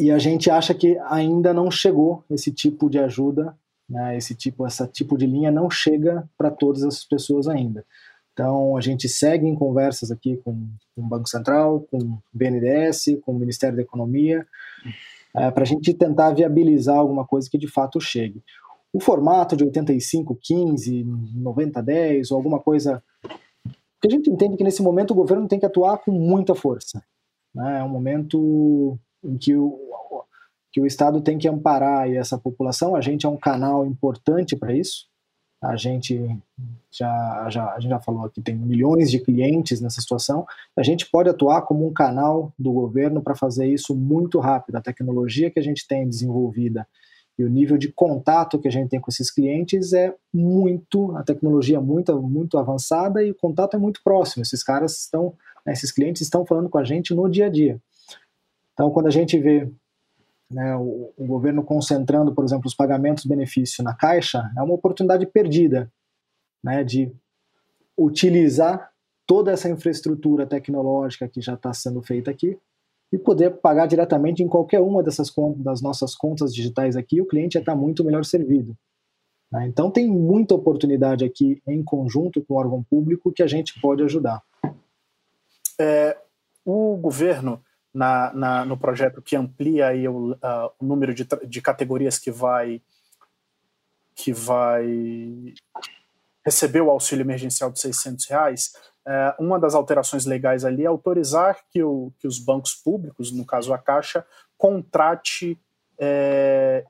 e 0.00 0.10
a 0.10 0.18
gente 0.18 0.50
acha 0.50 0.74
que 0.74 0.98
ainda 1.08 1.54
não 1.54 1.70
chegou 1.70 2.24
esse 2.28 2.50
tipo 2.50 2.90
de 2.90 2.98
ajuda, 2.98 3.56
né, 3.88 4.16
esse 4.16 4.34
tipo, 4.34 4.66
essa 4.66 4.84
tipo 4.84 5.16
de 5.16 5.26
linha 5.28 5.52
não 5.52 5.70
chega 5.70 6.28
para 6.36 6.50
todas 6.50 6.82
as 6.82 7.04
pessoas 7.04 7.46
ainda. 7.46 7.86
Então 8.32 8.76
a 8.76 8.80
gente 8.80 9.08
segue 9.08 9.46
em 9.46 9.54
conversas 9.54 10.10
aqui 10.10 10.36
com, 10.38 10.68
com 10.94 11.02
o 11.02 11.06
Banco 11.06 11.28
Central, 11.28 11.86
com 11.90 11.98
o 11.98 12.22
BNDES, 12.32 13.20
com 13.22 13.32
o 13.32 13.38
Ministério 13.38 13.76
da 13.76 13.82
Economia, 13.82 14.46
é, 15.36 15.50
para 15.50 15.62
a 15.62 15.66
gente 15.66 15.92
tentar 15.94 16.32
viabilizar 16.32 16.96
alguma 16.96 17.26
coisa 17.26 17.48
que 17.50 17.58
de 17.58 17.68
fato 17.68 18.00
chegue. 18.00 18.42
O 18.92 19.00
formato 19.00 19.56
de 19.56 19.64
85, 19.64 20.38
15, 20.40 21.04
90, 21.34 21.82
10 21.82 22.30
ou 22.30 22.36
alguma 22.36 22.60
coisa 22.60 23.02
que 24.02 24.08
a 24.08 24.10
gente 24.10 24.28
entende 24.28 24.56
que 24.56 24.64
nesse 24.64 24.82
momento 24.82 25.12
o 25.12 25.14
governo 25.14 25.46
tem 25.46 25.60
que 25.60 25.66
atuar 25.66 25.98
com 25.98 26.10
muita 26.10 26.54
força. 26.54 27.02
Né? 27.54 27.78
É 27.78 27.82
um 27.84 27.88
momento 27.88 28.98
em 29.22 29.38
que 29.38 29.56
o, 29.56 29.78
que 30.72 30.80
o 30.80 30.86
Estado 30.86 31.20
tem 31.20 31.38
que 31.38 31.48
amparar 31.48 32.10
essa 32.10 32.36
população. 32.36 32.96
A 32.96 33.00
gente 33.00 33.26
é 33.26 33.28
um 33.28 33.36
canal 33.36 33.86
importante 33.86 34.56
para 34.56 34.74
isso. 34.74 35.06
A 35.62 35.76
gente 35.76 36.18
já, 36.90 37.48
já, 37.48 37.72
a 37.72 37.78
gente 37.78 37.90
já 37.90 38.00
falou 38.00 38.28
que 38.28 38.40
tem 38.40 38.56
milhões 38.56 39.10
de 39.10 39.20
clientes 39.20 39.80
nessa 39.80 40.00
situação. 40.00 40.44
A 40.76 40.82
gente 40.82 41.08
pode 41.08 41.28
atuar 41.28 41.62
como 41.62 41.86
um 41.86 41.92
canal 41.92 42.52
do 42.58 42.72
governo 42.72 43.22
para 43.22 43.36
fazer 43.36 43.66
isso 43.66 43.94
muito 43.94 44.40
rápido. 44.40 44.76
A 44.76 44.82
tecnologia 44.82 45.50
que 45.50 45.60
a 45.60 45.62
gente 45.62 45.86
tem 45.86 46.08
desenvolvida 46.08 46.86
e 47.38 47.44
o 47.44 47.48
nível 47.48 47.78
de 47.78 47.90
contato 47.90 48.58
que 48.58 48.68
a 48.68 48.70
gente 48.70 48.90
tem 48.90 49.00
com 49.00 49.10
esses 49.10 49.30
clientes 49.30 49.92
é 49.92 50.14
muito, 50.32 51.16
a 51.16 51.22
tecnologia 51.22 51.78
é 51.78 51.80
muito, 51.80 52.20
muito 52.20 52.58
avançada 52.58 53.22
e 53.22 53.30
o 53.30 53.34
contato 53.34 53.74
é 53.74 53.78
muito 53.78 54.02
próximo. 54.02 54.42
Esses 54.42 54.62
caras 54.62 54.98
estão, 54.98 55.32
né, 55.64 55.72
esses 55.72 55.90
clientes 55.90 56.22
estão 56.22 56.44
falando 56.44 56.68
com 56.68 56.78
a 56.78 56.84
gente 56.84 57.14
no 57.14 57.28
dia 57.30 57.46
a 57.46 57.48
dia. 57.48 57.80
Então, 58.74 58.90
quando 58.90 59.06
a 59.06 59.10
gente 59.10 59.38
vê 59.38 59.70
né, 60.52 60.76
o, 60.76 61.12
o, 61.16 61.26
governo 61.26 61.62
concentrando, 61.62 62.34
por 62.34 62.44
exemplo, 62.44 62.66
os 62.66 62.74
pagamentos 62.74 63.24
benefício 63.24 63.82
na 63.82 63.94
Caixa, 63.94 64.50
é 64.56 64.62
uma 64.62 64.74
oportunidade 64.74 65.26
perdida 65.26 65.90
né, 66.62 66.84
de 66.84 67.12
utilizar 67.96 68.90
toda 69.26 69.52
essa 69.52 69.68
infraestrutura 69.68 70.46
tecnológica 70.46 71.28
que 71.28 71.40
já 71.40 71.54
está 71.54 71.72
sendo 71.72 72.02
feita 72.02 72.30
aqui 72.30 72.58
e 73.12 73.18
poder 73.18 73.50
pagar 73.58 73.86
diretamente 73.86 74.42
em 74.42 74.48
qualquer 74.48 74.80
uma 74.80 75.02
dessas 75.02 75.30
contas, 75.30 75.62
das 75.62 75.82
nossas 75.82 76.14
contas 76.14 76.54
digitais 76.54 76.96
aqui, 76.96 77.20
o 77.20 77.26
cliente 77.26 77.54
já 77.54 77.60
está 77.60 77.76
muito 77.76 78.04
melhor 78.04 78.24
servido. 78.24 78.76
Né? 79.50 79.66
Então 79.68 79.90
tem 79.90 80.08
muita 80.08 80.54
oportunidade 80.54 81.24
aqui 81.24 81.62
em 81.66 81.82
conjunto 81.84 82.42
com 82.42 82.54
o 82.54 82.56
órgão 82.56 82.82
público 82.82 83.30
que 83.30 83.42
a 83.42 83.46
gente 83.46 83.78
pode 83.80 84.02
ajudar. 84.02 84.42
É, 85.78 86.16
o 86.64 86.96
governo 86.96 87.60
na, 87.92 88.32
na, 88.32 88.64
no 88.64 88.76
projeto 88.76 89.20
que 89.20 89.36
amplia 89.36 89.88
aí 89.88 90.08
o, 90.08 90.32
uh, 90.32 90.70
o 90.78 90.84
número 90.84 91.14
de, 91.14 91.26
de 91.46 91.60
categorias 91.60 92.18
que 92.18 92.30
vai 92.30 92.80
que 94.14 94.32
vai 94.32 95.54
receber 96.44 96.80
o 96.80 96.90
auxílio 96.90 97.22
emergencial 97.22 97.70
de 97.70 97.80
600 97.80 98.26
reais, 98.26 98.72
é, 99.06 99.34
uma 99.38 99.58
das 99.58 99.74
alterações 99.74 100.26
legais 100.26 100.64
ali 100.64 100.84
é 100.84 100.86
autorizar 100.86 101.58
que, 101.70 101.82
o, 101.82 102.12
que 102.18 102.26
os 102.26 102.38
bancos 102.38 102.74
públicos, 102.74 103.32
no 103.32 103.44
caso 103.44 103.72
a 103.72 103.78
Caixa, 103.78 104.24
contrate 104.56 105.58
é, 105.98 106.84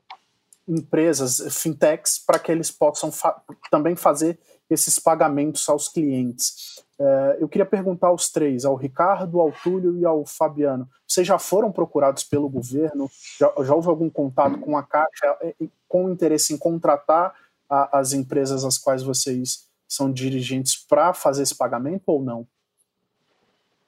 empresas, 0.67 1.59
fintechs, 1.61 2.19
para 2.19 2.39
que 2.39 2.51
eles 2.51 2.69
possam 2.71 3.11
fa 3.11 3.41
também 3.69 3.95
fazer 3.95 4.39
esses 4.69 4.97
pagamentos 4.99 5.67
aos 5.67 5.89
clientes. 5.89 6.83
É, 6.99 7.37
eu 7.39 7.47
queria 7.49 7.65
perguntar 7.65 8.07
aos 8.07 8.29
três, 8.29 8.65
ao 8.65 8.75
Ricardo, 8.75 9.39
ao 9.39 9.51
Túlio 9.51 9.97
e 9.97 10.05
ao 10.05 10.25
Fabiano. 10.25 10.87
Vocês 11.07 11.25
já 11.25 11.39
foram 11.39 11.71
procurados 11.71 12.23
pelo 12.23 12.47
governo? 12.47 13.09
Já, 13.39 13.51
já 13.63 13.73
houve 13.75 13.87
algum 13.87 14.09
contato 14.09 14.59
com 14.59 14.77
a 14.77 14.83
Caixa 14.83 15.37
é, 15.41 15.55
com 15.87 16.09
interesse 16.09 16.53
em 16.53 16.57
contratar 16.57 17.33
a, 17.69 17.99
as 17.99 18.13
empresas 18.13 18.63
às 18.63 18.77
quais 18.77 19.03
vocês 19.03 19.67
são 19.87 20.11
dirigentes 20.11 20.75
para 20.75 21.13
fazer 21.13 21.43
esse 21.43 21.55
pagamento 21.55 22.03
ou 22.07 22.21
não? 22.21 22.47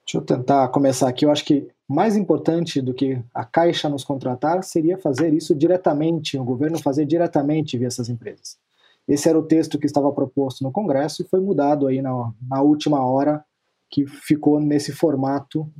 Deixa 0.05 0.17
eu 0.17 0.21
tentar 0.21 0.67
começar 0.69 1.07
aqui. 1.07 1.25
Eu 1.25 1.31
acho 1.31 1.43
que 1.43 1.67
mais 1.87 2.15
importante 2.15 2.81
do 2.81 2.93
que 2.93 3.21
a 3.33 3.43
Caixa 3.43 3.89
nos 3.89 4.03
contratar 4.03 4.63
seria 4.63 4.97
fazer 4.97 5.33
isso 5.33 5.55
diretamente, 5.55 6.37
o 6.37 6.43
governo 6.43 6.79
fazer 6.79 7.05
diretamente 7.05 7.77
via 7.77 7.87
essas 7.87 8.09
empresas. 8.09 8.57
Esse 9.07 9.29
era 9.29 9.37
o 9.37 9.43
texto 9.43 9.77
que 9.77 9.85
estava 9.85 10.11
proposto 10.11 10.63
no 10.63 10.71
Congresso 10.71 11.21
e 11.21 11.27
foi 11.27 11.39
mudado 11.39 11.87
aí 11.87 12.01
na, 12.01 12.31
na 12.49 12.61
última 12.61 13.05
hora, 13.05 13.43
que 13.89 14.05
ficou 14.07 14.59
nesse 14.59 14.91
formato, 14.91 15.71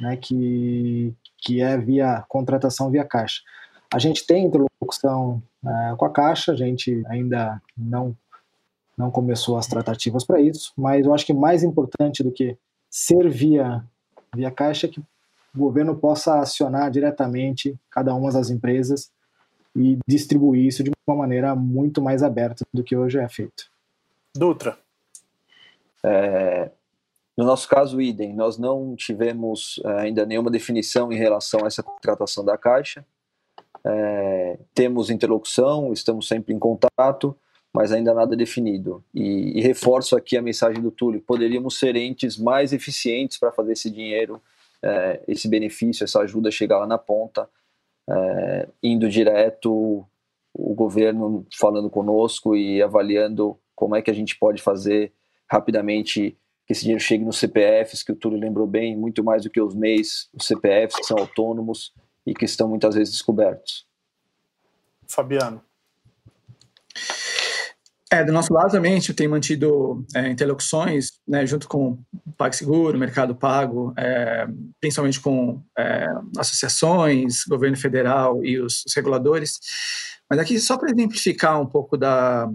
né, 0.00 0.16
que, 0.16 1.14
que 1.38 1.60
é 1.60 1.76
via 1.76 2.24
contratação 2.28 2.90
via 2.90 3.04
caixa. 3.04 3.42
A 3.92 3.98
gente 3.98 4.26
tem 4.26 4.46
interlocução 4.46 5.42
uh, 5.62 5.96
com 5.98 6.06
a 6.06 6.10
Caixa, 6.10 6.52
a 6.52 6.56
gente 6.56 7.04
ainda 7.06 7.60
não, 7.76 8.16
não 8.96 9.10
começou 9.10 9.58
as 9.58 9.66
tratativas 9.66 10.24
para 10.24 10.40
isso, 10.40 10.72
mas 10.78 11.04
eu 11.04 11.12
acho 11.12 11.26
que 11.26 11.34
mais 11.34 11.62
importante 11.62 12.22
do 12.22 12.32
que 12.32 12.56
ser 12.90 13.28
via, 13.28 13.84
via 14.34 14.50
Caixa 14.50 14.86
é 14.86 14.90
que 14.90 14.98
o 14.98 15.58
governo 15.58 15.94
possa 15.94 16.40
acionar 16.40 16.90
diretamente 16.90 17.78
cada 17.90 18.14
uma 18.14 18.32
das 18.32 18.48
empresas 18.48 19.10
e 19.74 19.98
distribuir 20.06 20.66
isso 20.66 20.82
de 20.82 20.90
uma 21.06 21.16
maneira 21.16 21.54
muito 21.54 22.00
mais 22.02 22.22
aberta 22.22 22.64
do 22.72 22.82
que 22.82 22.96
hoje 22.96 23.18
é 23.18 23.28
feito. 23.28 23.70
Dutra. 24.34 24.78
É, 26.04 26.70
no 27.36 27.44
nosso 27.44 27.68
caso, 27.68 28.00
idem, 28.00 28.34
nós 28.34 28.58
não 28.58 28.94
tivemos 28.96 29.80
é, 29.84 30.00
ainda 30.00 30.26
nenhuma 30.26 30.50
definição 30.50 31.12
em 31.12 31.16
relação 31.16 31.64
a 31.64 31.66
essa 31.66 31.82
contratação 31.82 32.44
da 32.44 32.58
Caixa. 32.58 33.04
É, 33.84 34.58
temos 34.74 35.10
interlocução, 35.10 35.92
estamos 35.92 36.28
sempre 36.28 36.54
em 36.54 36.58
contato, 36.58 37.36
mas 37.74 37.90
ainda 37.90 38.14
nada 38.14 38.36
definido. 38.36 39.02
E, 39.14 39.58
e 39.58 39.60
reforço 39.60 40.16
aqui 40.16 40.36
a 40.36 40.42
mensagem 40.42 40.82
do 40.82 40.90
Túlio: 40.90 41.20
poderíamos 41.20 41.78
ser 41.78 41.96
entes 41.96 42.36
mais 42.36 42.72
eficientes 42.72 43.38
para 43.38 43.52
fazer 43.52 43.72
esse 43.72 43.90
dinheiro 43.90 44.40
é, 44.82 45.20
esse 45.28 45.48
benefício, 45.48 46.04
essa 46.04 46.20
ajuda 46.20 46.50
chegar 46.50 46.78
lá 46.78 46.86
na 46.86 46.98
ponta, 46.98 47.48
é, 48.08 48.68
indo 48.82 49.08
direto 49.08 50.06
o 50.54 50.74
governo 50.74 51.46
falando 51.58 51.88
conosco 51.88 52.54
e 52.54 52.82
avaliando 52.82 53.58
como 53.74 53.96
é 53.96 54.02
que 54.02 54.10
a 54.10 54.14
gente 54.14 54.38
pode 54.38 54.60
fazer 54.60 55.12
rapidamente 55.50 56.36
que 56.66 56.72
esse 56.72 56.82
dinheiro 56.82 57.02
chegue 57.02 57.24
nos 57.24 57.38
CPFs, 57.38 58.02
que 58.02 58.12
o 58.12 58.16
Túlio 58.16 58.38
lembrou 58.38 58.66
bem, 58.66 58.96
muito 58.96 59.24
mais 59.24 59.42
do 59.42 59.50
que 59.50 59.60
os 59.60 59.74
MEIs, 59.74 60.28
os 60.32 60.46
CPFs 60.46 60.96
que 60.96 61.06
são 61.06 61.18
autônomos 61.18 61.92
e 62.26 62.34
que 62.34 62.44
estão 62.44 62.68
muitas 62.68 62.94
vezes 62.94 63.12
descobertos. 63.12 63.86
Fabiano. 65.08 65.62
É, 68.12 68.22
do 68.22 68.30
nosso 68.30 68.52
lado 68.52 68.70
também 68.70 68.92
a 68.92 68.96
gente 68.96 69.14
tem 69.14 69.26
mantido 69.26 70.04
é, 70.14 70.28
interlocuções 70.28 71.12
né, 71.26 71.46
junto 71.46 71.66
com 71.66 71.98
PagSeguro, 72.36 72.98
Mercado 72.98 73.34
Pago, 73.34 73.94
é, 73.96 74.46
principalmente 74.78 75.18
com 75.18 75.62
é, 75.78 76.06
associações, 76.36 77.42
governo 77.48 77.74
federal 77.74 78.44
e 78.44 78.60
os, 78.60 78.84
os 78.84 78.94
reguladores. 78.94 79.58
Mas 80.28 80.38
aqui 80.38 80.60
só 80.60 80.76
para 80.76 80.90
exemplificar 80.90 81.58
um 81.58 81.64
pouco 81.64 81.96
da, 81.96 82.50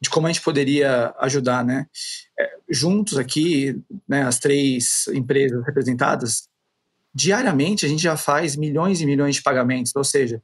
de 0.00 0.08
como 0.08 0.28
a 0.28 0.32
gente 0.32 0.42
poderia 0.42 1.14
ajudar, 1.18 1.62
né? 1.62 1.86
É, 2.40 2.56
juntos 2.70 3.18
aqui, 3.18 3.78
né, 4.08 4.22
as 4.22 4.38
três 4.38 5.08
empresas 5.08 5.62
representadas, 5.66 6.48
diariamente 7.14 7.84
a 7.84 7.88
gente 7.88 8.02
já 8.02 8.16
faz 8.16 8.56
milhões 8.56 9.02
e 9.02 9.04
milhões 9.04 9.34
de 9.34 9.42
pagamentos, 9.42 9.92
ou 9.94 10.04
seja, 10.04 10.40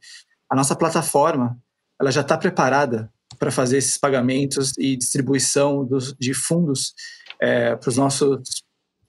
a 0.50 0.54
nossa 0.54 0.76
plataforma 0.76 1.58
ela 1.98 2.10
já 2.10 2.20
está 2.20 2.36
preparada 2.36 3.10
para 3.42 3.50
fazer 3.50 3.78
esses 3.78 3.98
pagamentos 3.98 4.72
e 4.78 4.96
distribuição 4.96 5.84
dos, 5.84 6.14
de 6.14 6.32
fundos 6.32 6.94
é, 7.40 7.74
para 7.74 7.88
os 7.88 7.96
nossos 7.96 8.62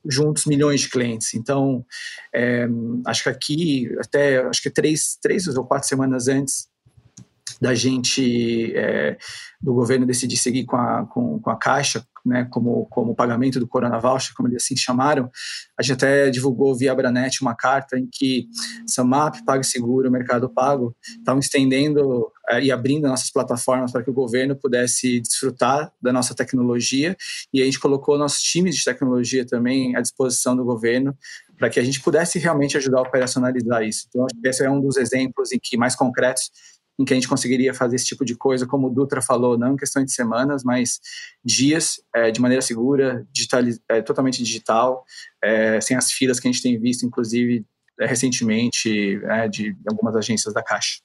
juntos 0.09 0.47
milhões 0.47 0.81
de 0.81 0.89
clientes. 0.89 1.35
Então, 1.35 1.85
é, 2.33 2.67
acho 3.05 3.21
que 3.21 3.29
aqui, 3.29 3.95
até 3.99 4.39
acho 4.39 4.59
que 4.59 4.71
três, 4.71 5.19
três 5.21 5.47
ou 5.55 5.63
quatro 5.63 5.87
semanas 5.87 6.27
antes 6.27 6.67
da 7.61 7.75
gente, 7.75 8.75
é, 8.75 9.19
do 9.61 9.75
governo 9.75 10.03
decidir 10.03 10.37
seguir 10.37 10.65
com 10.65 10.77
a, 10.77 11.05
com, 11.05 11.39
com 11.39 11.51
a 11.51 11.55
Caixa, 11.55 12.03
né, 12.25 12.47
como, 12.49 12.85
como 12.87 13.15
pagamento 13.15 13.59
do 13.59 13.67
Corona 13.67 13.99
Voucher, 13.99 14.33
como 14.35 14.47
eles 14.47 14.63
assim 14.63 14.75
chamaram, 14.75 15.29
a 15.77 15.83
gente 15.83 15.93
até 15.93 16.29
divulgou 16.29 16.75
via 16.75 16.91
Abranet 16.91 17.41
uma 17.41 17.55
carta 17.55 17.97
em 17.97 18.07
que 18.11 18.47
Samap, 18.87 19.43
PagSeguro, 19.45 20.11
Mercado 20.11 20.49
Pago 20.49 20.95
estavam 21.17 21.39
estendendo 21.39 22.31
é, 22.49 22.61
e 22.61 22.71
abrindo 22.71 23.07
nossas 23.07 23.31
plataformas 23.31 23.91
para 23.91 24.03
que 24.03 24.09
o 24.09 24.13
governo 24.13 24.55
pudesse 24.55 25.19
desfrutar 25.21 25.91
da 26.01 26.11
nossa 26.13 26.35
tecnologia 26.35 27.15
e 27.53 27.61
a 27.61 27.65
gente 27.65 27.79
colocou 27.79 28.17
nossos 28.17 28.41
times 28.41 28.75
de 28.75 28.85
tecnologia 28.85 29.45
também 29.45 29.95
à 29.95 30.01
disposição 30.01 30.55
do 30.55 30.63
governo 30.63 31.17
para 31.57 31.69
que 31.69 31.79
a 31.79 31.83
gente 31.83 32.01
pudesse 32.01 32.39
realmente 32.39 32.75
ajudar 32.77 32.99
a 32.99 33.03
operacionalizar 33.03 33.83
isso. 33.83 34.05
Então, 34.09 34.25
acho 34.25 34.41
que 34.41 34.47
esse 34.47 34.65
é 34.65 34.69
um 34.69 34.81
dos 34.81 34.97
exemplos 34.97 35.51
em 35.51 35.59
que 35.61 35.77
mais 35.77 35.95
concretos 35.95 36.51
em 36.99 37.05
que 37.05 37.13
a 37.13 37.15
gente 37.15 37.27
conseguiria 37.27 37.73
fazer 37.73 37.95
esse 37.95 38.05
tipo 38.05 38.23
de 38.23 38.35
coisa, 38.35 38.67
como 38.67 38.87
o 38.87 38.89
Dutra 38.89 39.21
falou, 39.21 39.57
não 39.57 39.73
em 39.73 39.77
questão 39.77 40.03
de 40.03 40.11
semanas, 40.11 40.63
mas 40.63 40.99
dias, 41.43 41.99
é, 42.15 42.29
de 42.29 42.39
maneira 42.39 42.61
segura, 42.61 43.25
digital, 43.31 43.61
é, 43.89 44.01
totalmente 44.01 44.43
digital, 44.43 45.03
é, 45.41 45.81
sem 45.81 45.97
as 45.97 46.11
filas 46.11 46.39
que 46.39 46.47
a 46.47 46.51
gente 46.51 46.61
tem 46.61 46.79
visto, 46.79 47.05
inclusive, 47.05 47.65
é, 47.99 48.05
recentemente, 48.05 49.19
é, 49.25 49.47
de 49.47 49.75
algumas 49.87 50.15
agências 50.15 50.53
da 50.53 50.61
Caixa. 50.61 51.01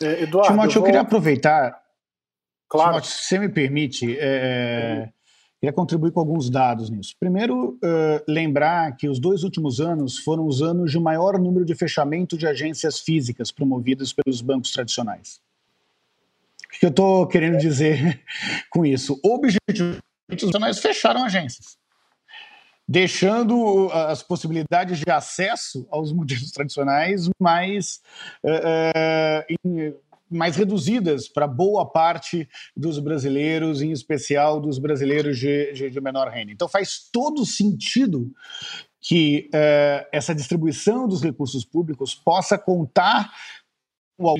É, 0.00 0.24
Eduardo, 0.24 0.50
Timóteo, 0.50 0.70
eu, 0.70 0.72
vou... 0.74 0.80
eu 0.80 0.84
queria 0.84 1.00
aproveitar, 1.00 1.80
claro. 2.68 2.90
Timóteo, 2.90 3.10
se 3.10 3.22
você 3.24 3.38
me 3.38 3.48
permite, 3.48 4.18
Queria 5.58 5.72
contribuir 5.72 6.12
com 6.12 6.20
alguns 6.20 6.50
dados 6.50 6.90
nisso. 6.90 7.14
Primeiro, 7.18 7.78
uh, 7.82 8.22
lembrar 8.28 8.94
que 8.94 9.08
os 9.08 9.18
dois 9.18 9.42
últimos 9.42 9.80
anos 9.80 10.18
foram 10.18 10.46
os 10.46 10.60
anos 10.60 10.90
de 10.90 10.98
maior 10.98 11.38
número 11.38 11.64
de 11.64 11.74
fechamento 11.74 12.36
de 12.36 12.46
agências 12.46 13.00
físicas 13.00 13.50
promovidas 13.50 14.12
pelos 14.12 14.42
bancos 14.42 14.70
tradicionais. 14.70 15.40
O 16.66 16.78
que 16.78 16.84
eu 16.84 16.90
estou 16.90 17.26
querendo 17.26 17.56
dizer 17.56 18.22
com 18.70 18.84
isso? 18.84 19.18
Objetivamente, 19.24 20.02
os 20.30 20.36
tradicionais 20.36 20.78
fecharam 20.78 21.24
agências, 21.24 21.78
deixando 22.86 23.90
as 23.90 24.22
possibilidades 24.22 24.98
de 24.98 25.10
acesso 25.10 25.86
aos 25.90 26.12
modelos 26.12 26.50
tradicionais 26.52 27.30
mais 27.40 28.02
uh, 28.44 29.88
uh, 29.88 29.96
mais 30.30 30.56
reduzidas 30.56 31.28
para 31.28 31.46
boa 31.46 31.86
parte 31.86 32.48
dos 32.76 32.98
brasileiros, 32.98 33.82
em 33.82 33.92
especial 33.92 34.60
dos 34.60 34.78
brasileiros 34.78 35.38
de, 35.38 35.72
de, 35.72 35.90
de 35.90 36.00
menor 36.00 36.28
renda. 36.28 36.52
Então 36.52 36.68
faz 36.68 37.08
todo 37.12 37.46
sentido 37.46 38.30
que 39.00 39.48
uh, 39.54 40.06
essa 40.12 40.34
distribuição 40.34 41.06
dos 41.06 41.22
recursos 41.22 41.64
públicos 41.64 42.14
possa 42.14 42.58
contar 42.58 43.30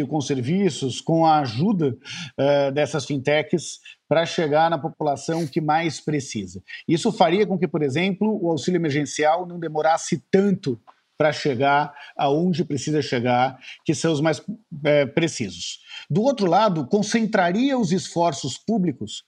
com 0.08 0.20
serviços, 0.20 1.00
com 1.02 1.26
a 1.26 1.40
ajuda 1.40 1.90
uh, 1.90 2.72
dessas 2.72 3.04
fintechs 3.04 3.78
para 4.08 4.24
chegar 4.24 4.70
na 4.70 4.78
população 4.78 5.46
que 5.46 5.60
mais 5.60 6.00
precisa. 6.00 6.62
Isso 6.88 7.12
faria 7.12 7.46
com 7.46 7.58
que, 7.58 7.68
por 7.68 7.82
exemplo, 7.82 8.38
o 8.42 8.50
auxílio 8.50 8.78
emergencial 8.78 9.46
não 9.46 9.58
demorasse 9.58 10.22
tanto 10.30 10.80
para 11.16 11.32
chegar 11.32 11.94
aonde 12.16 12.64
precisa 12.64 13.00
chegar, 13.00 13.58
que 13.84 13.94
são 13.94 14.12
os 14.12 14.20
mais 14.20 14.42
é, 14.84 15.06
precisos. 15.06 15.80
Do 16.10 16.22
outro 16.22 16.46
lado, 16.46 16.86
concentraria 16.86 17.78
os 17.78 17.92
esforços 17.92 18.58
públicos 18.58 19.24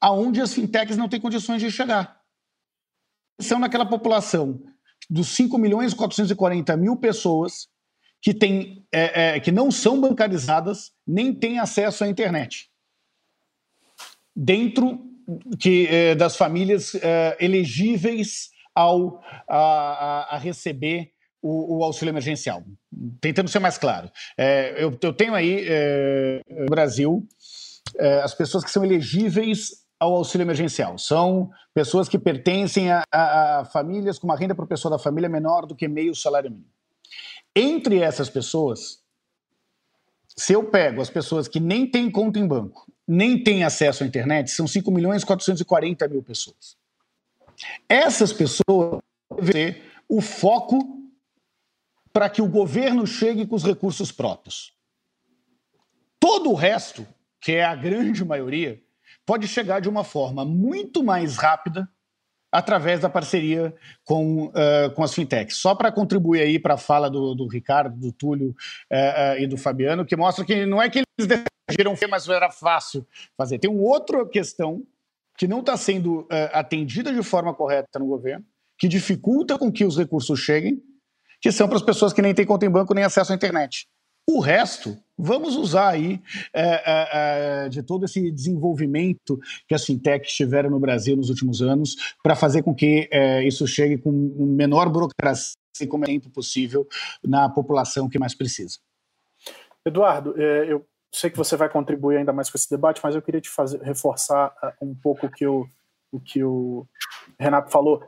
aonde 0.00 0.40
as 0.40 0.54
fintechs 0.54 0.96
não 0.96 1.08
têm 1.08 1.20
condições 1.20 1.60
de 1.60 1.70
chegar. 1.70 2.20
São 3.40 3.58
naquela 3.58 3.86
população 3.86 4.60
dos 5.08 5.28
5 5.28 5.58
milhões 5.58 5.92
e 5.92 5.96
440 5.96 6.76
mil 6.76 6.96
pessoas 6.96 7.68
que, 8.20 8.34
tem, 8.34 8.86
é, 8.92 9.36
é, 9.36 9.40
que 9.40 9.52
não 9.52 9.70
são 9.70 10.00
bancarizadas 10.00 10.92
nem 11.06 11.34
têm 11.34 11.58
acesso 11.58 12.04
à 12.04 12.08
internet. 12.08 12.70
Dentro 14.34 15.04
que, 15.60 15.86
é, 15.86 16.14
das 16.14 16.36
famílias 16.36 16.94
é, 16.96 17.36
elegíveis 17.40 18.50
ao, 18.74 19.22
a, 19.48 20.36
a 20.36 20.38
receber 20.38 21.12
o, 21.42 21.78
o, 21.78 21.84
auxílio 21.84 22.10
emergencial. 22.10 22.62
Tentando 23.20 23.48
ser 23.48 23.58
mais 23.58 23.78
claro. 23.78 24.10
É, 24.36 24.82
eu, 24.82 24.96
eu, 25.00 25.12
tenho 25.12 25.34
aí 25.34 25.64
é, 25.68 26.40
no 26.48 26.66
Brasil 26.66 27.26
é, 27.96 28.20
as 28.20 28.34
pessoas 28.34 28.64
que 28.64 28.70
são 28.70 28.84
elegíveis 28.84 29.86
ao 29.98 30.14
auxílio 30.14 30.44
emergencial. 30.44 30.98
São 30.98 31.50
pessoas 31.74 32.08
que 32.08 32.18
pertencem 32.18 32.90
a, 32.90 33.02
a, 33.12 33.60
a 33.60 33.64
famílias 33.64 34.18
com 34.18 34.26
uma 34.26 34.36
renda 34.36 34.54
por 34.54 34.66
pessoa 34.66 34.90
da 34.90 34.98
família 34.98 35.28
menor 35.28 35.66
do 35.66 35.74
que 35.74 35.88
meio 35.88 36.14
salário 36.14 36.50
mínimo. 36.50 36.70
Entre 37.54 38.00
essas 38.00 38.28
pessoas, 38.28 39.02
se 40.36 40.52
eu 40.52 40.64
pego 40.64 41.00
as 41.00 41.10
pessoas 41.10 41.48
que 41.48 41.58
nem 41.58 41.86
têm 41.90 42.10
conta 42.10 42.38
em 42.38 42.46
banco, 42.46 42.86
nem 43.06 43.42
têm 43.42 43.64
acesso 43.64 44.04
à 44.04 44.06
internet, 44.06 44.50
são 44.50 44.66
5 44.66 44.90
milhões 44.90 45.22
e 45.22 45.26
440 45.26 46.06
mil 46.08 46.22
pessoas. 46.22 46.76
Essas 47.88 48.32
pessoas 48.32 49.00
devem 49.30 49.72
ter 49.72 49.82
o 50.08 50.20
foco 50.20 50.97
para 52.18 52.28
que 52.28 52.42
o 52.42 52.48
governo 52.48 53.06
chegue 53.06 53.46
com 53.46 53.54
os 53.54 53.62
recursos 53.62 54.10
próprios. 54.10 54.72
Todo 56.18 56.50
o 56.50 56.54
resto, 56.54 57.06
que 57.40 57.52
é 57.52 57.64
a 57.64 57.76
grande 57.76 58.24
maioria, 58.24 58.82
pode 59.24 59.46
chegar 59.46 59.78
de 59.78 59.88
uma 59.88 60.02
forma 60.02 60.44
muito 60.44 61.04
mais 61.04 61.36
rápida 61.36 61.88
através 62.50 62.98
da 62.98 63.08
parceria 63.08 63.72
com, 64.02 64.46
uh, 64.46 64.90
com 64.96 65.04
as 65.04 65.14
fintechs. 65.14 65.58
Só 65.58 65.76
para 65.76 65.92
contribuir 65.92 66.40
aí 66.40 66.58
para 66.58 66.74
a 66.74 66.76
fala 66.76 67.08
do, 67.08 67.36
do, 67.36 67.46
Ricardo, 67.46 67.96
do 67.96 68.10
Túlio 68.10 68.48
uh, 68.48 69.36
uh, 69.36 69.38
e 69.38 69.46
do 69.46 69.56
Fabiano, 69.56 70.04
que 70.04 70.16
mostra 70.16 70.44
que 70.44 70.66
não 70.66 70.82
é 70.82 70.90
que 70.90 71.04
eles 71.20 71.44
decidiram 71.68 71.94
ser, 71.94 72.08
mas 72.08 72.28
era 72.28 72.50
fácil 72.50 73.06
fazer. 73.36 73.60
Tem 73.60 73.70
uma 73.70 73.88
outra 73.88 74.28
questão 74.28 74.82
que 75.36 75.46
não 75.46 75.60
está 75.60 75.76
sendo 75.76 76.26
atendida 76.52 77.14
de 77.14 77.22
forma 77.22 77.54
correta 77.54 77.96
no 77.96 78.06
governo, 78.06 78.44
que 78.76 78.88
dificulta 78.88 79.56
com 79.56 79.70
que 79.70 79.84
os 79.84 79.96
recursos 79.96 80.40
cheguem, 80.40 80.82
que 81.40 81.52
são 81.52 81.68
para 81.68 81.76
as 81.76 81.82
pessoas 81.82 82.12
que 82.12 82.22
nem 82.22 82.34
têm 82.34 82.46
conta 82.46 82.66
em 82.66 82.70
banco 82.70 82.94
nem 82.94 83.04
acesso 83.04 83.32
à 83.32 83.34
internet. 83.34 83.86
O 84.30 84.40
resto, 84.40 84.94
vamos 85.16 85.56
usar 85.56 85.88
aí 85.88 86.20
é, 86.52 86.62
é, 86.62 87.08
é, 87.64 87.68
de 87.70 87.82
todo 87.82 88.04
esse 88.04 88.30
desenvolvimento 88.30 89.40
que 89.66 89.74
as 89.74 89.86
fintechs 89.86 90.34
tiveram 90.34 90.68
no 90.68 90.78
Brasil 90.78 91.16
nos 91.16 91.30
últimos 91.30 91.62
anos 91.62 91.96
para 92.22 92.36
fazer 92.36 92.62
com 92.62 92.74
que 92.74 93.08
é, 93.10 93.42
isso 93.46 93.66
chegue 93.66 93.96
com 93.96 94.10
menor 94.10 94.90
burocracia 94.90 95.56
e 95.80 95.86
com 95.86 95.96
o 95.96 96.04
tempo 96.04 96.28
possível 96.28 96.86
na 97.24 97.48
população 97.48 98.06
que 98.06 98.18
mais 98.18 98.34
precisa. 98.34 98.78
Eduardo, 99.82 100.34
é, 100.36 100.70
eu 100.70 100.84
sei 101.10 101.30
que 101.30 101.38
você 101.38 101.56
vai 101.56 101.70
contribuir 101.70 102.18
ainda 102.18 102.32
mais 102.32 102.50
com 102.50 102.58
esse 102.58 102.68
debate, 102.68 103.00
mas 103.02 103.14
eu 103.14 103.22
queria 103.22 103.40
te 103.40 103.48
fazer 103.48 103.80
reforçar 103.80 104.54
uh, 104.62 104.86
um 104.86 104.94
pouco 104.94 105.26
o 105.26 105.30
que 105.30 105.46
o 105.46 106.20
que 106.20 106.42
o 106.42 106.86
Renato 107.38 107.70
falou. 107.70 108.02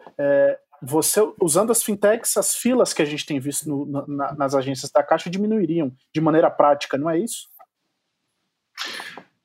Você 0.83 1.21
usando 1.41 1.71
as 1.71 1.83
fintechs, 1.83 2.37
as 2.37 2.55
filas 2.55 2.93
que 2.93 3.03
a 3.03 3.05
gente 3.05 3.27
tem 3.27 3.39
visto 3.39 3.69
no, 3.69 4.07
na, 4.07 4.35
nas 4.35 4.55
agências 4.55 4.91
da 4.91 5.03
Caixa 5.03 5.29
diminuiriam 5.29 5.93
de 6.15 6.21
maneira 6.21 6.51
prática, 6.51 6.97
não 6.97 7.11
é 7.11 7.19
isso? 7.19 7.49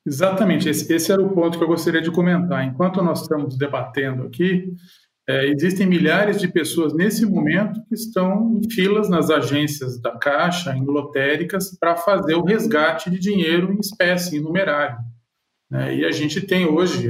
Exatamente, 0.06 0.68
esse, 0.68 0.90
esse 0.92 1.10
era 1.10 1.20
o 1.20 1.34
ponto 1.34 1.58
que 1.58 1.64
eu 1.64 1.68
gostaria 1.68 2.00
de 2.00 2.12
comentar. 2.12 2.64
Enquanto 2.64 3.02
nós 3.02 3.22
estamos 3.22 3.58
debatendo 3.58 4.22
aqui, 4.22 4.72
é, 5.28 5.46
existem 5.46 5.86
milhares 5.86 6.40
de 6.40 6.46
pessoas 6.46 6.94
nesse 6.94 7.26
momento 7.26 7.84
que 7.88 7.94
estão 7.96 8.60
em 8.62 8.70
filas 8.70 9.08
nas 9.08 9.28
agências 9.28 10.00
da 10.00 10.12
Caixa, 10.12 10.76
em 10.76 10.84
lotéricas, 10.84 11.76
para 11.76 11.96
fazer 11.96 12.34
o 12.34 12.44
resgate 12.44 13.10
de 13.10 13.18
dinheiro 13.18 13.72
em 13.72 13.80
espécie, 13.80 14.36
em 14.36 14.40
numerário. 14.40 14.98
Né? 15.70 15.96
E 15.96 16.04
a 16.04 16.12
gente 16.12 16.40
tem 16.40 16.66
hoje, 16.66 17.08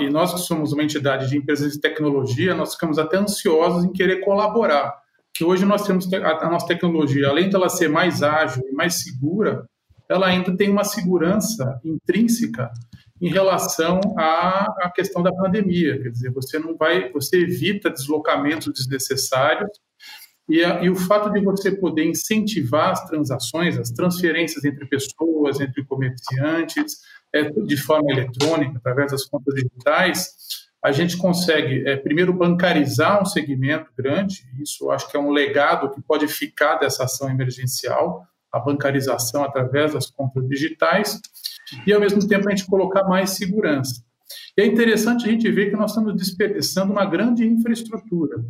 e 0.00 0.10
nós 0.10 0.34
que 0.34 0.40
somos 0.40 0.72
uma 0.72 0.82
entidade 0.82 1.28
de 1.28 1.36
empresas 1.36 1.72
de 1.72 1.80
tecnologia, 1.80 2.54
nós 2.54 2.72
ficamos 2.74 2.98
até 2.98 3.16
ansiosos 3.16 3.84
em 3.84 3.92
querer 3.92 4.20
colaborar. 4.20 4.94
Que 5.34 5.44
hoje 5.44 5.64
nós 5.64 5.86
temos 5.86 6.12
a 6.12 6.50
nossa 6.50 6.66
tecnologia, 6.66 7.28
além 7.28 7.48
de 7.48 7.56
ela 7.56 7.68
ser 7.68 7.88
mais 7.88 8.22
ágil 8.22 8.62
e 8.68 8.72
mais 8.72 9.02
segura, 9.02 9.64
ela 10.08 10.26
ainda 10.26 10.54
tem 10.56 10.68
uma 10.68 10.84
segurança 10.84 11.80
intrínseca 11.84 12.70
em 13.20 13.28
relação 13.28 14.00
à, 14.18 14.90
questão 14.94 15.22
da 15.22 15.32
pandemia. 15.32 16.02
Quer 16.02 16.10
dizer, 16.10 16.30
você 16.32 16.58
não 16.58 16.76
vai, 16.76 17.10
você 17.12 17.40
evita 17.40 17.88
deslocamentos 17.88 18.72
desnecessários 18.72 19.70
e, 20.48 20.58
e, 20.58 20.90
o 20.90 20.96
fato 20.96 21.30
de 21.30 21.40
você 21.40 21.70
poder 21.70 22.04
incentivar 22.04 22.90
as 22.90 23.04
transações, 23.06 23.78
as 23.78 23.90
transferências 23.90 24.64
entre 24.64 24.84
pessoas, 24.86 25.60
entre 25.60 25.84
comerciantes, 25.84 26.98
é, 27.34 27.50
de 27.50 27.76
forma 27.76 28.10
eletrônica, 28.12 28.78
através 28.78 29.12
das 29.12 29.24
contas 29.24 29.54
digitais, 29.54 30.34
a 30.84 30.90
gente 30.90 31.16
consegue, 31.16 31.88
é, 31.88 31.96
primeiro, 31.96 32.32
bancarizar 32.32 33.22
um 33.22 33.24
segmento 33.24 33.90
grande, 33.96 34.44
isso 34.60 34.90
acho 34.90 35.08
que 35.08 35.16
é 35.16 35.20
um 35.20 35.30
legado 35.30 35.90
que 35.90 36.02
pode 36.02 36.26
ficar 36.26 36.76
dessa 36.76 37.04
ação 37.04 37.30
emergencial, 37.30 38.26
a 38.52 38.58
bancarização 38.58 39.44
através 39.44 39.94
das 39.94 40.10
contas 40.10 40.46
digitais, 40.48 41.20
e 41.86 41.92
ao 41.92 42.00
mesmo 42.00 42.26
tempo 42.26 42.48
a 42.48 42.50
gente 42.50 42.66
colocar 42.66 43.04
mais 43.04 43.30
segurança. 43.30 44.02
E 44.56 44.62
é 44.62 44.66
interessante 44.66 45.26
a 45.26 45.30
gente 45.30 45.50
ver 45.50 45.70
que 45.70 45.76
nós 45.76 45.92
estamos 45.92 46.14
desperdiçando 46.14 46.92
uma 46.92 47.06
grande 47.06 47.46
infraestrutura. 47.46 48.44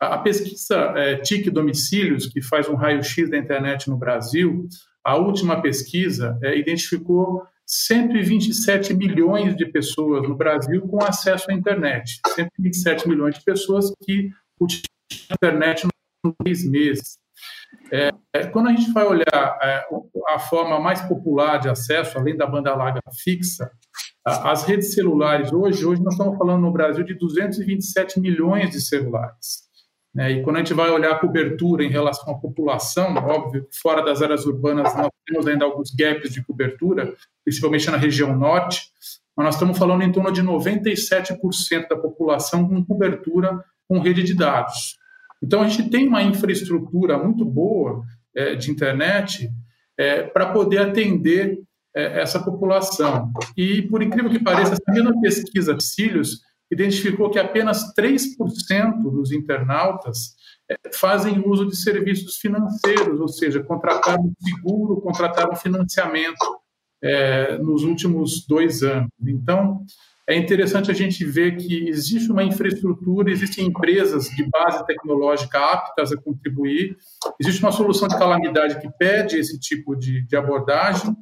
A 0.00 0.18
pesquisa 0.18 0.92
é, 0.96 1.16
TIC 1.16 1.50
Domicílios, 1.50 2.26
que 2.26 2.42
faz 2.42 2.68
um 2.68 2.74
raio-x 2.74 3.30
da 3.30 3.38
internet 3.38 3.88
no 3.88 3.96
Brasil, 3.96 4.68
a 5.02 5.16
última 5.16 5.62
pesquisa 5.62 6.38
é, 6.42 6.58
identificou 6.58 7.42
127 7.68 8.94
milhões 8.94 9.54
de 9.54 9.66
pessoas 9.66 10.26
no 10.26 10.34
Brasil 10.34 10.80
com 10.88 11.04
acesso 11.04 11.50
à 11.50 11.54
internet. 11.54 12.18
127 12.34 13.06
milhões 13.06 13.34
de 13.34 13.44
pessoas 13.44 13.92
que 14.02 14.30
utilizam 14.58 14.88
a 15.30 15.34
internet 15.34 15.86
nos 16.24 16.34
três 16.42 16.64
meses. 16.64 17.18
É, 17.92 18.10
é, 18.32 18.46
quando 18.46 18.68
a 18.68 18.72
gente 18.72 18.90
vai 18.92 19.04
olhar 19.04 19.58
é, 19.62 19.84
a 20.28 20.38
forma 20.38 20.80
mais 20.80 21.02
popular 21.02 21.58
de 21.58 21.68
acesso, 21.68 22.18
além 22.18 22.36
da 22.36 22.46
banda 22.46 22.74
larga 22.74 23.00
fixa, 23.22 23.70
as 24.24 24.64
redes 24.64 24.94
celulares 24.94 25.52
hoje, 25.52 25.84
hoje 25.84 26.02
nós 26.02 26.14
estamos 26.14 26.36
falando 26.38 26.62
no 26.62 26.72
Brasil 26.72 27.04
de 27.04 27.14
227 27.14 28.18
milhões 28.18 28.70
de 28.70 28.80
celulares. 28.80 29.67
Né? 30.14 30.32
E 30.32 30.42
quando 30.42 30.56
a 30.56 30.58
gente 30.60 30.74
vai 30.74 30.90
olhar 30.90 31.12
a 31.12 31.18
cobertura 31.18 31.84
em 31.84 31.90
relação 31.90 32.32
à 32.32 32.38
população, 32.38 33.14
óbvio, 33.14 33.66
fora 33.82 34.02
das 34.02 34.22
áreas 34.22 34.46
urbanas 34.46 34.94
nós 34.94 35.10
temos 35.26 35.46
ainda 35.46 35.64
alguns 35.64 35.90
gaps 35.94 36.32
de 36.32 36.44
cobertura, 36.44 37.14
principalmente 37.44 37.90
na 37.90 37.96
região 37.96 38.36
norte, 38.36 38.82
mas 39.36 39.44
nós 39.44 39.54
estamos 39.54 39.78
falando 39.78 40.02
em 40.02 40.10
torno 40.10 40.32
de 40.32 40.42
97% 40.42 41.88
da 41.88 41.96
população 41.96 42.68
com 42.68 42.84
cobertura 42.84 43.62
com 43.86 44.00
rede 44.00 44.22
de 44.22 44.34
dados. 44.34 44.98
Então, 45.42 45.62
a 45.62 45.68
gente 45.68 45.88
tem 45.90 46.08
uma 46.08 46.22
infraestrutura 46.22 47.16
muito 47.16 47.44
boa 47.44 48.02
é, 48.34 48.54
de 48.54 48.70
internet 48.70 49.48
é, 49.96 50.24
para 50.24 50.52
poder 50.52 50.78
atender 50.78 51.58
é, 51.94 52.20
essa 52.20 52.42
população. 52.42 53.32
E, 53.56 53.82
por 53.82 54.02
incrível 54.02 54.30
que 54.30 54.42
pareça, 54.42 54.72
essa 54.72 54.92
mesma 54.92 55.20
pesquisa 55.20 55.76
Psílios 55.76 56.40
identificou 56.70 57.30
que 57.30 57.38
apenas 57.38 57.94
3% 57.94 59.02
dos 59.02 59.32
internautas 59.32 60.34
é, 60.70 60.76
fazem 60.94 61.42
uso 61.46 61.66
de 61.66 61.76
serviços 61.76 62.36
financeiros, 62.36 63.20
ou 63.20 63.28
seja, 63.28 63.62
contrataram 63.62 64.32
seguro, 64.40 65.00
contrataram 65.00 65.56
financiamento 65.56 66.60
é, 67.02 67.56
nos 67.58 67.84
últimos 67.84 68.46
dois 68.46 68.82
anos. 68.82 69.08
Então, 69.26 69.84
é 70.28 70.36
interessante 70.36 70.90
a 70.90 70.94
gente 70.94 71.24
ver 71.24 71.56
que 71.56 71.88
existe 71.88 72.30
uma 72.30 72.44
infraestrutura, 72.44 73.30
existem 73.30 73.64
empresas 73.66 74.26
de 74.26 74.46
base 74.50 74.84
tecnológica 74.84 75.58
aptas 75.58 76.12
a 76.12 76.20
contribuir, 76.20 76.98
existe 77.40 77.62
uma 77.62 77.72
solução 77.72 78.06
de 78.06 78.18
calamidade 78.18 78.78
que 78.78 78.90
pede 78.98 79.38
esse 79.38 79.58
tipo 79.58 79.96
de, 79.96 80.26
de 80.26 80.36
abordagem. 80.36 81.16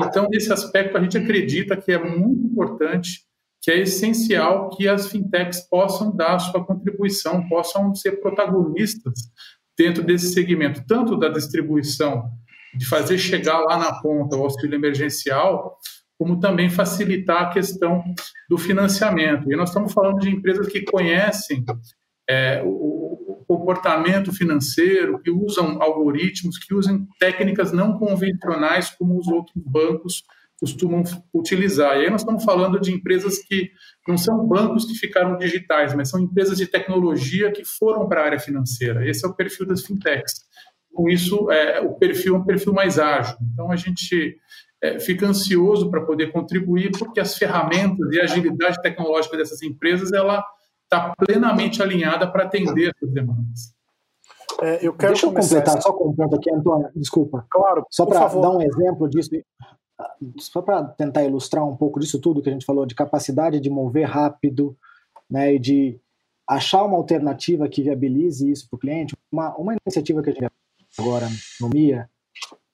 Então, 0.00 0.26
nesse 0.30 0.50
aspecto, 0.50 0.96
a 0.96 1.02
gente 1.02 1.18
acredita 1.18 1.76
que 1.76 1.92
é 1.92 1.98
muito 2.02 2.46
importante, 2.46 3.27
que 3.60 3.70
é 3.70 3.80
essencial 3.80 4.70
que 4.70 4.88
as 4.88 5.10
fintechs 5.10 5.60
possam 5.68 6.14
dar 6.14 6.38
sua 6.38 6.64
contribuição, 6.64 7.48
possam 7.48 7.94
ser 7.94 8.20
protagonistas 8.20 9.20
dentro 9.76 10.02
desse 10.02 10.32
segmento, 10.32 10.84
tanto 10.86 11.16
da 11.16 11.28
distribuição, 11.28 12.30
de 12.74 12.86
fazer 12.86 13.18
chegar 13.18 13.58
lá 13.60 13.78
na 13.78 14.00
ponta 14.00 14.36
o 14.36 14.42
auxílio 14.42 14.76
emergencial, 14.76 15.78
como 16.18 16.40
também 16.40 16.68
facilitar 16.68 17.42
a 17.42 17.50
questão 17.50 18.02
do 18.48 18.58
financiamento. 18.58 19.50
E 19.52 19.56
nós 19.56 19.70
estamos 19.70 19.92
falando 19.92 20.18
de 20.18 20.30
empresas 20.30 20.68
que 20.68 20.82
conhecem 20.82 21.64
é, 22.28 22.62
o, 22.64 22.98
comportamento 23.48 24.30
financeiro, 24.30 25.18
que 25.20 25.30
usam 25.30 25.80
algoritmos, 25.80 26.58
que 26.58 26.74
usam 26.74 27.06
técnicas 27.18 27.72
não 27.72 27.98
convencionais 27.98 28.90
como 28.90 29.18
os 29.18 29.26
outros 29.26 29.54
bancos 29.56 30.22
costumam 30.60 31.02
utilizar. 31.32 31.96
E 31.96 32.04
aí 32.04 32.10
nós 32.10 32.22
estamos 32.22 32.44
falando 32.44 32.80
de 32.80 32.92
empresas 32.92 33.38
que 33.38 33.70
não 34.06 34.18
são 34.18 34.46
bancos 34.46 34.84
que 34.84 34.94
ficaram 34.94 35.36
digitais, 35.38 35.94
mas 35.94 36.08
são 36.08 36.20
empresas 36.20 36.58
de 36.58 36.66
tecnologia 36.66 37.52
que 37.52 37.64
foram 37.64 38.08
para 38.08 38.22
a 38.22 38.24
área 38.24 38.40
financeira. 38.40 39.08
Esse 39.08 39.24
é 39.24 39.28
o 39.28 39.34
perfil 39.34 39.66
das 39.66 39.84
fintechs. 39.84 40.46
Com 40.92 41.08
isso, 41.08 41.50
é, 41.50 41.80
o 41.80 41.94
perfil 41.94 42.34
é 42.34 42.38
um 42.38 42.44
perfil 42.44 42.72
mais 42.72 42.98
ágil. 42.98 43.36
Então, 43.52 43.70
a 43.70 43.76
gente 43.76 44.36
é, 44.82 44.98
fica 44.98 45.26
ansioso 45.26 45.90
para 45.90 46.04
poder 46.04 46.32
contribuir, 46.32 46.90
porque 46.98 47.20
as 47.20 47.36
ferramentas 47.36 48.10
e 48.12 48.20
a 48.20 48.24
agilidade 48.24 48.80
tecnológica 48.82 49.36
dessas 49.36 49.62
empresas 49.62 50.12
ela 50.12 50.44
está 50.84 51.14
plenamente 51.16 51.82
alinhada 51.82 52.30
para 52.30 52.44
atender 52.44 52.92
essas 52.96 53.12
demandas. 53.12 53.74
É, 54.60 54.84
eu 54.84 54.92
Deixa 54.92 55.26
eu 55.26 55.32
completar, 55.32 55.76
essa... 55.76 55.80
só 55.82 55.92
com 55.92 56.08
um 56.08 56.16
ponto 56.16 56.34
aqui, 56.34 56.52
Antônio, 56.52 56.88
desculpa. 56.96 57.46
Claro, 57.48 57.84
Só 57.90 58.04
para 58.06 58.26
dar 58.26 58.50
um 58.50 58.62
exemplo 58.62 59.08
disso, 59.08 59.30
só 60.38 60.62
para 60.62 60.84
tentar 60.84 61.24
ilustrar 61.24 61.66
um 61.66 61.76
pouco 61.76 61.98
disso 61.98 62.20
tudo 62.20 62.42
que 62.42 62.48
a 62.48 62.52
gente 62.52 62.66
falou, 62.66 62.86
de 62.86 62.94
capacidade 62.94 63.60
de 63.60 63.70
mover 63.70 64.06
rápido, 64.06 64.76
né, 65.30 65.54
e 65.54 65.58
de 65.58 66.00
achar 66.48 66.84
uma 66.84 66.96
alternativa 66.96 67.68
que 67.68 67.82
viabilize 67.82 68.50
isso 68.50 68.68
para 68.68 68.76
o 68.76 68.80
cliente. 68.80 69.14
Uma, 69.30 69.54
uma 69.56 69.76
iniciativa 69.84 70.22
que 70.22 70.30
a 70.30 70.32
gente 70.32 70.50
agora 70.98 71.26
no 71.60 71.68
MIA, 71.68 72.08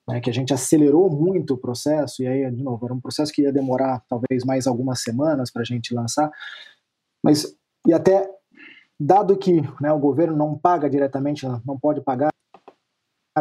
né, 0.08 0.20
que 0.20 0.30
a 0.30 0.32
gente 0.32 0.52
acelerou 0.52 1.10
muito 1.10 1.54
o 1.54 1.58
processo, 1.58 2.22
e 2.22 2.26
aí, 2.26 2.50
de 2.50 2.62
novo, 2.62 2.84
era 2.84 2.94
um 2.94 3.00
processo 3.00 3.32
que 3.32 3.42
ia 3.42 3.52
demorar 3.52 4.04
talvez 4.08 4.44
mais 4.44 4.66
algumas 4.66 5.02
semanas 5.02 5.50
para 5.50 5.62
a 5.62 5.64
gente 5.64 5.94
lançar, 5.94 6.30
mas, 7.22 7.56
e 7.86 7.92
até, 7.92 8.28
dado 9.00 9.36
que 9.36 9.62
né, 9.80 9.90
o 9.92 9.98
governo 9.98 10.36
não 10.36 10.56
paga 10.56 10.88
diretamente, 10.88 11.46
não 11.64 11.78
pode 11.78 12.00
pagar 12.02 12.30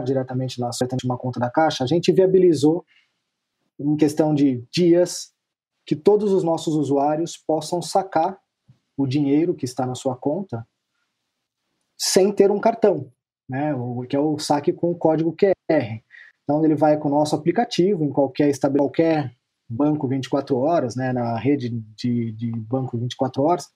diretamente 0.03 0.59
lá, 0.59 0.71
uma 1.03 1.17
conta 1.17 1.39
da 1.39 1.51
Caixa, 1.51 1.83
a 1.83 1.87
gente 1.87 2.11
viabilizou, 2.11 2.83
em 3.79 3.95
questão 3.97 4.33
de 4.33 4.63
dias, 4.71 5.31
que 5.85 5.95
todos 5.95 6.31
os 6.31 6.43
nossos 6.43 6.75
usuários 6.75 7.37
possam 7.37 7.81
sacar 7.81 8.37
o 8.97 9.05
dinheiro 9.05 9.55
que 9.55 9.65
está 9.65 9.85
na 9.85 9.95
sua 9.95 10.15
conta 10.15 10.65
sem 11.97 12.31
ter 12.31 12.51
um 12.51 12.59
cartão, 12.59 13.11
né, 13.49 13.73
que 14.09 14.15
é 14.15 14.19
o 14.19 14.37
saque 14.37 14.73
com 14.73 14.91
o 14.91 14.97
código 14.97 15.35
QR. 15.35 16.01
Então 16.43 16.63
ele 16.63 16.75
vai 16.75 16.97
com 16.97 17.07
o 17.07 17.11
nosso 17.11 17.35
aplicativo 17.35 18.03
em 18.03 18.11
qualquer 18.11 18.51
qualquer 18.77 19.35
banco 19.69 20.07
24 20.07 20.57
horas, 20.57 20.95
né, 20.95 21.11
na 21.13 21.37
rede 21.37 21.69
de, 21.95 22.31
de 22.33 22.51
banco 22.51 22.97
24 22.97 23.41
horas, 23.43 23.69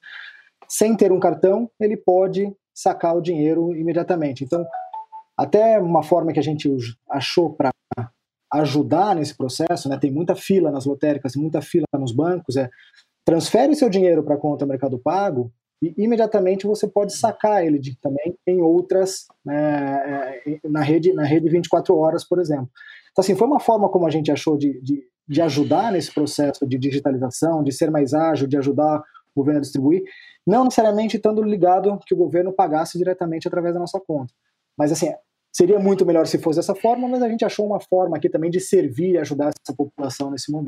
sem 0.67 0.95
ter 0.95 1.11
um 1.11 1.19
cartão, 1.19 1.69
ele 1.79 1.95
pode 1.95 2.53
sacar 2.73 3.15
o 3.15 3.21
dinheiro 3.21 3.75
imediatamente. 3.75 4.43
Então, 4.43 4.65
até 5.35 5.79
uma 5.79 6.03
forma 6.03 6.33
que 6.33 6.39
a 6.39 6.43
gente 6.43 6.69
achou 7.09 7.53
para 7.53 7.71
ajudar 8.53 9.15
nesse 9.15 9.35
processo, 9.35 9.89
né? 9.89 9.97
Tem 9.97 10.11
muita 10.11 10.35
fila 10.35 10.71
nas 10.71 10.85
lotéricas, 10.85 11.35
muita 11.35 11.61
fila 11.61 11.85
nos 11.93 12.11
bancos, 12.11 12.55
é 12.55 12.69
transfere 13.25 13.75
seu 13.75 13.89
dinheiro 13.89 14.23
para 14.23 14.35
a 14.35 14.39
conta 14.39 14.65
Mercado 14.65 14.97
Pago 14.97 15.51
e 15.81 15.93
imediatamente 15.97 16.65
você 16.65 16.87
pode 16.87 17.13
sacar 17.13 17.65
ele 17.65 17.77
de, 17.77 17.95
também 17.99 18.37
em 18.47 18.61
outras 18.61 19.27
né, 19.45 20.41
é, 20.45 20.59
na 20.63 20.81
rede 20.81 21.13
na 21.13 21.25
rede 21.25 21.49
24 21.49 21.95
horas, 21.95 22.23
por 22.23 22.39
exemplo. 22.39 22.69
Então 23.11 23.21
assim 23.21 23.35
foi 23.35 23.47
uma 23.47 23.59
forma 23.59 23.89
como 23.89 24.07
a 24.07 24.09
gente 24.09 24.31
achou 24.31 24.57
de, 24.57 24.79
de, 24.81 25.03
de 25.27 25.41
ajudar 25.41 25.91
nesse 25.91 26.13
processo 26.13 26.65
de 26.65 26.77
digitalização, 26.77 27.63
de 27.63 27.71
ser 27.73 27.91
mais 27.91 28.13
ágil, 28.13 28.47
de 28.47 28.57
ajudar 28.57 28.99
o 29.35 29.41
governo 29.41 29.59
a 29.59 29.61
distribuir, 29.61 30.03
não 30.45 30.63
necessariamente 30.63 31.17
estando 31.17 31.43
ligado 31.43 31.99
que 32.05 32.13
o 32.13 32.17
governo 32.17 32.53
pagasse 32.53 32.97
diretamente 32.97 33.47
através 33.47 33.73
da 33.73 33.79
nossa 33.79 33.99
conta, 33.99 34.33
mas 34.77 34.91
assim 34.91 35.13
seria 35.57 35.79
muito 35.79 36.05
melhor 36.05 36.27
se 36.27 36.37
fosse 36.37 36.59
dessa 36.59 36.75
forma, 36.75 37.07
mas 37.07 37.23
a 37.23 37.29
gente 37.29 37.43
achou 37.43 37.65
uma 37.65 37.79
forma 37.79 38.17
aqui 38.17 38.29
também 38.29 38.51
de 38.51 38.59
servir 38.59 39.13
e 39.13 39.17
ajudar 39.17 39.47
essa 39.47 39.75
população 39.75 40.29
nesse 40.29 40.51
momento 40.51 40.67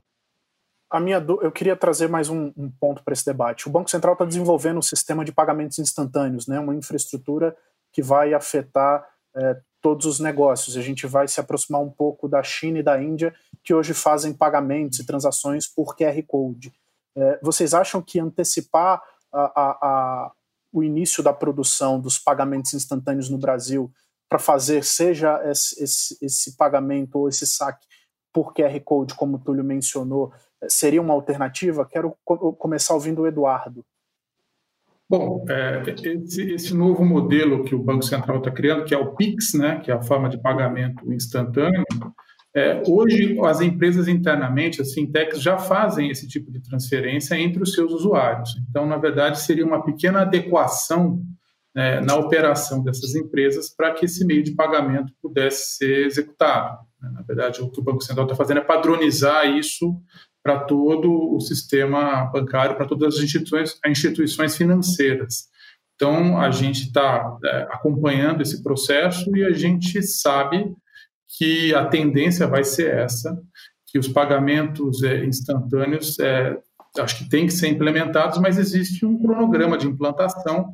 a 0.89 0.99
minha 0.99 1.23
eu 1.41 1.51
queria 1.51 1.75
trazer 1.75 2.09
mais 2.09 2.29
um, 2.29 2.51
um 2.57 2.69
ponto 2.79 3.03
para 3.03 3.13
esse 3.13 3.23
debate. 3.23 3.67
O 3.67 3.71
Banco 3.71 3.89
Central 3.89 4.13
está 4.13 4.25
desenvolvendo 4.25 4.79
um 4.79 4.81
sistema 4.81 5.23
de 5.23 5.31
pagamentos 5.31 5.77
instantâneos, 5.77 6.47
né, 6.47 6.59
uma 6.59 6.75
infraestrutura 6.75 7.55
que 7.93 8.01
vai 8.01 8.33
afetar 8.33 9.05
é, 9.35 9.61
todos 9.81 10.07
os 10.07 10.19
negócios. 10.19 10.75
A 10.75 10.81
gente 10.81 11.05
vai 11.05 11.27
se 11.27 11.39
aproximar 11.39 11.81
um 11.81 11.91
pouco 11.91 12.27
da 12.27 12.41
China 12.41 12.79
e 12.79 12.83
da 12.83 13.01
Índia, 13.01 13.33
que 13.63 13.73
hoje 13.73 13.93
fazem 13.93 14.33
pagamentos 14.33 14.99
e 14.99 15.05
transações 15.05 15.67
por 15.67 15.95
QR 15.95 16.21
Code. 16.25 16.73
É, 17.15 17.39
vocês 17.41 17.73
acham 17.75 18.01
que 18.01 18.19
antecipar 18.19 19.01
a, 19.31 19.41
a, 19.41 19.71
a, 19.81 20.31
o 20.73 20.83
início 20.83 21.21
da 21.21 21.33
produção 21.33 21.99
dos 21.99 22.17
pagamentos 22.17 22.73
instantâneos 22.73 23.29
no 23.29 23.37
Brasil 23.37 23.91
para 24.29 24.39
fazer 24.39 24.83
seja 24.83 25.41
esse, 25.49 25.83
esse, 25.83 26.17
esse 26.21 26.55
pagamento 26.55 27.17
ou 27.17 27.27
esse 27.27 27.47
saque 27.47 27.85
por 28.31 28.53
QR 28.53 28.79
Code, 28.81 29.15
como 29.15 29.37
o 29.37 29.39
Túlio 29.39 29.63
mencionou, 29.63 30.31
seria 30.67 31.01
uma 31.01 31.13
alternativa? 31.13 31.85
Quero 31.85 32.15
co 32.23 32.53
começar 32.53 32.93
ouvindo 32.93 33.23
o 33.23 33.27
Eduardo. 33.27 33.83
Bom, 35.09 35.43
é, 35.49 35.81
esse, 36.03 36.53
esse, 36.53 36.73
novo 36.75 37.03
modelo 37.03 37.63
que 37.63 37.73
o 37.73 37.81
Banco 37.81 38.03
Central 38.03 38.37
está 38.37 38.51
criando, 38.51 38.85
que 38.85 38.93
é 38.93 38.97
o 38.97 39.15
PIX, 39.15 39.53
né, 39.55 39.79
que 39.79 39.89
é 39.89 39.95
a 39.95 40.03
forma 40.03 40.29
de 40.29 40.39
pagamento 40.39 41.11
instantâneo, 41.11 41.83
é, 42.55 42.81
hoje 42.87 43.39
as 43.43 43.61
empresas 43.61 44.07
internamente, 44.07 44.81
as 44.81 44.93
fintechs, 44.93 45.41
já 45.41 45.57
fazem 45.57 46.09
esse 46.09 46.27
tipo 46.27 46.51
de 46.51 46.61
transferência 46.61 47.35
entre 47.35 47.61
os 47.61 47.73
seus 47.73 47.91
usuários. 47.91 48.55
Então, 48.69 48.85
na 48.85 48.97
verdade, 48.97 49.39
seria 49.39 49.65
uma 49.65 49.83
pequena 49.83 50.21
adequação 50.21 51.23
né, 51.79 52.01
na 52.01 52.17
operação 52.17 52.83
dessas 52.83 53.15
empresas 53.15 53.69
para 53.69 53.93
que 53.93 54.03
esse 54.03 54.25
meio 54.25 54.43
de 54.43 54.51
pagamento 54.51 55.13
pudesse 55.21 55.77
ser 55.77 56.07
executado. 56.07 56.77
Na 57.01 57.21
verdade, 57.21 57.61
o 57.61 57.71
que 57.71 57.79
o 57.79 57.83
Banco 57.83 58.03
Central 58.03 58.25
está 58.25 58.35
fazendo 58.35 58.57
é 58.57 58.63
padronizar 58.65 59.47
isso 59.47 59.97
para 60.43 60.59
todo 60.59 61.09
o 61.09 61.39
sistema 61.39 62.25
bancário, 62.25 62.75
para 62.75 62.85
todas 62.85 63.15
as 63.15 63.23
instituições, 63.23 63.79
instituições 63.87 64.57
financeiras. 64.57 65.47
Então, 65.95 66.37
a 66.37 66.51
gente 66.51 66.87
está 66.87 67.37
é, 67.45 67.67
acompanhando 67.71 68.41
esse 68.41 68.61
processo 68.61 69.33
e 69.33 69.45
a 69.45 69.53
gente 69.53 70.03
sabe 70.03 70.75
que 71.37 71.73
a 71.73 71.85
tendência 71.85 72.45
vai 72.45 72.65
ser 72.65 72.93
essa, 72.93 73.41
que 73.87 73.97
os 73.97 74.09
pagamentos 74.09 75.01
é, 75.01 75.23
instantâneos, 75.23 76.19
é, 76.19 76.57
acho 76.97 77.19
que 77.19 77.29
tem 77.29 77.45
que 77.45 77.53
ser 77.53 77.69
implementados, 77.69 78.37
mas 78.37 78.57
existe 78.57 79.05
um 79.05 79.17
cronograma 79.17 79.77
de 79.77 79.87
implantação 79.87 80.73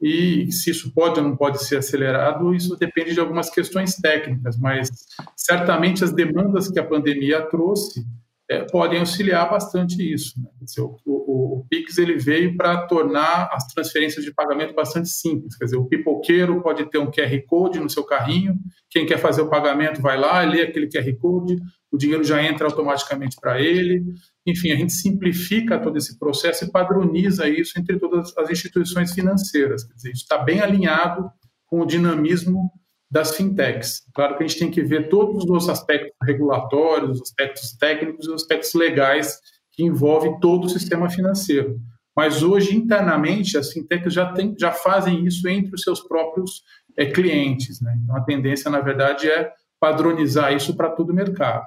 e 0.00 0.50
se 0.50 0.70
isso 0.70 0.92
pode 0.94 1.20
ou 1.20 1.26
não 1.26 1.36
pode 1.36 1.62
ser 1.62 1.76
acelerado, 1.76 2.54
isso 2.54 2.76
depende 2.76 3.12
de 3.12 3.20
algumas 3.20 3.50
questões 3.50 3.96
técnicas, 3.96 4.58
mas 4.58 4.88
certamente 5.36 6.02
as 6.02 6.12
demandas 6.12 6.68
que 6.68 6.78
a 6.78 6.86
pandemia 6.86 7.42
trouxe 7.42 8.04
é, 8.50 8.64
podem 8.64 8.98
auxiliar 8.98 9.48
bastante 9.48 10.02
isso. 10.02 10.34
Né? 10.42 10.48
Dizer, 10.62 10.80
o, 10.80 10.98
o, 11.06 11.58
o, 11.58 11.66
Pix 11.70 11.98
ele 11.98 12.16
veio 12.16 12.56
para 12.56 12.86
tornar 12.88 13.48
as 13.52 13.66
transferências 13.68 14.24
de 14.24 14.34
pagamento 14.34 14.74
bastante 14.74 15.08
simples. 15.08 15.56
Quer 15.56 15.66
dizer, 15.66 15.76
o 15.76 15.84
pipoqueiro 15.84 16.60
pode 16.60 16.84
ter 16.90 16.98
um 16.98 17.10
QR 17.10 17.40
Code 17.46 17.78
no 17.78 17.88
seu 17.88 18.02
carrinho, 18.02 18.58
quem 18.90 19.06
quer 19.06 19.18
fazer 19.18 19.42
o 19.42 19.48
pagamento 19.48 20.02
vai 20.02 20.18
lá, 20.18 20.40
lê 20.42 20.62
aquele 20.62 20.88
QR 20.88 21.16
Code, 21.20 21.56
o 21.92 21.98
dinheiro 21.98 22.22
já 22.22 22.42
entra 22.42 22.66
automaticamente 22.66 23.36
para 23.40 23.60
ele. 23.60 24.04
Enfim, 24.46 24.72
a 24.72 24.76
gente 24.76 24.92
simplifica 24.92 25.78
todo 25.78 25.96
esse 25.96 26.18
processo 26.18 26.64
e 26.64 26.70
padroniza 26.70 27.48
isso 27.48 27.78
entre 27.78 27.98
todas 27.98 28.36
as 28.36 28.50
instituições 28.50 29.12
financeiras. 29.12 29.84
Quer 29.84 29.94
dizer, 29.94 30.10
isso 30.12 30.22
está 30.22 30.38
bem 30.38 30.60
alinhado 30.60 31.30
com 31.66 31.80
o 31.80 31.86
dinamismo 31.86 32.70
das 33.10 33.36
fintechs. 33.36 34.02
Claro 34.14 34.36
que 34.36 34.44
a 34.44 34.46
gente 34.46 34.58
tem 34.58 34.70
que 34.70 34.82
ver 34.82 35.08
todos 35.08 35.44
os 35.44 35.68
aspectos 35.68 36.12
regulatórios, 36.22 37.16
os 37.16 37.22
aspectos 37.22 37.72
técnicos 37.72 38.26
e 38.26 38.28
os 38.28 38.42
aspectos 38.42 38.72
legais 38.74 39.38
que 39.72 39.82
envolvem 39.82 40.38
todo 40.38 40.66
o 40.66 40.68
sistema 40.68 41.10
financeiro. 41.10 41.76
Mas 42.16 42.42
hoje, 42.42 42.76
internamente, 42.76 43.56
as 43.56 43.72
fintechs 43.72 44.12
já, 44.12 44.32
tem, 44.32 44.54
já 44.58 44.72
fazem 44.72 45.24
isso 45.24 45.48
entre 45.48 45.74
os 45.74 45.82
seus 45.82 46.00
próprios 46.00 46.62
é, 46.96 47.06
clientes. 47.06 47.80
Né? 47.80 47.98
Então, 48.02 48.16
a 48.16 48.20
tendência, 48.20 48.70
na 48.70 48.80
verdade, 48.80 49.28
é 49.28 49.50
padronizar 49.80 50.52
isso 50.52 50.76
para 50.76 50.90
todo 50.90 51.10
o 51.10 51.14
mercado. 51.14 51.64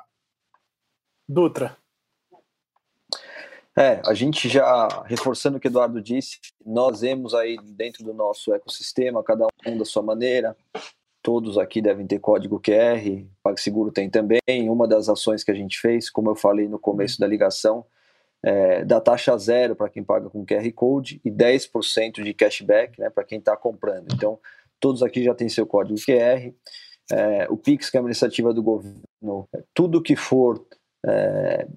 Dutra. 1.28 1.78
É, 3.76 4.02
a 4.06 4.14
gente 4.14 4.48
já, 4.48 4.88
reforçando 5.06 5.58
o 5.58 5.60
que 5.60 5.68
o 5.68 5.70
Eduardo 5.70 6.00
disse, 6.00 6.38
nós 6.64 7.02
vemos 7.02 7.34
aí 7.34 7.58
dentro 7.64 8.04
do 8.04 8.14
nosso 8.14 8.54
ecossistema, 8.54 9.24
cada 9.24 9.48
um 9.66 9.78
da 9.78 9.86
sua 9.86 10.04
maneira, 10.04 10.56
todos 11.24 11.58
aqui 11.58 11.82
devem 11.82 12.06
ter 12.06 12.20
código 12.20 12.60
QR, 12.60 13.26
PagSeguro 13.42 13.92
tem 13.92 14.10
também. 14.10 14.40
Uma 14.70 14.88
das 14.88 15.10
ações 15.10 15.44
que 15.44 15.50
a 15.50 15.56
gente 15.56 15.80
fez, 15.80 16.10
como 16.10 16.30
eu 16.30 16.36
falei 16.36 16.68
no 16.68 16.78
começo 16.78 17.20
da 17.20 17.26
ligação, 17.26 17.84
é, 18.44 18.84
da 18.84 19.00
taxa 19.00 19.36
zero 19.38 19.76
para 19.76 19.90
quem 19.90 20.04
paga 20.04 20.30
com 20.30 20.46
QR 20.46 20.70
Code 20.74 21.22
e 21.24 21.32
10% 21.32 22.22
de 22.22 22.34
cashback 22.34 23.00
né, 23.00 23.10
para 23.10 23.24
quem 23.24 23.40
está 23.40 23.56
comprando. 23.56 24.14
Então, 24.14 24.38
todos 24.80 25.02
aqui 25.02 25.24
já 25.24 25.34
têm 25.34 25.48
seu 25.48 25.66
código 25.66 25.98
QR. 26.00 26.54
É, 27.12 27.48
o 27.50 27.58
Pix, 27.58 27.90
que 27.90 27.98
é 27.98 28.02
uma 28.02 28.10
iniciativa 28.10 28.54
do 28.54 28.62
governo, 28.62 29.48
tudo 29.74 30.02
que 30.02 30.16
for 30.16 30.64
é, 31.06 31.68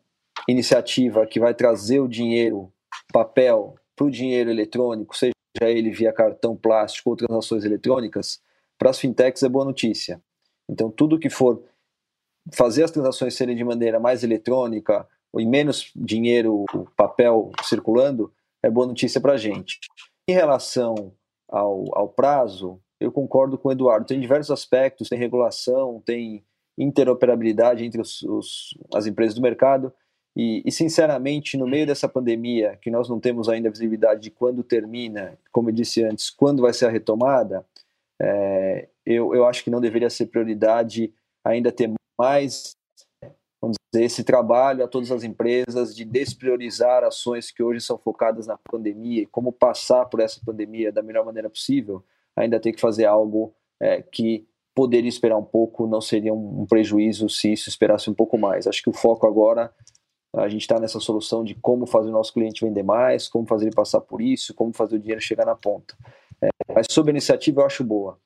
iniciativa 0.49 1.27
que 1.27 1.41
vai 1.41 1.55
trazer 1.55 2.01
o 2.01 2.09
dinheiro 2.09 2.73
papel 3.13 3.77
para 3.95 4.07
o 4.07 4.11
dinheiro 4.11 4.51
eletrônico, 4.51 5.17
seja 5.17 5.33
ele 5.61 5.91
via 5.91 6.13
cartão 6.13 6.57
plástico 6.57 7.11
ou 7.11 7.17
transações 7.17 7.65
eletrônicas, 7.65 8.41
para 8.79 8.91
as 8.91 8.99
fintechs 8.99 9.43
é 9.43 9.49
boa 9.49 9.65
notícia. 9.65 10.21
Então, 10.69 10.91
tudo 10.91 11.19
que 11.19 11.31
for 11.31 11.63
fazer 12.53 12.85
as 12.85 12.91
transações 12.91 13.35
serem 13.35 13.57
de 13.57 13.65
maneira 13.65 13.99
mais 13.99 14.23
eletrônica 14.23 15.07
e 15.39 15.47
menos 15.47 15.91
dinheiro, 15.95 16.65
papel 16.97 17.51
circulando, 17.65 18.33
é 18.63 18.71
boa 18.71 18.87
notícia 18.87 19.21
para 19.21 19.35
a 19.35 19.37
gente. 19.37 19.79
Em 20.29 20.33
relação 20.33 21.13
ao, 21.49 21.85
ao 21.97 22.09
prazo, 22.09 22.81
eu 23.01 23.13
concordo 23.13 23.59
com 23.59 23.69
o 23.69 23.73
Eduardo. 23.73 24.07
Tem 24.07 24.21
diversos 24.21 24.51
aspectos, 24.51 25.09
tem 25.09 25.19
regulação, 25.19 26.03
tem 26.05 26.45
interoperabilidade 26.79 27.85
entre 27.85 28.01
os, 28.01 28.23
os, 28.23 28.77
as 28.95 29.07
empresas 29.07 29.35
do 29.35 29.43
mercado. 29.43 29.93
E, 30.37 30.63
e, 30.67 30.71
sinceramente, 30.71 31.57
no 31.57 31.67
meio 31.67 31.87
dessa 31.87 32.09
pandemia, 32.09 32.77
que 32.83 32.91
nós 32.91 33.09
não 33.09 33.19
temos 33.19 33.49
ainda 33.49 33.71
visibilidade 33.71 34.21
de 34.21 34.31
quando 34.31 34.63
termina, 34.63 35.39
como 35.51 35.71
eu 35.71 35.75
disse 35.75 36.05
antes, 36.05 36.29
quando 36.29 36.61
vai 36.61 36.75
ser 36.75 36.87
a 36.87 36.91
retomada, 36.91 37.65
é, 38.21 38.89
eu, 39.05 39.35
eu 39.35 39.47
acho 39.47 39.65
que 39.65 39.71
não 39.71 39.81
deveria 39.81 40.11
ser 40.11 40.27
prioridade 40.27 41.13
ainda 41.45 41.73
ter 41.73 41.91
mais 42.19 42.77
vamos 43.61 43.77
dizer, 43.93 44.05
esse 44.05 44.23
trabalho 44.23 44.85
a 44.85 44.89
todas 44.89 45.11
as 45.11 45.25
empresas 45.25 45.95
de 45.95 46.05
despriorizar 46.05 47.03
ações 47.03 47.51
que 47.51 47.63
hoje 47.63 47.81
são 47.81 47.99
focadas 47.99 48.47
na 48.47 48.59
pandemia 48.59 49.23
e 49.23 49.27
como 49.27 49.53
passar 49.53 50.07
por 50.07 50.21
essa 50.21 50.41
pandemia 50.45 50.93
da 50.93 51.03
melhor 51.03 51.25
maneira 51.25 51.51
possível, 51.51 52.05
ainda 52.35 52.61
tem 52.61 52.73
que 52.73 52.81
fazer 52.81 53.07
algo 53.07 53.55
é, 53.81 54.03
que 54.03 54.47
poderia 54.77 55.09
esperar 55.09 55.39
um 55.39 55.45
pouco, 55.45 55.87
não 55.87 56.03
seria 56.03 56.35
um, 56.35 56.61
um 56.61 56.67
prejuízo 56.67 57.31
se 57.31 57.51
isso 57.51 57.71
esperasse 57.71 58.11
um 58.11 58.15
pouco 58.15 58.37
mais. 58.37 58.67
Acho 58.67 58.83
que 58.83 58.91
o 58.91 58.93
foco 58.93 59.27
agora, 59.27 59.73
a 60.37 60.49
gente 60.51 60.61
está 60.61 60.79
nessa 60.79 61.01
solução 61.01 61.43
de 61.43 61.55
como 61.55 61.87
fazer 61.87 62.11
o 62.11 62.13
nosso 62.13 62.35
cliente 62.35 62.63
vender 62.63 62.83
mais, 62.83 63.27
como 63.27 63.49
fazer 63.49 63.65
ele 63.65 63.75
passar 63.75 64.03
por 64.03 64.21
isso, 64.21 64.53
como 64.55 64.75
fazer 64.75 64.97
o 64.97 64.99
dinheiro 64.99 65.21
chegar 65.21 65.47
na 65.47 65.57
ponta. 65.57 65.97
É, 66.43 66.51
mas 66.75 66.87
sob 66.91 67.09
a 67.09 67.13
iniciativa 67.13 67.63
eu 67.63 67.67
acho 67.67 67.83
boa. 67.83 68.21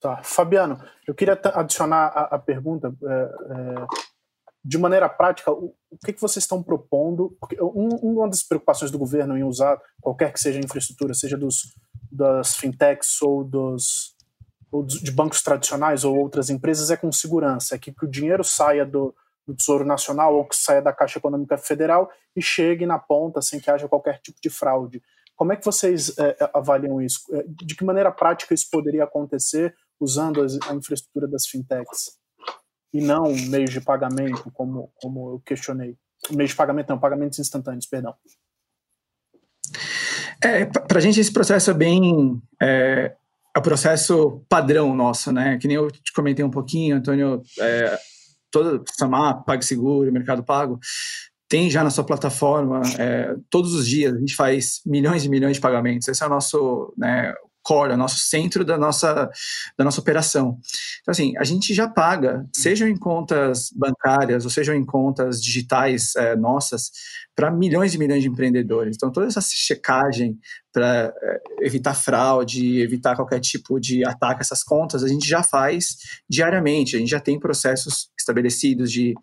Tá. 0.00 0.22
Fabiano, 0.22 0.82
eu 1.06 1.14
queria 1.14 1.38
adicionar 1.54 2.06
a, 2.06 2.36
a 2.36 2.38
pergunta 2.38 2.90
é, 3.02 3.12
é, 3.12 3.86
de 4.64 4.78
maneira 4.78 5.06
prática, 5.06 5.52
o, 5.52 5.74
o 5.90 5.98
que, 6.02 6.14
que 6.14 6.20
vocês 6.20 6.44
estão 6.44 6.62
propondo? 6.62 7.36
Porque 7.38 7.62
um, 7.62 7.88
uma 7.96 8.26
das 8.26 8.42
preocupações 8.42 8.90
do 8.90 8.98
governo 8.98 9.36
em 9.36 9.44
usar 9.44 9.78
qualquer 10.00 10.32
que 10.32 10.40
seja 10.40 10.58
a 10.58 10.64
infraestrutura, 10.64 11.12
seja 11.12 11.36
dos, 11.36 11.74
das 12.10 12.56
fintechs 12.56 13.20
ou 13.20 13.44
dos 13.44 14.18
de 14.86 15.10
bancos 15.10 15.42
tradicionais 15.42 16.04
ou 16.04 16.16
outras 16.16 16.50
empresas, 16.50 16.90
é 16.90 16.96
com 16.96 17.10
segurança, 17.10 17.74
é 17.74 17.78
que, 17.78 17.92
que 17.92 18.04
o 18.04 18.10
dinheiro 18.10 18.44
saia 18.44 18.84
do, 18.84 19.14
do 19.46 19.54
Tesouro 19.54 19.84
Nacional 19.84 20.34
ou 20.34 20.44
que 20.44 20.56
saia 20.56 20.80
da 20.80 20.92
Caixa 20.92 21.18
Econômica 21.18 21.58
Federal 21.58 22.10
e 22.36 22.42
chegue 22.42 22.86
na 22.86 22.98
ponta 22.98 23.42
sem 23.42 23.58
que 23.58 23.70
haja 23.70 23.88
qualquer 23.88 24.20
tipo 24.20 24.38
de 24.40 24.48
fraude. 24.48 25.02
Como 25.34 25.52
é 25.52 25.56
que 25.56 25.64
vocês 25.64 26.16
é, 26.18 26.36
é, 26.40 26.50
avaliam 26.54 27.00
isso? 27.00 27.22
É, 27.32 27.44
de 27.48 27.74
que 27.74 27.84
maneira 27.84 28.12
prática 28.12 28.54
isso 28.54 28.68
poderia 28.70 29.04
acontecer 29.04 29.74
usando 29.98 30.40
a 30.68 30.74
infraestrutura 30.74 31.26
das 31.26 31.46
fintechs? 31.46 32.20
e 32.92 33.00
não 33.00 33.34
meios 33.48 33.70
de 33.70 33.80
pagamento, 33.80 34.50
como, 34.52 34.92
como 34.96 35.34
eu 35.34 35.40
questionei. 35.40 35.96
Meios 36.30 36.50
de 36.50 36.56
pagamento 36.56 36.88
não, 36.88 36.98
pagamentos 36.98 37.38
instantâneos, 37.38 37.86
perdão. 37.86 38.14
É, 40.42 40.64
para 40.64 40.98
a 40.98 41.00
gente 41.00 41.20
esse 41.20 41.32
processo 41.32 41.70
é 41.70 41.74
bem 41.74 42.40
é, 42.60 43.14
é 43.54 43.58
o 43.58 43.62
processo 43.62 44.44
padrão 44.48 44.94
nosso, 44.94 45.32
né? 45.32 45.58
Que 45.58 45.66
nem 45.66 45.76
eu 45.76 45.90
te 45.90 46.12
comentei 46.12 46.44
um 46.44 46.50
pouquinho, 46.50 46.96
Antônio, 46.96 47.42
é, 47.58 47.98
todo 48.50 48.84
Samar, 48.96 49.44
PagSeguro, 49.44 50.12
Mercado 50.12 50.42
Pago, 50.42 50.78
tem 51.48 51.68
já 51.68 51.82
na 51.82 51.90
sua 51.90 52.04
plataforma, 52.04 52.80
é, 52.96 53.34
todos 53.50 53.74
os 53.74 53.86
dias, 53.86 54.14
a 54.14 54.18
gente 54.18 54.36
faz 54.36 54.80
milhões 54.86 55.24
e 55.24 55.28
milhões 55.28 55.56
de 55.56 55.60
pagamentos. 55.60 56.06
Esse 56.06 56.22
é 56.22 56.26
o 56.26 56.30
nosso 56.30 56.94
né, 56.96 57.34
core, 57.62 57.92
é 57.92 57.94
o 57.94 57.98
nosso 57.98 58.18
centro 58.18 58.64
da 58.64 58.78
nossa, 58.78 59.30
da 59.76 59.84
nossa 59.84 60.00
operação. 60.00 60.58
Então, 61.00 61.12
assim, 61.12 61.36
a 61.36 61.44
gente 61.44 61.74
já 61.74 61.88
paga, 61.88 62.46
sejam 62.54 62.88
em 62.88 62.96
contas 62.96 63.70
bancárias 63.74 64.44
ou 64.44 64.50
sejam 64.50 64.74
em 64.74 64.84
contas 64.84 65.42
digitais 65.42 66.14
é, 66.16 66.36
nossas, 66.36 66.90
para 67.34 67.50
milhões 67.50 67.94
e 67.94 67.98
milhões 67.98 68.22
de 68.22 68.28
empreendedores. 68.28 68.96
Então, 68.96 69.10
toda 69.10 69.26
essa 69.26 69.40
checagem 69.40 70.38
para 70.72 71.12
é, 71.22 71.40
evitar 71.62 71.94
fraude, 71.94 72.80
evitar 72.80 73.16
qualquer 73.16 73.40
tipo 73.40 73.80
de 73.80 74.06
ataque 74.06 74.40
a 74.40 74.42
essas 74.42 74.62
contas, 74.62 75.02
a 75.02 75.08
gente 75.08 75.28
já 75.28 75.42
faz 75.42 75.96
diariamente. 76.28 76.96
A 76.96 76.98
gente 76.98 77.10
já 77.10 77.20
tem 77.20 77.38
processos 77.38 78.10
estabelecidos 78.18 78.90
de 78.90 79.14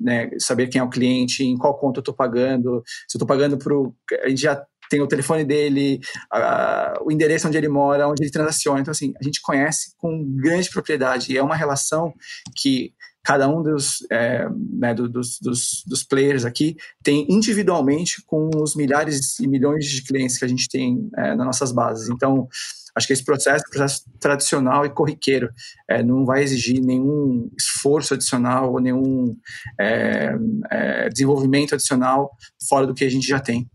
né, 0.00 0.30
saber 0.38 0.68
quem 0.68 0.80
é 0.80 0.84
o 0.84 0.90
cliente, 0.90 1.44
em 1.44 1.56
qual 1.56 1.78
conta 1.78 1.98
eu 1.98 2.02
estou 2.02 2.14
pagando, 2.14 2.82
se 3.06 3.16
eu 3.16 3.18
estou 3.18 3.26
pagando 3.26 3.58
para 3.58 3.74
o. 3.74 3.94
A 4.22 4.28
gente 4.28 4.42
já 4.42 4.64
tem 4.88 5.00
o 5.00 5.06
telefone 5.06 5.44
dele, 5.44 6.00
a, 6.32 6.98
o 7.02 7.12
endereço 7.12 7.46
onde 7.46 7.56
ele 7.56 7.68
mora, 7.68 8.08
onde 8.08 8.22
ele 8.22 8.30
transaciona. 8.30 8.80
Então, 8.80 8.92
assim, 8.92 9.12
a 9.20 9.24
gente 9.24 9.40
conhece 9.40 9.94
com 9.96 10.24
grande 10.36 10.70
propriedade 10.70 11.32
e 11.32 11.38
é 11.38 11.42
uma 11.42 11.56
relação 11.56 12.12
que 12.56 12.92
cada 13.28 13.46
um 13.46 13.62
dos, 13.62 13.98
é, 14.10 14.48
né, 14.72 14.94
dos, 14.94 15.38
dos, 15.38 15.82
dos, 15.86 16.02
players 16.02 16.46
aqui 16.46 16.76
tem 17.02 17.26
individualmente 17.28 18.22
com 18.26 18.48
os 18.56 18.74
milhares 18.74 19.38
e 19.38 19.46
milhões 19.46 19.84
de 19.84 20.02
clientes 20.02 20.38
que 20.38 20.46
a 20.46 20.48
gente 20.48 20.66
tem 20.66 21.10
é, 21.14 21.34
nas 21.34 21.46
nossas 21.46 21.70
bases. 21.70 22.08
Então, 22.08 22.48
acho 22.94 23.06
que 23.06 23.12
esse 23.12 23.24
processo 23.24 23.64
processo 23.70 24.04
tradicional 24.18 24.86
e 24.86 24.90
corriqueiro, 24.90 25.50
é, 25.88 26.02
não 26.02 26.24
vai 26.24 26.42
exigir 26.42 26.80
nenhum 26.80 27.50
esforço 27.58 28.14
adicional 28.14 28.72
ou 28.72 28.80
nenhum 28.80 29.36
é, 29.78 30.34
é, 30.70 31.08
desenvolvimento 31.08 31.74
adicional 31.74 32.30
fora 32.68 32.86
do 32.86 32.94
que 32.94 33.04
a 33.04 33.10
gente 33.10 33.26
já 33.26 33.38
tem. 33.38 33.68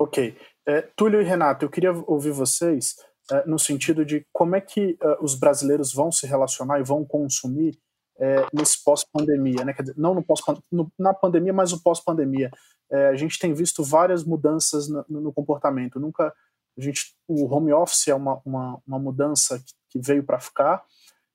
Ok. 0.00 0.34
É, 0.66 0.80
Túlio 0.96 1.20
e 1.20 1.24
Renato, 1.24 1.66
eu 1.66 1.68
queria 1.68 1.92
ouvir 1.92 2.30
vocês 2.30 2.96
é, 3.30 3.44
no 3.46 3.58
sentido 3.58 4.02
de 4.02 4.26
como 4.32 4.56
é 4.56 4.60
que 4.60 4.96
uh, 5.02 5.22
os 5.22 5.34
brasileiros 5.34 5.92
vão 5.92 6.10
se 6.10 6.26
relacionar 6.26 6.80
e 6.80 6.82
vão 6.82 7.04
consumir 7.04 7.78
é, 8.18 8.46
nesse 8.50 8.82
pós-pandemia, 8.82 9.62
né? 9.62 9.74
Não 9.96 10.14
no 10.14 10.22
pós 10.22 10.40
no, 10.72 10.90
na 10.98 11.12
pandemia, 11.12 11.52
mas 11.52 11.72
o 11.72 11.82
pós-pandemia. 11.82 12.50
É, 12.90 13.08
a 13.08 13.14
gente 13.14 13.38
tem 13.38 13.52
visto 13.52 13.84
várias 13.84 14.24
mudanças 14.24 14.88
no, 14.88 15.04
no, 15.08 15.32
comportamento. 15.34 16.00
Nunca 16.00 16.32
a 16.78 16.80
gente, 16.80 17.14
o 17.28 17.44
home 17.54 17.72
office 17.72 18.08
é 18.08 18.14
uma, 18.14 18.40
uma, 18.44 18.80
uma 18.86 18.98
mudança 18.98 19.58
que, 19.58 19.74
que 19.90 19.98
veio 19.98 20.24
para 20.24 20.40
ficar 20.40 20.82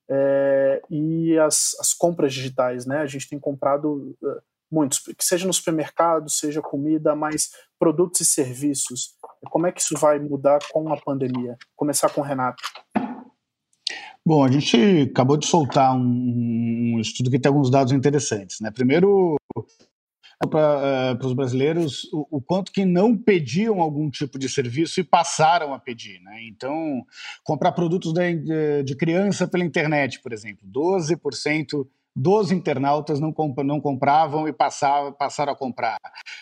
é, 0.10 0.82
e 0.90 1.38
as, 1.38 1.76
as 1.80 1.94
compras 1.94 2.34
digitais, 2.34 2.88
né? 2.88 2.98
A 2.98 3.06
gente 3.06 3.30
tem 3.30 3.40
comprado 3.40 4.16
muitos, 4.72 5.00
que 5.00 5.24
seja 5.24 5.46
no 5.48 5.54
supermercado, 5.54 6.30
seja 6.30 6.62
comida, 6.62 7.16
mas 7.16 7.50
produtos 7.80 8.22
e 8.22 8.26
serviços. 8.26 9.16
Como 9.50 9.68
é 9.68 9.72
que 9.72 9.82
isso 9.82 9.96
vai 9.98 10.20
mudar 10.20 10.60
com 10.72 10.92
a 10.92 10.98
pandemia? 10.98 11.58
Começar 11.76 12.10
com 12.10 12.22
o 12.22 12.24
Renato. 12.24 12.64
Bom, 14.26 14.44
a 14.44 14.52
gente 14.52 15.10
acabou 15.12 15.38
de 15.38 15.46
soltar 15.46 15.96
um, 15.96 16.96
um 16.96 17.00
estudo 17.00 17.30
que 17.30 17.40
tem 17.40 17.50
alguns 17.50 17.70
dados 17.70 17.94
interessantes. 17.94 18.60
Né? 18.60 18.72
Primeiro, 18.72 19.36
para 20.50 21.16
uh, 21.22 21.26
os 21.26 21.34
brasileiros 21.34 22.06
o, 22.12 22.38
o, 22.38 22.42
quanto 22.42 22.72
que 22.72 22.86
não 22.86 23.16
pediam 23.16 23.80
algum 23.80 24.10
tipo 24.10 24.38
de 24.40 24.50
serviço 24.50 25.00
e 25.00 25.04
passaram 25.04 25.74
a 25.74 25.80
pedir. 25.80 26.20
Né? 26.22 26.44
Então, 26.48 27.06
comprar 27.44 27.72
produtos 27.72 28.14
de, 28.14 28.84
de 28.84 28.96
criança 28.96 29.48
pela 29.48 29.64
internet, 29.64 30.20
por 30.22 30.34
exemplo, 30.34 30.68
12% 30.68 31.88
dos 32.16 32.50
internautas 32.52 33.20
não, 33.20 33.34
comp 33.34 33.58
não 33.60 33.82
compravam 33.82 34.48
e 34.48 34.54
passaram 34.54 35.14
a 35.52 35.56
comprar. 35.56 35.98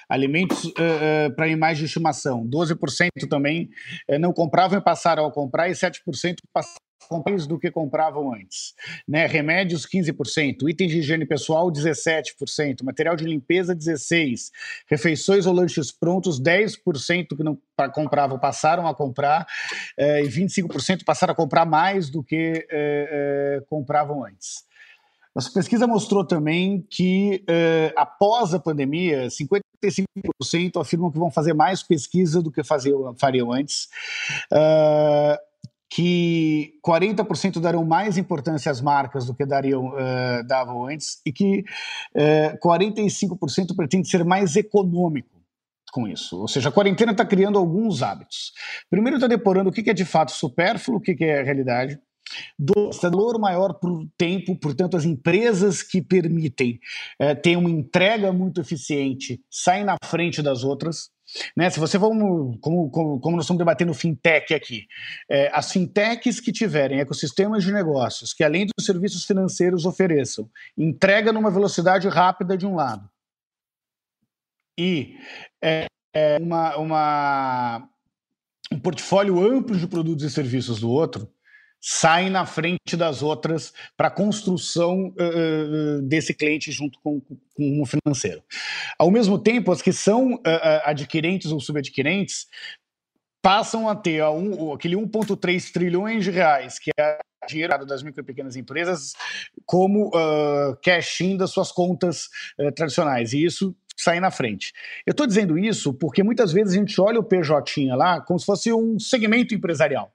Alimentos 0.07 0.65
uh, 0.65 0.69
uh, 0.69 1.35
para 1.35 1.45
animais 1.45 1.79
de 1.79 1.85
estimação, 1.85 2.47
12% 2.47 3.09
também 3.27 3.69
uh, 4.07 4.19
não 4.19 4.31
compravam 4.31 4.77
e 4.77 4.81
passaram 4.81 5.25
a 5.25 5.31
comprar, 5.31 5.69
e 5.69 5.71
7% 5.71 6.35
passaram 6.53 6.77
mais 7.25 7.47
do 7.47 7.59
que 7.59 7.71
compravam 7.71 8.33
antes. 8.33 8.75
Né? 9.07 9.25
Remédios, 9.25 9.85
15%, 9.87 10.69
itens 10.69 10.91
de 10.91 10.99
higiene 10.99 11.25
pessoal, 11.25 11.71
17%, 11.71 12.83
material 12.83 13.15
de 13.15 13.25
limpeza, 13.25 13.75
16%, 13.75 14.51
refeições 14.87 15.45
ou 15.47 15.53
lanches 15.53 15.91
prontos, 15.91 16.39
10% 16.39 17.35
que 17.35 17.43
não 17.43 17.57
compravam 17.91 18.39
passaram 18.39 18.87
a 18.87 18.95
comprar, 18.95 19.45
e 19.97 20.27
25% 20.29 21.03
passaram 21.03 21.33
a 21.33 21.35
comprar 21.35 21.65
mais 21.65 22.09
do 22.09 22.23
que 22.23 22.65
compravam 23.67 24.23
antes. 24.23 24.63
Nossa 25.35 25.51
pesquisa 25.51 25.87
mostrou 25.87 26.23
também 26.23 26.85
que, 26.89 27.43
uh, 27.49 27.93
após 27.95 28.53
a 28.53 28.59
pandemia, 28.59 29.27
55% 29.29 30.79
afirmam 30.79 31.11
que 31.11 31.17
vão 31.17 31.31
fazer 31.31 31.53
mais 31.53 31.81
pesquisa 31.81 32.41
do 32.41 32.51
que 32.51 32.63
faziam, 32.63 33.15
fariam 33.17 33.51
antes. 33.51 33.87
Uh, 34.51 35.37
que 35.89 36.73
40% 36.83 37.59
darão 37.59 37.85
mais 37.85 38.17
importância 38.17 38.71
às 38.71 38.81
marcas 38.81 39.27
do 39.27 39.33
que 39.35 39.45
dariam, 39.45 39.89
uh, 39.89 40.43
davam 40.47 40.87
antes, 40.87 41.21
e 41.23 41.31
que 41.31 41.63
uh, 42.15 42.57
45% 42.57 43.75
pretende 43.75 44.07
ser 44.07 44.25
mais 44.25 44.55
econômico 44.55 45.29
com 45.91 46.07
isso. 46.07 46.41
Ou 46.41 46.47
seja, 46.47 46.69
a 46.69 46.71
quarentena 46.71 47.11
está 47.11 47.23
criando 47.23 47.59
alguns 47.59 48.01
hábitos. 48.01 48.53
Primeiro, 48.89 49.17
está 49.17 49.27
depurando 49.27 49.69
o 49.69 49.73
que 49.73 49.87
é 49.87 49.93
de 49.93 50.03
fato 50.03 50.31
supérfluo, 50.31 50.97
o 50.97 51.01
que 51.01 51.15
é 51.23 51.43
realidade 51.43 51.99
do 52.57 52.91
valor 52.91 53.39
maior 53.39 53.73
por 53.73 54.07
tempo, 54.17 54.55
portanto, 54.57 54.97
as 54.97 55.05
empresas 55.05 55.81
que 55.81 56.01
permitem 56.01 56.79
é, 57.19 57.35
ter 57.35 57.57
uma 57.57 57.69
entrega 57.69 58.31
muito 58.31 58.61
eficiente 58.61 59.41
saem 59.49 59.83
na 59.83 59.97
frente 60.03 60.41
das 60.41 60.63
outras. 60.63 61.11
Né? 61.55 61.69
Se 61.69 61.79
você 61.79 61.97
vamos, 61.97 62.57
como, 62.61 62.89
como, 62.89 63.19
como 63.19 63.35
nós 63.35 63.45
estamos 63.45 63.57
debatendo 63.59 63.93
fintech 63.93 64.53
aqui, 64.53 64.85
é, 65.29 65.49
as 65.53 65.71
fintechs 65.71 66.39
que 66.39 66.51
tiverem 66.51 66.99
ecossistemas 66.99 67.63
de 67.63 67.71
negócios 67.71 68.33
que, 68.33 68.43
além 68.43 68.65
dos 68.65 68.85
serviços 68.85 69.25
financeiros, 69.25 69.85
ofereçam 69.85 70.49
entrega 70.77 71.31
numa 71.31 71.49
velocidade 71.49 72.07
rápida 72.07 72.57
de 72.57 72.65
um 72.65 72.75
lado 72.75 73.09
e 74.77 75.17
é, 75.61 75.87
uma, 76.41 76.77
uma, 76.77 77.89
um 78.71 78.79
portfólio 78.79 79.39
amplo 79.39 79.77
de 79.77 79.87
produtos 79.87 80.23
e 80.23 80.29
serviços 80.29 80.79
do 80.79 80.89
outro, 80.89 81.31
saem 81.85 82.29
na 82.29 82.45
frente 82.45 82.95
das 82.95 83.21
outras 83.21 83.73
para 83.97 84.07
a 84.07 84.11
construção 84.11 85.07
uh, 85.07 86.01
desse 86.03 86.33
cliente 86.33 86.71
junto 86.71 86.97
com, 87.01 87.19
com 87.19 87.81
o 87.81 87.85
financeiro. 87.85 88.41
Ao 88.97 89.11
mesmo 89.11 89.37
tempo, 89.37 89.69
as 89.69 89.81
que 89.81 89.91
são 89.91 90.35
uh, 90.35 90.39
adquirentes 90.85 91.51
ou 91.51 91.59
subadquirentes 91.59 92.47
passam 93.41 93.89
a 93.89 93.95
ter 93.97 94.23
um, 94.23 94.71
aquele 94.71 94.95
1,3 94.95 95.73
trilhões 95.73 96.23
de 96.23 96.31
reais, 96.31 96.79
que 96.79 96.89
é 96.97 97.17
dinheiro 97.49 97.85
das 97.85 98.01
micro 98.01 98.21
e 98.21 98.25
pequenas 98.25 98.55
empresas, 98.55 99.11
como 99.65 100.07
uh, 100.07 100.77
cash-in 100.81 101.35
das 101.35 101.51
suas 101.51 101.69
contas 101.69 102.29
uh, 102.57 102.71
tradicionais. 102.71 103.33
E 103.33 103.43
isso 103.43 103.75
sai 103.97 104.21
na 104.21 104.31
frente. 104.31 104.71
Eu 105.05 105.11
estou 105.11 105.27
dizendo 105.27 105.59
isso 105.59 105.93
porque 105.93 106.23
muitas 106.23 106.53
vezes 106.53 106.75
a 106.75 106.77
gente 106.77 107.01
olha 107.01 107.19
o 107.19 107.23
PJ 107.23 107.93
lá 107.93 108.21
como 108.21 108.39
se 108.39 108.45
fosse 108.45 108.71
um 108.71 108.97
segmento 108.97 109.53
empresarial. 109.53 110.13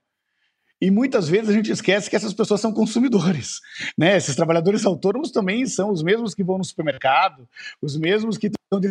E 0.81 0.89
muitas 0.89 1.27
vezes 1.27 1.49
a 1.49 1.53
gente 1.53 1.71
esquece 1.71 2.09
que 2.09 2.15
essas 2.15 2.33
pessoas 2.33 2.61
são 2.61 2.71
consumidores. 2.71 3.59
Né? 3.97 4.15
Esses 4.17 4.35
trabalhadores 4.35 4.85
autônomos 4.85 5.31
também 5.31 5.65
são 5.65 5.91
os 5.91 6.01
mesmos 6.01 6.33
que 6.33 6.43
vão 6.43 6.57
no 6.57 6.63
supermercado, 6.63 7.47
os 7.81 7.97
mesmos 7.97 8.37
que 8.37 8.47
estão 8.47 8.81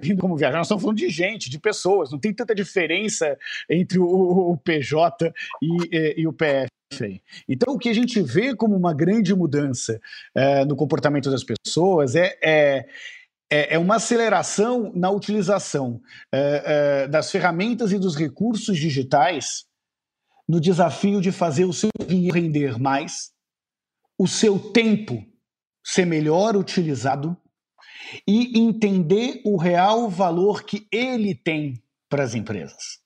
vindo 0.00 0.20
como 0.20 0.36
viajar. 0.36 0.56
Nós 0.56 0.66
estamos 0.66 0.82
falando 0.82 0.98
de 0.98 1.08
gente, 1.08 1.50
de 1.50 1.58
pessoas. 1.58 2.10
Não 2.10 2.18
tem 2.18 2.32
tanta 2.32 2.54
diferença 2.54 3.38
entre 3.68 3.98
o, 3.98 4.06
o 4.06 4.56
PJ 4.56 5.32
e, 5.62 6.20
e, 6.22 6.26
o 6.26 6.32
PF. 6.32 6.68
Então, 7.48 7.74
o 7.74 7.78
que 7.78 7.88
a 7.88 7.94
gente 7.94 8.20
vê 8.20 8.54
como 8.54 8.76
uma 8.76 8.94
grande 8.94 9.34
mudança 9.34 10.00
é, 10.34 10.64
no 10.64 10.76
comportamento 10.76 11.30
das 11.30 11.42
pessoas 11.44 12.14
é, 12.14 12.38
é 12.42 12.86
é, 13.50 13.78
uma 13.78 13.96
aceleração 13.96 14.90
na 14.94 15.10
utilização 15.10 16.00
é, 16.32 17.04
é, 17.04 17.08
das 17.08 17.30
ferramentas 17.30 17.92
e 17.92 17.98
dos 17.98 18.16
recursos 18.16 18.76
digitais 18.76 19.64
no 20.48 20.60
desafio 20.60 21.20
de 21.20 21.32
fazer 21.32 21.64
o 21.64 21.72
seu 21.72 21.90
dinheiro 22.06 22.36
render 22.36 22.78
mais, 22.78 23.32
o 24.18 24.26
seu 24.26 24.58
tempo 24.58 25.24
ser 25.84 26.06
melhor 26.06 26.56
utilizado 26.56 27.36
e 28.26 28.58
entender 28.58 29.40
o 29.44 29.56
real 29.56 30.08
valor 30.08 30.64
que 30.64 30.86
ele 30.92 31.34
tem 31.34 31.82
para 32.08 32.22
as 32.22 32.34
empresas. 32.34 33.02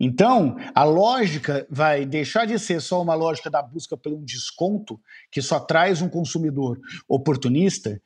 Então, 0.00 0.56
a 0.74 0.84
lógica 0.84 1.66
vai 1.70 2.04
deixar 2.04 2.46
de 2.46 2.58
ser 2.58 2.80
só 2.80 3.00
uma 3.00 3.14
lógica 3.14 3.50
da 3.50 3.62
busca 3.62 3.96
por 3.96 4.12
um 4.12 4.24
desconto, 4.24 5.00
que 5.30 5.42
só 5.42 5.60
traz 5.60 6.00
um 6.00 6.08
consumidor 6.08 6.80
oportunista, 7.08 8.00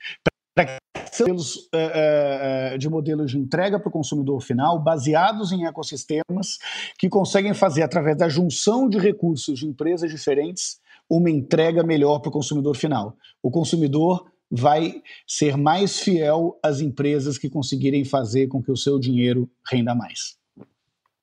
modelos 1.20 1.56
uh, 1.56 2.74
uh, 2.74 2.78
de 2.78 2.88
modelos 2.88 3.30
de 3.30 3.38
entrega 3.38 3.78
para 3.78 3.88
o 3.88 3.92
consumidor 3.92 4.40
final, 4.40 4.78
baseados 4.78 5.52
em 5.52 5.66
ecossistemas 5.66 6.58
que 6.98 7.08
conseguem 7.08 7.54
fazer, 7.54 7.82
através 7.82 8.16
da 8.16 8.28
junção 8.28 8.88
de 8.88 8.98
recursos 8.98 9.58
de 9.58 9.66
empresas 9.66 10.10
diferentes, 10.10 10.80
uma 11.08 11.30
entrega 11.30 11.82
melhor 11.82 12.18
para 12.18 12.28
o 12.28 12.32
consumidor 12.32 12.76
final. 12.76 13.16
O 13.42 13.50
consumidor 13.50 14.30
vai 14.50 15.02
ser 15.26 15.56
mais 15.56 15.98
fiel 15.98 16.58
às 16.62 16.80
empresas 16.80 17.38
que 17.38 17.50
conseguirem 17.50 18.04
fazer 18.04 18.46
com 18.48 18.62
que 18.62 18.70
o 18.70 18.76
seu 18.76 18.98
dinheiro 18.98 19.50
renda 19.70 19.94
mais. 19.94 20.36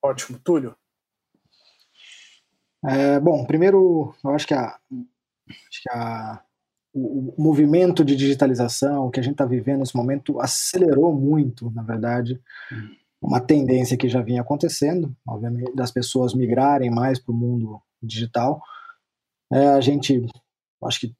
Ótimo. 0.01 0.39
Túlio? 0.43 0.75
É, 2.85 3.19
bom, 3.19 3.45
primeiro, 3.45 4.13
eu 4.23 4.31
acho 4.31 4.45
que, 4.45 4.53
a, 4.53 4.77
acho 5.47 5.81
que 5.81 5.89
a, 5.89 6.43
o, 6.93 7.33
movimento 7.37 8.05
de 8.05 8.15
digitalização 8.15 9.09
que 9.09 9.19
a 9.19 9.23
gente 9.23 9.33
está 9.33 9.45
vivendo 9.45 9.79
nesse 9.79 9.95
momento 9.95 10.39
acelerou 10.39 11.13
muito, 11.13 11.71
na 11.71 11.81
verdade, 11.81 12.39
uma 13.21 13.41
tendência 13.41 13.97
que 13.97 14.07
já 14.07 14.21
vinha 14.21 14.41
acontecendo, 14.41 15.15
obviamente, 15.27 15.73
das 15.75 15.91
pessoas 15.91 16.33
migrarem 16.33 16.91
mais 16.91 17.17
para 17.17 17.33
o 17.33 17.37
mundo 17.37 17.81
digital. 18.01 18.61
É, 19.51 19.69
a 19.69 19.81
gente, 19.81 20.25
acho 20.83 20.99
que 20.99 21.15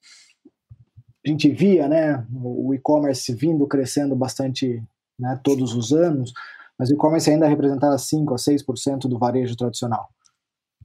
a 1.26 1.30
gente 1.30 1.50
via, 1.50 1.88
né, 1.88 2.26
o 2.34 2.74
e-commerce 2.74 3.34
vindo 3.34 3.66
crescendo 3.66 4.16
bastante, 4.16 4.84
né, 5.18 5.40
todos 5.44 5.74
os 5.74 5.94
anos, 5.94 6.34
mas 6.78 6.90
o 6.90 6.94
e-commerce 6.94 7.30
ainda 7.32 7.48
representava 7.48 7.98
5 7.98 8.34
a 8.34 8.38
6% 8.38 9.08
do 9.08 9.18
varejo 9.18 9.56
tradicional. 9.56 10.10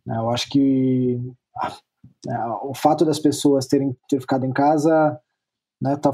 Né, 0.06 0.16
eu 0.16 0.30
acho 0.30 0.48
que 0.48 1.20
é, 1.62 1.87
o 2.62 2.74
fato 2.74 3.04
das 3.04 3.18
pessoas 3.18 3.66
terem 3.66 3.96
ter 4.08 4.20
ficado 4.20 4.44
em 4.44 4.52
casa 4.52 5.18
está 5.80 5.90
né, 5.90 5.96
tá 5.96 6.12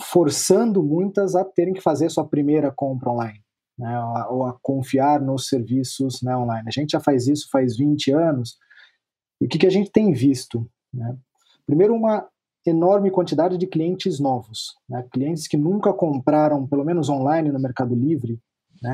forçando 0.00 0.82
muitas 0.82 1.34
a 1.34 1.44
terem 1.44 1.74
que 1.74 1.80
fazer 1.80 2.08
sua 2.08 2.26
primeira 2.26 2.70
compra 2.70 3.10
online, 3.10 3.42
né, 3.76 4.00
ou, 4.30 4.46
a, 4.46 4.56
confiar 4.62 5.20
nos 5.20 5.48
serviços 5.48 6.22
né, 6.22 6.36
online. 6.36 6.64
A 6.68 6.70
gente 6.70 6.92
já 6.92 7.00
faz 7.00 7.26
isso 7.26 7.48
faz 7.50 7.76
20 7.76 8.12
anos, 8.12 8.56
e 9.40 9.46
o 9.46 9.48
que, 9.48 9.58
que 9.58 9.66
a 9.66 9.70
gente 9.70 9.90
tem 9.90 10.12
visto? 10.12 10.68
Né? 10.94 11.16
Primeiro, 11.66 11.94
uma 11.94 12.28
enorme 12.64 13.10
quantidade 13.10 13.58
de 13.58 13.66
clientes 13.66 14.20
novos, 14.20 14.76
né? 14.88 15.04
clientes 15.12 15.48
que 15.48 15.56
nunca 15.56 15.92
compraram, 15.92 16.64
pelo 16.66 16.84
menos 16.84 17.08
online, 17.08 17.50
no 17.50 17.58
Mercado 17.58 17.94
Livre. 17.94 18.38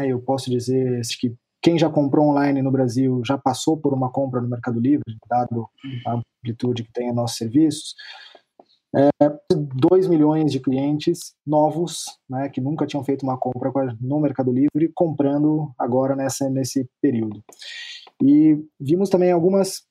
Eu 0.07 0.21
posso 0.21 0.51
dizer 0.51 1.01
que 1.19 1.35
quem 1.61 1.79
já 1.79 1.91
comprou 1.91 2.29
online 2.29 2.63
no 2.63 2.71
Brasil 2.71 3.21
já 3.25 3.37
passou 3.37 3.77
por 3.77 3.93
uma 3.93 4.11
compra 4.11 4.41
no 4.41 4.49
Mercado 4.49 4.81
Livre, 4.81 5.19
dado 5.29 5.69
a 6.07 6.21
amplitude 6.43 6.85
que 6.85 6.93
tem 6.93 7.09
em 7.09 7.15
nossos 7.15 7.37
serviços. 7.37 7.95
É, 8.95 9.09
2 9.53 10.07
milhões 10.07 10.51
de 10.51 10.61
clientes 10.61 11.35
novos, 11.47 12.05
né, 12.29 12.49
que 12.49 12.61
nunca 12.61 12.87
tinham 12.87 13.05
feito 13.05 13.23
uma 13.23 13.37
compra 13.37 13.71
no 14.01 14.19
Mercado 14.19 14.51
Livre, 14.51 14.91
comprando 14.95 15.73
agora 15.79 16.17
nessa, 16.17 16.49
nesse 16.49 16.89
período. 17.03 17.45
E 18.23 18.57
vimos 18.81 19.11
também 19.11 19.31
algumas, 19.31 19.83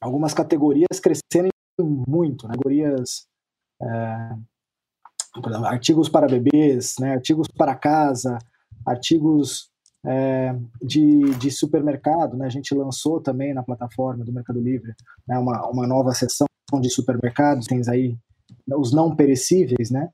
algumas 0.00 0.34
categorias 0.34 0.98
crescerem 1.00 1.50
muito, 1.78 2.46
né? 2.46 2.54
categorias, 2.54 3.26
é, 3.82 4.36
artigos 5.64 6.08
para 6.08 6.26
bebês, 6.26 6.96
né? 6.98 7.14
artigos 7.14 7.48
para 7.48 7.74
casa, 7.74 8.38
artigos 8.84 9.70
é, 10.06 10.54
de, 10.80 11.34
de 11.38 11.50
supermercado, 11.50 12.36
né? 12.36 12.46
a 12.46 12.50
gente 12.50 12.74
lançou 12.74 13.20
também 13.20 13.52
na 13.52 13.62
plataforma 13.62 14.24
do 14.24 14.32
Mercado 14.32 14.60
Livre 14.60 14.94
né? 15.26 15.38
uma, 15.38 15.68
uma 15.68 15.86
nova 15.86 16.12
seção 16.12 16.46
de 16.80 16.88
supermercados, 16.88 17.66
tem 17.66 17.80
aí 17.88 18.16
os 18.78 18.92
não 18.92 19.14
perecíveis, 19.14 19.90
né? 19.90 20.10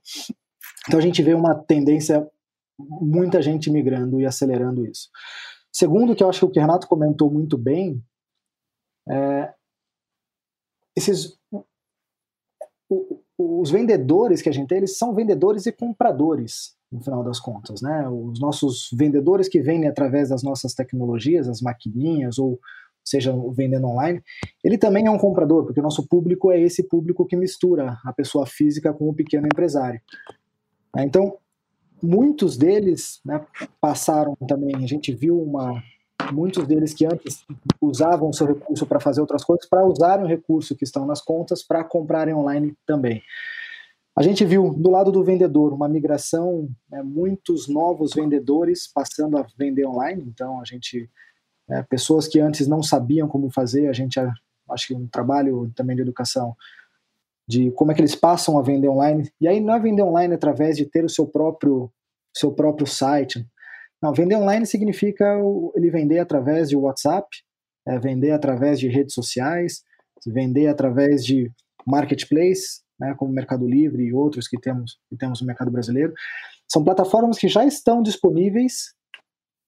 Então 0.87 0.99
a 0.99 1.03
gente 1.03 1.23
vê 1.23 1.35
uma 1.35 1.55
tendência, 1.55 2.29
muita 2.79 3.41
gente 3.41 3.71
migrando 3.71 4.21
e 4.21 4.27
acelerando 4.27 4.87
isso. 4.87 5.09
Segundo, 5.73 6.15
que 6.15 6.23
eu 6.23 6.29
acho 6.29 6.41
que 6.41 6.45
o 6.45 6.51
que 6.51 6.59
o 6.59 6.63
Renato 6.63 6.87
comentou 6.87 7.31
muito 7.31 7.57
bem, 7.57 8.03
é, 9.09 9.55
esses 10.97 11.39
os 13.39 13.71
vendedores 13.71 14.43
que 14.43 14.49
a 14.49 14.53
gente 14.53 14.69
tem, 14.69 14.79
eles 14.79 14.99
são 14.99 15.15
vendedores 15.15 15.67
e 15.67 15.73
compradores, 15.73 16.77
no 16.93 17.01
final 17.01 17.25
das 17.25 17.41
contas, 17.41 17.81
né? 17.81 18.07
Os 18.09 18.39
nossos 18.39 18.91
vendedores 18.93 19.49
que 19.49 19.61
vendem 19.61 19.89
através 19.89 20.29
das 20.29 20.43
nossas 20.43 20.75
tecnologias, 20.75 21.49
as 21.49 21.63
maquininhas, 21.63 22.39
ou 22.39 22.61
seja, 23.05 23.35
vendendo 23.53 23.89
online, 23.89 24.23
ele 24.63 24.79
também 24.79 25.07
é 25.07 25.11
um 25.11 25.19
comprador, 25.19 25.65
porque 25.65 25.81
o 25.81 25.83
nosso 25.83 26.07
público 26.07 26.53
é 26.53 26.61
esse 26.61 26.85
público 26.85 27.27
que 27.27 27.37
mistura 27.37 27.99
a 28.05 28.13
pessoa 28.13 28.47
física 28.47 28.93
com 28.93 29.09
o 29.09 29.15
pequeno 29.15 29.47
empresário. 29.47 30.01
Então, 30.97 31.37
muitos 32.03 32.57
deles 32.57 33.21
né, 33.25 33.45
passaram 33.81 34.37
também, 34.47 34.77
a 34.77 34.87
gente 34.87 35.13
viu 35.13 35.41
uma, 35.41 35.83
muitos 36.33 36.67
deles 36.67 36.93
que 36.93 37.07
antes 37.07 37.45
usavam 37.81 38.29
o 38.29 38.33
seu 38.33 38.47
recurso 38.47 38.87
para 38.87 39.01
fazer 39.01 39.21
outras 39.21 39.43
coisas, 39.43 39.69
para 39.69 39.85
usarem 39.85 40.25
o 40.25 40.29
recurso 40.29 40.77
que 40.77 40.85
estão 40.85 41.07
nas 41.07 41.21
contas 41.21 41.63
para 41.63 41.83
comprarem 41.83 42.35
online 42.35 42.77
também. 42.87 43.23
A 44.17 44.23
gente 44.23 44.45
viu 44.45 44.75
do 44.75 44.91
lado 44.91 45.11
do 45.11 45.25
vendedor 45.25 45.73
uma 45.73 45.89
migração, 45.89 46.69
né, 46.91 47.03
muitos 47.03 47.69
novos 47.69 48.13
vendedores 48.15 48.87
passando 48.93 49.39
a 49.39 49.47
vender 49.59 49.87
online. 49.87 50.23
Então, 50.27 50.61
a 50.61 50.65
gente, 50.65 51.11
é, 51.71 51.83
pessoas 51.83 52.29
que 52.29 52.39
antes 52.39 52.67
não 52.67 52.83
sabiam 52.83 53.27
como 53.27 53.51
fazer, 53.51 53.89
a 53.89 53.93
gente 53.93 54.21
acho 54.71 54.87
que 54.87 54.95
um 54.95 55.07
trabalho 55.07 55.73
também 55.75 55.97
de 55.97 56.03
educação 56.03 56.55
de 57.49 57.71
como 57.73 57.91
é 57.91 57.95
que 57.95 58.01
eles 58.01 58.15
passam 58.15 58.59
a 58.59 58.63
vender 58.63 58.89
online. 58.89 59.31
E 59.41 59.49
aí 59.49 59.61
não 59.61 59.75
é 59.75 59.81
vender 59.81 60.03
online 60.03 60.35
através 60.35 60.77
de 60.77 60.87
ter 60.87 61.05
o 61.05 61.09
seu 61.09 61.27
próprio 61.27 61.91
seu 62.35 62.51
próprio 62.51 62.87
site, 62.87 63.47
não, 64.03 64.13
vender 64.13 64.35
online 64.35 64.67
significa 64.67 65.25
ele 65.77 65.89
vender 65.89 66.19
através 66.19 66.69
de 66.69 66.77
WhatsApp, 66.77 67.29
é, 67.87 67.97
vender 68.01 68.33
através 68.33 68.81
de 68.81 68.89
redes 68.89 69.15
sociais, 69.15 69.85
vender 70.27 70.67
através 70.67 71.25
de 71.25 71.49
marketplace, 71.87 72.82
né, 73.03 73.15
como 73.17 73.33
Mercado 73.33 73.67
Livre 73.67 74.05
e 74.05 74.15
outros 74.15 74.47
que 74.47 74.59
temos, 74.59 74.99
que 75.11 75.17
temos 75.17 75.41
no 75.41 75.47
mercado 75.47 75.71
brasileiro. 75.71 76.15
São 76.71 76.85
plataformas 76.85 77.37
que 77.37 77.49
já 77.49 77.67
estão 77.67 78.01
disponíveis, 78.01 78.95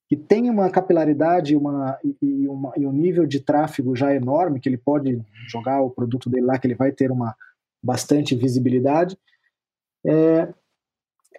que 0.07 0.15
têm 0.15 0.49
uma 0.49 0.69
capilaridade 0.69 1.55
uma, 1.55 1.99
e, 2.21 2.47
uma, 2.47 2.71
e 2.77 2.85
um 2.85 2.93
nível 2.93 3.25
de 3.27 3.41
tráfego 3.41 3.93
já 3.93 4.15
enorme, 4.15 4.59
que 4.61 4.69
ele 4.69 4.77
pode 4.77 5.21
jogar 5.49 5.81
o 5.81 5.89
produto 5.89 6.29
dele 6.29 6.45
lá, 6.45 6.57
que 6.57 6.65
ele 6.65 6.75
vai 6.75 6.93
ter 6.93 7.11
uma 7.11 7.35
bastante 7.83 8.35
visibilidade. 8.35 9.17
É, 10.07 10.53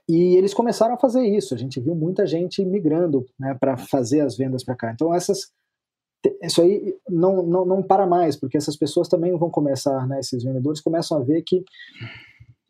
e 0.07 0.37
eles 0.37 0.53
começaram 0.53 0.95
a 0.95 0.99
fazer 0.99 1.25
isso. 1.25 1.55
A 1.55 1.57
gente 1.57 1.81
viu 1.81 1.95
muita 1.95 2.27
gente 2.27 2.63
migrando 2.65 3.25
né, 3.39 3.57
para 3.59 3.77
fazer 3.79 4.21
as 4.21 4.37
vendas 4.37 4.63
para 4.63 4.77
cá. 4.77 4.93
Então, 4.93 5.15
essas, 5.15 5.51
isso 6.43 6.63
aí 6.63 6.95
não, 7.09 7.43
não, 7.43 7.65
não 7.65 7.83
para 7.83 8.07
mais, 8.07 8.37
porque 8.37 8.57
essas 8.57 8.77
pessoas 8.77 9.09
também 9.09 9.37
vão 9.37 9.51
começar, 9.51 10.07
né, 10.07 10.21
esses 10.21 10.43
vendedores 10.43 10.81
começam 10.81 11.19
a 11.19 11.23
ver 11.23 11.43
que 11.43 11.65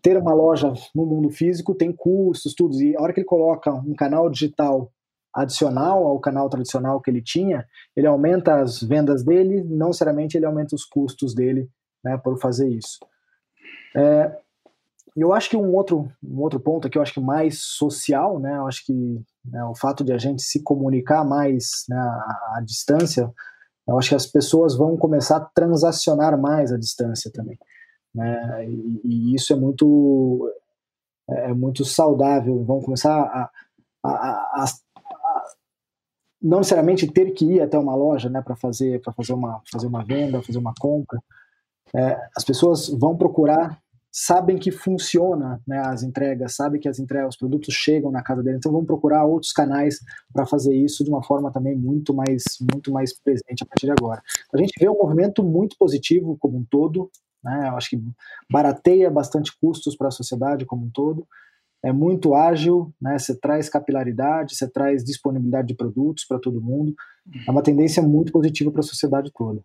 ter 0.02 0.16
uma 0.16 0.32
loja 0.32 0.72
no 0.94 1.04
mundo 1.04 1.30
físico 1.30 1.74
tem 1.74 1.92
custos, 1.92 2.54
tudo. 2.54 2.80
E 2.80 2.96
a 2.96 3.02
hora 3.02 3.12
que 3.12 3.20
ele 3.20 3.26
coloca 3.26 3.72
um 3.72 3.94
canal 3.94 4.30
digital 4.30 4.90
adicional 5.34 6.06
ao 6.06 6.18
canal 6.18 6.48
tradicional 6.48 7.00
que 7.00 7.10
ele 7.10 7.20
tinha, 7.20 7.66
ele 7.94 8.06
aumenta 8.06 8.60
as 8.60 8.80
vendas 8.82 9.22
dele, 9.22 9.62
não 9.64 9.88
necessariamente 9.88 10.36
ele 10.36 10.46
aumenta 10.46 10.74
os 10.74 10.84
custos 10.84 11.34
dele 11.34 11.68
né, 12.02 12.16
por 12.16 12.38
fazer 12.38 12.68
isso. 12.68 12.98
É, 13.94 14.32
eu 15.16 15.32
acho 15.32 15.50
que 15.50 15.56
um 15.56 15.74
outro, 15.74 16.10
um 16.22 16.40
outro 16.40 16.60
ponto 16.60 16.86
aqui, 16.86 16.96
eu 16.96 17.02
acho 17.02 17.14
que 17.14 17.20
mais 17.20 17.60
social, 17.60 18.38
né? 18.38 18.56
Eu 18.56 18.66
acho 18.66 18.84
que 18.84 19.20
né, 19.50 19.64
o 19.64 19.74
fato 19.74 20.04
de 20.04 20.12
a 20.12 20.18
gente 20.18 20.42
se 20.42 20.62
comunicar 20.62 21.24
mais 21.24 21.84
né, 21.88 21.96
à, 21.96 22.56
à 22.56 22.60
distância, 22.64 23.32
eu 23.86 23.98
acho 23.98 24.08
que 24.08 24.14
as 24.14 24.26
pessoas 24.26 24.76
vão 24.76 24.96
começar 24.96 25.36
a 25.36 25.44
transacionar 25.44 26.40
mais 26.40 26.72
à 26.72 26.78
distância 26.78 27.30
também. 27.32 27.58
Né? 28.14 28.68
E, 28.68 29.00
e 29.04 29.34
isso 29.34 29.52
é 29.52 29.56
muito, 29.56 30.52
é, 31.30 31.50
é 31.50 31.54
muito 31.54 31.84
saudável. 31.84 32.64
Vão 32.64 32.80
começar 32.80 33.12
a, 33.12 33.50
a, 34.02 34.10
a, 34.10 34.64
a 34.64 34.66
não 36.42 36.58
necessariamente 36.58 37.06
ter 37.06 37.32
que 37.32 37.44
ir 37.44 37.60
até 37.60 37.78
uma 37.78 37.94
loja 37.94 38.28
né, 38.28 38.42
para 38.42 38.56
fazer, 38.56 39.00
fazer, 39.16 39.32
uma, 39.32 39.62
fazer 39.70 39.86
uma 39.86 40.04
venda, 40.04 40.42
fazer 40.42 40.58
uma 40.58 40.74
compra. 40.78 41.20
É, 41.94 42.28
as 42.36 42.44
pessoas 42.44 42.88
vão 42.88 43.16
procurar 43.16 43.80
sabem 44.18 44.56
que 44.56 44.70
funciona 44.70 45.60
né, 45.68 45.78
as 45.78 46.02
entregas, 46.02 46.56
sabem 46.56 46.80
que 46.80 46.88
as 46.88 46.98
entregas, 46.98 47.34
os 47.34 47.36
produtos 47.36 47.74
chegam 47.74 48.10
na 48.10 48.22
casa 48.22 48.42
dele, 48.42 48.56
então 48.56 48.72
vamos 48.72 48.86
procurar 48.86 49.26
outros 49.26 49.52
canais 49.52 50.00
para 50.32 50.46
fazer 50.46 50.74
isso 50.74 51.04
de 51.04 51.10
uma 51.10 51.22
forma 51.22 51.52
também 51.52 51.76
muito 51.76 52.14
mais, 52.14 52.42
muito 52.72 52.90
mais 52.90 53.12
presente 53.20 53.62
a 53.62 53.66
partir 53.66 53.84
de 53.84 53.92
agora. 53.92 54.22
A 54.54 54.56
gente 54.56 54.72
vê 54.80 54.88
um 54.88 54.96
movimento 54.96 55.44
muito 55.44 55.76
positivo 55.78 56.34
como 56.40 56.56
um 56.56 56.64
todo, 56.64 57.10
né, 57.44 57.68
eu 57.68 57.76
acho 57.76 57.90
que 57.90 58.02
barateia 58.50 59.10
bastante 59.10 59.52
custos 59.60 59.94
para 59.94 60.08
a 60.08 60.10
sociedade 60.10 60.64
como 60.64 60.86
um 60.86 60.90
todo, 60.90 61.26
é 61.84 61.92
muito 61.92 62.34
ágil, 62.34 62.92
né? 63.00 63.16
Você 63.16 63.38
traz 63.38 63.68
capilaridade, 63.68 64.56
você 64.56 64.68
traz 64.68 65.04
disponibilidade 65.04 65.68
de 65.68 65.74
produtos 65.76 66.24
para 66.24 66.40
todo 66.40 66.60
mundo. 66.60 66.92
É 67.46 67.50
uma 67.50 67.62
tendência 67.62 68.02
muito 68.02 68.32
positiva 68.32 68.72
para 68.72 68.80
a 68.80 68.82
sociedade 68.82 69.30
toda. 69.32 69.62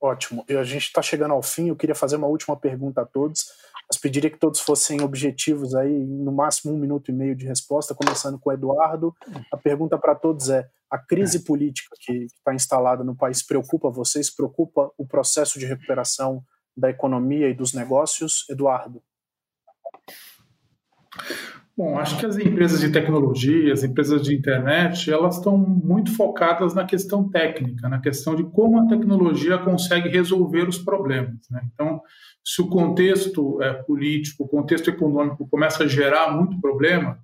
Ótimo. 0.00 0.44
A 0.48 0.64
gente 0.64 0.84
está 0.84 1.00
chegando 1.00 1.32
ao 1.32 1.42
fim. 1.42 1.68
Eu 1.68 1.76
queria 1.76 1.94
fazer 1.94 2.16
uma 2.16 2.26
última 2.26 2.56
pergunta 2.56 3.02
a 3.02 3.06
todos. 3.06 3.46
Mas 3.88 3.98
pediria 3.98 4.30
que 4.30 4.38
todos 4.38 4.60
fossem 4.60 5.00
objetivos 5.00 5.74
aí, 5.74 5.92
no 5.92 6.32
máximo 6.32 6.74
um 6.74 6.78
minuto 6.78 7.10
e 7.10 7.14
meio 7.14 7.36
de 7.36 7.46
resposta, 7.46 7.94
começando 7.94 8.38
com 8.38 8.50
o 8.50 8.52
Eduardo. 8.52 9.14
A 9.52 9.56
pergunta 9.56 9.96
para 9.96 10.14
todos 10.14 10.50
é: 10.50 10.68
a 10.90 10.98
crise 10.98 11.44
política 11.44 11.94
que 12.00 12.24
está 12.24 12.52
instalada 12.52 13.04
no 13.04 13.16
país 13.16 13.44
preocupa 13.44 13.88
vocês? 13.88 14.28
Preocupa 14.28 14.90
o 14.98 15.06
processo 15.06 15.58
de 15.58 15.66
recuperação 15.66 16.42
da 16.76 16.90
economia 16.90 17.48
e 17.48 17.54
dos 17.54 17.72
negócios? 17.72 18.44
Eduardo. 18.50 19.02
Bom, 21.76 21.98
acho 21.98 22.18
que 22.18 22.24
as 22.24 22.38
empresas 22.38 22.80
de 22.80 22.90
tecnologia, 22.90 23.70
as 23.70 23.84
empresas 23.84 24.22
de 24.22 24.34
internet, 24.34 25.10
elas 25.10 25.36
estão 25.36 25.58
muito 25.58 26.10
focadas 26.16 26.74
na 26.74 26.86
questão 26.86 27.28
técnica, 27.28 27.86
na 27.86 28.00
questão 28.00 28.34
de 28.34 28.44
como 28.44 28.80
a 28.80 28.86
tecnologia 28.86 29.58
consegue 29.58 30.08
resolver 30.08 30.66
os 30.66 30.78
problemas. 30.78 31.36
Né? 31.50 31.60
Então, 31.74 32.00
se 32.42 32.62
o 32.62 32.68
contexto 32.68 33.60
é, 33.62 33.74
político, 33.74 34.44
o 34.44 34.48
contexto 34.48 34.88
econômico 34.88 35.46
começa 35.50 35.84
a 35.84 35.88
gerar 35.88 36.34
muito 36.34 36.58
problema, 36.62 37.18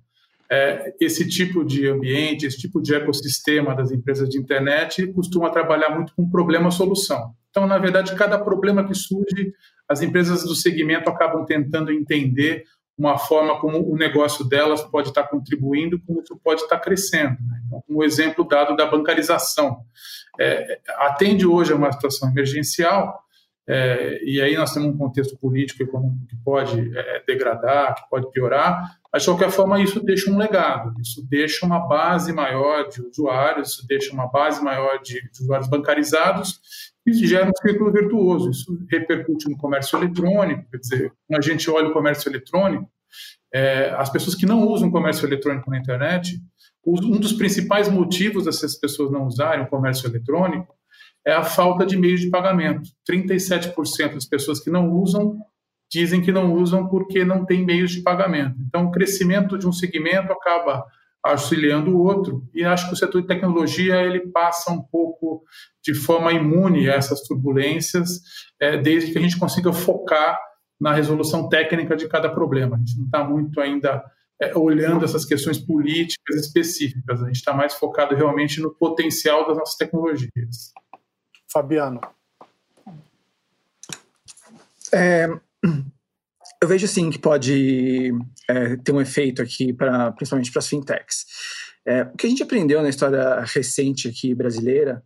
é, 0.51 0.93
esse 1.01 1.27
tipo 1.27 1.65
de 1.65 1.87
ambiente, 1.87 2.45
esse 2.45 2.59
tipo 2.59 2.79
de 2.79 2.93
ecossistema 2.93 3.75
das 3.75 3.91
empresas 3.91 4.29
de 4.29 4.37
internet 4.37 5.07
costuma 5.13 5.49
trabalhar 5.49 5.95
muito 5.95 6.13
com 6.15 6.29
problema-solução. 6.29 7.33
Então, 7.49 7.65
na 7.65 7.79
verdade, 7.79 8.15
cada 8.15 8.37
problema 8.37 8.85
que 8.85 8.93
surge, 8.93 9.51
as 9.89 10.03
empresas 10.03 10.43
do 10.43 10.53
segmento 10.53 11.09
acabam 11.09 11.43
tentando 11.43 11.91
entender 11.91 12.65
uma 12.97 13.17
forma 13.17 13.59
como 13.59 13.91
o 13.91 13.95
negócio 13.97 14.45
delas 14.45 14.81
pode 14.83 15.09
estar 15.09 15.23
contribuindo, 15.23 15.99
como 16.05 16.21
isso 16.21 16.39
pode 16.43 16.61
estar 16.61 16.79
crescendo. 16.79 17.37
Né? 17.41 17.61
Então, 17.65 17.83
um 17.89 18.03
exemplo 18.03 18.47
dado 18.47 18.75
da 18.75 18.85
bancarização. 18.85 19.83
É, 20.39 20.79
atende 20.97 21.45
hoje 21.45 21.73
a 21.73 21.75
uma 21.75 21.91
situação 21.91 22.29
emergencial, 22.29 23.23
é, 23.65 24.19
e 24.23 24.41
aí 24.41 24.55
nós 24.55 24.73
temos 24.73 24.89
um 24.89 24.97
contexto 24.97 25.37
político 25.37 25.81
e 25.81 25.85
econômico 25.85 26.27
que 26.27 26.35
pode 26.43 26.97
é, 26.97 27.23
degradar, 27.25 27.95
que 27.95 28.09
pode 28.09 28.29
piorar, 28.29 28.97
mas 29.11 29.23
de 29.23 29.29
qualquer 29.29 29.51
forma 29.51 29.81
isso 29.81 30.03
deixa 30.03 30.29
um 30.29 30.37
legado, 30.37 30.93
isso 30.99 31.25
deixa 31.29 31.65
uma 31.65 31.87
base 31.87 32.33
maior 32.33 32.89
de 32.89 33.01
usuários, 33.01 33.69
isso 33.69 33.87
deixa 33.87 34.13
uma 34.13 34.27
base 34.27 34.61
maior 34.61 34.97
de, 35.01 35.21
de 35.31 35.43
usuários 35.43 35.69
bancarizados 35.69 36.92
isso 37.05 37.25
gera 37.25 37.49
um 37.49 37.55
círculo 37.55 37.91
virtuoso. 37.91 38.49
Isso 38.49 38.79
repercute 38.89 39.49
no 39.49 39.57
comércio 39.57 39.97
eletrônico. 39.97 40.69
Quer 40.71 40.77
dizer, 40.77 41.13
quando 41.27 41.39
a 41.39 41.41
gente 41.41 41.69
olha 41.69 41.89
o 41.89 41.93
comércio 41.93 42.29
eletrônico, 42.29 42.89
é, 43.53 43.89
as 43.97 44.09
pessoas 44.09 44.35
que 44.35 44.45
não 44.45 44.67
usam 44.67 44.89
comércio 44.89 45.27
eletrônico 45.27 45.69
na 45.69 45.77
internet, 45.77 46.39
um 46.85 47.19
dos 47.19 47.33
principais 47.33 47.87
motivos 47.87 48.45
dessas 48.45 48.75
pessoas 48.75 49.11
não 49.11 49.25
usarem 49.25 49.63
o 49.63 49.69
comércio 49.69 50.07
eletrônico 50.07 50.73
é 51.25 51.31
a 51.31 51.43
falta 51.43 51.85
de 51.85 51.95
meios 51.97 52.19
de 52.19 52.29
pagamento. 52.29 52.89
37% 53.09 54.15
das 54.15 54.25
pessoas 54.25 54.59
que 54.59 54.69
não 54.69 54.91
usam 54.91 55.37
dizem 55.89 56.21
que 56.21 56.31
não 56.31 56.53
usam 56.53 56.87
porque 56.87 57.23
não 57.23 57.45
tem 57.45 57.63
meios 57.63 57.91
de 57.91 58.01
pagamento. 58.01 58.55
Então, 58.67 58.85
o 58.85 58.91
crescimento 58.91 59.57
de 59.57 59.67
um 59.67 59.71
segmento 59.71 60.33
acaba 60.33 60.83
auxiliando 61.23 61.95
o 61.95 62.03
outro. 62.03 62.47
E 62.53 62.65
acho 62.65 62.87
que 62.87 62.93
o 62.93 62.97
setor 62.97 63.21
de 63.21 63.27
tecnologia 63.27 64.01
ele 64.01 64.19
passa 64.31 64.71
um 64.71 64.81
pouco 64.81 65.43
de 65.81 65.93
forma 65.93 66.33
imune 66.33 66.89
a 66.89 66.95
essas 66.95 67.21
turbulências, 67.21 68.21
é, 68.59 68.77
desde 68.77 69.11
que 69.11 69.17
a 69.17 69.21
gente 69.21 69.39
consiga 69.39 69.71
focar 69.71 70.37
na 70.79 70.93
resolução 70.93 71.47
técnica 71.47 71.95
de 71.95 72.07
cada 72.07 72.29
problema. 72.29 72.75
A 72.75 72.79
gente 72.79 72.97
não 72.97 73.05
está 73.05 73.23
muito 73.23 73.61
ainda 73.61 74.03
é, 74.41 74.57
olhando 74.57 75.05
essas 75.05 75.23
questões 75.23 75.57
políticas 75.57 76.35
específicas. 76.35 77.21
A 77.21 77.27
gente 77.27 77.37
está 77.37 77.53
mais 77.53 77.73
focado 77.73 78.15
realmente 78.15 78.59
no 78.59 78.73
potencial 78.73 79.47
das 79.47 79.57
nossas 79.57 79.75
tecnologias. 79.75 80.73
Fabiano. 81.49 82.01
É, 84.91 85.27
eu 86.63 86.67
vejo 86.67 86.87
sim 86.87 87.09
que 87.09 87.19
pode 87.19 88.13
é, 88.49 88.77
ter 88.77 88.93
um 88.93 89.01
efeito 89.01 89.41
aqui, 89.41 89.73
pra, 89.73 90.13
principalmente 90.13 90.49
para 90.49 90.59
as 90.59 90.67
fintechs. 90.67 91.25
É, 91.85 92.03
o 92.03 92.15
que 92.15 92.25
a 92.25 92.29
gente 92.29 92.41
aprendeu 92.41 92.81
na 92.81 92.87
história 92.87 93.41
recente 93.41 94.07
aqui 94.07 94.33
brasileira 94.33 95.03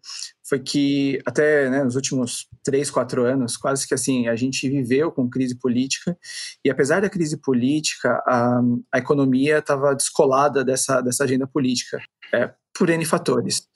foi 0.47 0.59
que 0.59 1.19
até 1.25 1.67
né, 1.67 1.83
nos 1.83 1.95
últimos 1.95 2.47
três, 2.63 2.91
quatro 2.91 3.25
anos, 3.25 3.57
quase 3.57 3.87
que 3.87 3.95
assim, 3.95 4.27
a 4.27 4.35
gente 4.35 4.69
viveu 4.69 5.11
com 5.11 5.27
crise 5.27 5.57
política 5.57 6.15
e 6.63 6.69
apesar 6.69 7.01
da 7.01 7.09
crise 7.09 7.37
política, 7.41 8.21
a, 8.27 8.61
a 8.93 8.99
economia 8.99 9.57
estava 9.57 9.95
descolada 9.95 10.63
dessa, 10.63 11.01
dessa 11.01 11.23
agenda 11.23 11.47
política, 11.47 11.97
é, 12.31 12.51
por 12.77 12.87
N 12.91 13.03
fatores. 13.03 13.67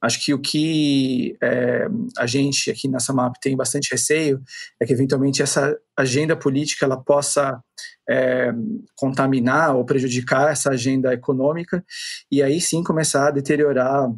Acho 0.00 0.24
que 0.24 0.34
o 0.34 0.38
que 0.38 1.36
é, 1.42 1.86
a 2.18 2.26
gente 2.26 2.70
aqui 2.70 2.86
nessa 2.88 3.12
MAP 3.12 3.36
tem 3.40 3.56
bastante 3.56 3.88
receio 3.90 4.42
é 4.80 4.86
que 4.86 4.92
eventualmente 4.92 5.42
essa 5.42 5.76
agenda 5.96 6.36
política 6.36 6.84
ela 6.84 7.02
possa 7.02 7.60
é, 8.08 8.52
contaminar 8.94 9.74
ou 9.74 9.84
prejudicar 9.84 10.52
essa 10.52 10.70
agenda 10.70 11.12
econômica 11.14 11.84
e 12.30 12.42
aí 12.42 12.60
sim 12.60 12.82
começar 12.82 13.28
a 13.28 13.30
deteriorar 13.30 14.08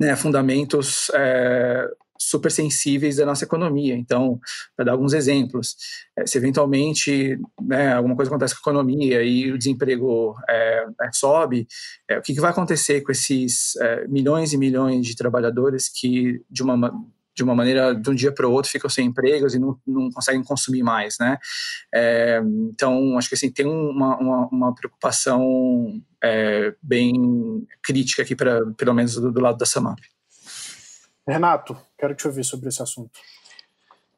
né, 0.00 0.16
fundamentos 0.16 1.10
é, 1.14 1.86
super 2.18 2.50
sensíveis 2.50 3.16
da 3.16 3.24
nossa 3.24 3.44
economia. 3.44 3.94
Então, 3.94 4.40
para 4.76 4.86
dar 4.86 4.92
alguns 4.92 5.12
exemplos, 5.12 5.76
é, 6.16 6.26
se 6.26 6.36
eventualmente 6.36 7.38
né, 7.62 7.94
alguma 7.94 8.16
coisa 8.16 8.30
acontece 8.30 8.54
com 8.54 8.68
a 8.68 8.72
economia 8.72 9.22
e 9.22 9.52
o 9.52 9.56
desemprego 9.56 10.34
é, 10.48 10.84
sobe, 11.12 11.66
é, 12.08 12.18
o 12.18 12.22
que, 12.22 12.34
que, 12.34 12.40
vai 12.40 12.50
acontecer 12.50 13.02
com 13.02 13.12
esses 13.12 13.76
é, 13.76 14.06
milhões 14.08 14.52
e 14.52 14.58
milhões 14.58 15.06
de 15.06 15.14
trabalhadores 15.14 15.88
que, 15.88 16.42
de 16.50 16.62
uma 16.62 16.92
de 17.36 17.44
uma 17.44 17.54
maneira, 17.54 17.94
de 17.94 18.10
um 18.10 18.14
dia 18.16 18.32
para 18.32 18.48
o 18.48 18.50
outro, 18.50 18.68
ficam 18.68 18.90
sem 18.90 19.06
empregos 19.06 19.54
e 19.54 19.60
não, 19.60 19.78
não 19.86 20.10
conseguem 20.10 20.42
consumir 20.42 20.82
mais, 20.82 21.18
né? 21.20 21.38
Então, 22.72 23.16
acho 23.16 23.28
que 23.28 23.36
assim, 23.36 23.48
tem 23.48 23.64
uma, 23.64 24.16
uma, 24.16 24.48
uma 24.48 24.74
preocupação 24.74 26.02
bem 26.82 27.64
crítica 27.80 28.22
aqui, 28.22 28.34
pra, 28.34 28.66
pelo 28.76 28.92
menos 28.92 29.14
do, 29.14 29.30
do 29.30 29.40
lado 29.40 29.56
da 29.56 29.64
SAMAP. 29.64 30.00
Renato, 31.28 31.76
quero 31.98 32.14
te 32.14 32.26
ouvir 32.26 32.44
sobre 32.44 32.68
esse 32.68 32.82
assunto. 32.82 33.10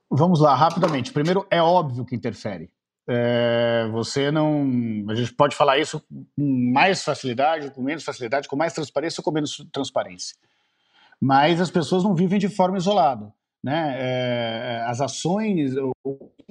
Vamos 0.09 0.41
lá, 0.41 0.55
rapidamente. 0.55 1.13
Primeiro, 1.13 1.47
é 1.51 1.61
óbvio 1.61 2.05
que 2.05 2.15
interfere. 2.15 2.71
É, 3.09 3.89
você 3.93 4.31
não. 4.31 4.65
A 5.09 5.15
gente 5.15 5.33
pode 5.33 5.57
falar 5.57 5.79
isso 5.79 6.01
com 6.09 6.73
mais 6.73 7.03
facilidade, 7.03 7.71
com 7.73 7.83
menos 7.83 8.05
facilidade, 8.05 8.49
com 8.49 8.57
mais 8.57 8.73
transparência 8.73 9.21
ou 9.21 9.25
com 9.25 9.33
menos 9.33 9.67
transparência. 9.73 10.37
Mas 11.21 11.61
as 11.61 11.71
pessoas 11.71 12.05
não 12.05 12.15
vivem 12.15 12.39
de 12.39 12.49
forma 12.49 12.79
isolada. 12.79 13.33
Né? 13.63 13.97
É, 13.99 14.85
as 14.87 15.01
ações, 15.01 15.75
o 15.77 15.93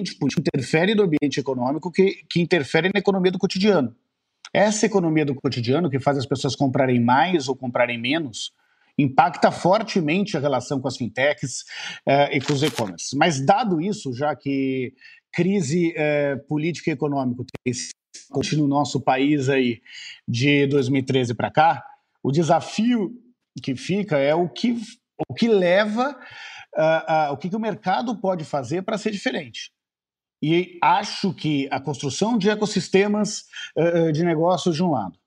tipo, 0.03 0.27
interfere 0.37 0.93
no 0.93 1.03
ambiente 1.03 1.39
econômico 1.39 1.91
que, 1.91 2.23
que 2.29 2.41
interfere 2.41 2.91
na 2.93 2.99
economia 2.99 3.31
do 3.31 3.39
cotidiano. 3.39 3.95
Essa 4.53 4.85
economia 4.85 5.25
do 5.25 5.35
cotidiano 5.35 5.89
que 5.89 5.99
faz 5.99 6.17
as 6.17 6.25
pessoas 6.25 6.55
comprarem 6.55 6.99
mais 6.99 7.47
ou 7.47 7.55
comprarem 7.55 7.99
menos 7.99 8.51
impacta 9.01 9.49
fortemente 9.51 10.35
a 10.35 10.39
relação 10.39 10.79
com 10.81 10.87
as 10.87 10.97
fintechs 10.97 11.63
eh, 12.05 12.37
e 12.37 12.41
com 12.41 12.53
os 12.53 12.61
e-commerce. 12.61 13.15
Mas, 13.15 13.39
dado 13.43 13.81
isso, 13.81 14.13
já 14.13 14.35
que 14.35 14.93
crise 15.31 15.93
eh, 15.95 16.35
política 16.47 16.89
e 16.89 16.93
econômica 16.93 17.43
tem 17.63 17.73
no 18.57 18.67
nosso 18.67 18.99
país 18.99 19.49
aí 19.49 19.81
de 20.27 20.67
2013 20.67 21.33
para 21.33 21.51
cá, 21.51 21.83
o 22.23 22.31
desafio 22.31 23.11
que 23.61 23.75
fica 23.75 24.17
é 24.17 24.33
o 24.35 24.47
que, 24.49 24.77
o 25.27 25.33
que 25.33 25.47
leva, 25.47 26.17
uh, 26.75 27.31
uh, 27.31 27.33
o 27.33 27.37
que, 27.37 27.49
que 27.49 27.55
o 27.55 27.59
mercado 27.59 28.19
pode 28.19 28.43
fazer 28.43 28.83
para 28.83 28.97
ser 28.97 29.11
diferente. 29.11 29.71
E 30.41 30.79
acho 30.81 31.33
que 31.33 31.67
a 31.69 31.79
construção 31.79 32.37
de 32.37 32.49
ecossistemas 32.49 33.45
uh, 33.75 34.11
de 34.11 34.23
negócios 34.23 34.75
de 34.75 34.83
um 34.83 34.91
lado, 34.91 35.17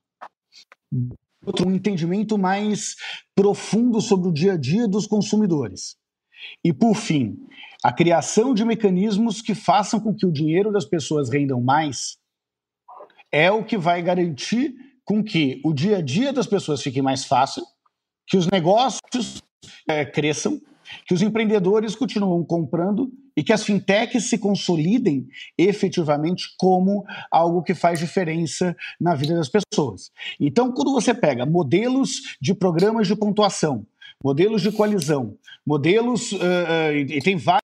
outro, 1.45 1.67
um 1.67 1.73
entendimento 1.73 2.37
mais 2.37 2.95
profundo 3.35 4.01
sobre 4.01 4.29
o 4.29 4.33
dia 4.33 4.53
a 4.53 4.57
dia 4.57 4.87
dos 4.87 5.07
consumidores. 5.07 5.95
E, 6.63 6.73
por 6.73 6.95
fim, 6.95 7.37
a 7.83 7.91
criação 7.91 8.53
de 8.53 8.65
mecanismos 8.65 9.41
que 9.41 9.55
façam 9.55 9.99
com 9.99 10.13
que 10.13 10.25
o 10.25 10.31
dinheiro 10.31 10.71
das 10.71 10.85
pessoas 10.85 11.29
rendam 11.29 11.61
mais 11.61 12.17
é 13.31 13.51
o 13.51 13.63
que 13.63 13.77
vai 13.77 14.01
garantir 14.01 14.73
com 15.03 15.23
que 15.23 15.59
o 15.65 15.73
dia 15.73 15.97
a 15.97 16.01
dia 16.01 16.31
das 16.31 16.47
pessoas 16.47 16.81
fique 16.81 17.01
mais 17.01 17.25
fácil, 17.25 17.63
que 18.27 18.37
os 18.37 18.47
negócios 18.47 19.41
é, 19.87 20.05
cresçam, 20.05 20.61
que 21.05 21.13
os 21.13 21.21
empreendedores 21.21 21.95
continuam 21.95 22.43
comprando 22.43 23.11
e 23.35 23.43
que 23.43 23.53
as 23.53 23.63
fintechs 23.63 24.29
se 24.29 24.37
consolidem 24.37 25.27
efetivamente 25.57 26.53
como 26.57 27.05
algo 27.31 27.63
que 27.63 27.73
faz 27.73 27.99
diferença 27.99 28.75
na 28.99 29.15
vida 29.15 29.35
das 29.35 29.49
pessoas. 29.49 30.11
Então, 30.39 30.71
quando 30.71 30.93
você 30.93 31.13
pega 31.13 31.45
modelos 31.45 32.37
de 32.39 32.53
programas 32.53 33.07
de 33.07 33.15
pontuação, 33.15 33.85
modelos 34.23 34.61
de 34.61 34.71
coalizão, 34.71 35.37
modelos, 35.65 36.31
uh, 36.31 36.37
uh, 36.37 36.95
e 36.95 37.21
tem 37.21 37.35
vários 37.35 37.61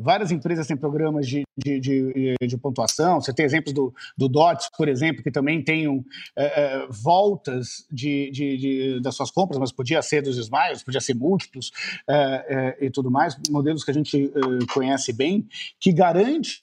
Várias 0.00 0.32
empresas 0.32 0.66
têm 0.66 0.76
programas 0.76 1.26
de, 1.26 1.42
de, 1.56 1.78
de, 1.78 2.34
de 2.40 2.56
pontuação. 2.56 3.20
Você 3.20 3.34
tem 3.34 3.44
exemplos 3.44 3.74
do, 3.74 3.94
do 4.16 4.28
DOTS, 4.28 4.70
por 4.76 4.88
exemplo, 4.88 5.22
que 5.22 5.30
também 5.30 5.62
tem 5.62 5.86
um, 5.86 6.02
é, 6.34 6.44
é, 6.44 6.86
voltas 6.88 7.86
de, 7.90 8.30
de, 8.30 9.00
das 9.00 9.14
suas 9.14 9.30
compras, 9.30 9.58
mas 9.58 9.72
podia 9.72 10.00
ser 10.00 10.22
dos 10.22 10.38
Smiles, 10.38 10.82
podia 10.82 11.00
ser 11.00 11.14
múltiplos 11.14 11.70
é, 12.08 12.76
é, 12.80 12.86
e 12.86 12.90
tudo 12.90 13.10
mais. 13.10 13.36
Modelos 13.50 13.84
que 13.84 13.90
a 13.90 13.94
gente 13.94 14.26
é, 14.26 14.72
conhece 14.72 15.12
bem, 15.12 15.46
que 15.78 15.92
garante 15.92 16.60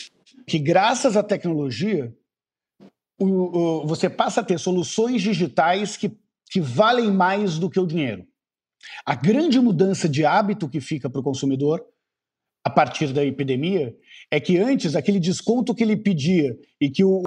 que, 0.47 0.57
graças 0.57 1.17
à 1.17 1.21
tecnologia, 1.21 2.15
o, 3.19 3.25
o, 3.25 3.87
você 3.87 4.09
passa 4.09 4.41
a 4.41 4.43
ter 4.43 4.57
soluções 4.57 5.21
digitais 5.21 5.97
que, 5.97 6.17
que 6.49 6.61
valem 6.61 7.11
mais 7.11 7.59
do 7.59 7.69
que 7.69 7.79
o 7.79 7.85
dinheiro. 7.85 8.25
A 9.05 9.15
grande 9.15 9.59
mudança 9.59 10.07
de 10.07 10.25
hábito 10.25 10.69
que 10.69 10.79
fica 10.79 11.09
para 11.09 11.19
o 11.19 11.23
consumidor 11.23 11.83
a 12.67 12.69
partir 12.69 13.13
da 13.13 13.23
epidemia 13.23 13.95
é 14.29 14.41
que 14.41 14.57
antes 14.57 14.93
aquele 14.93 15.21
desconto 15.21 15.73
que 15.73 15.81
ele 15.81 15.95
pedia 15.95 16.53
e 16.81 16.89
que 16.89 17.01
o 17.01 17.23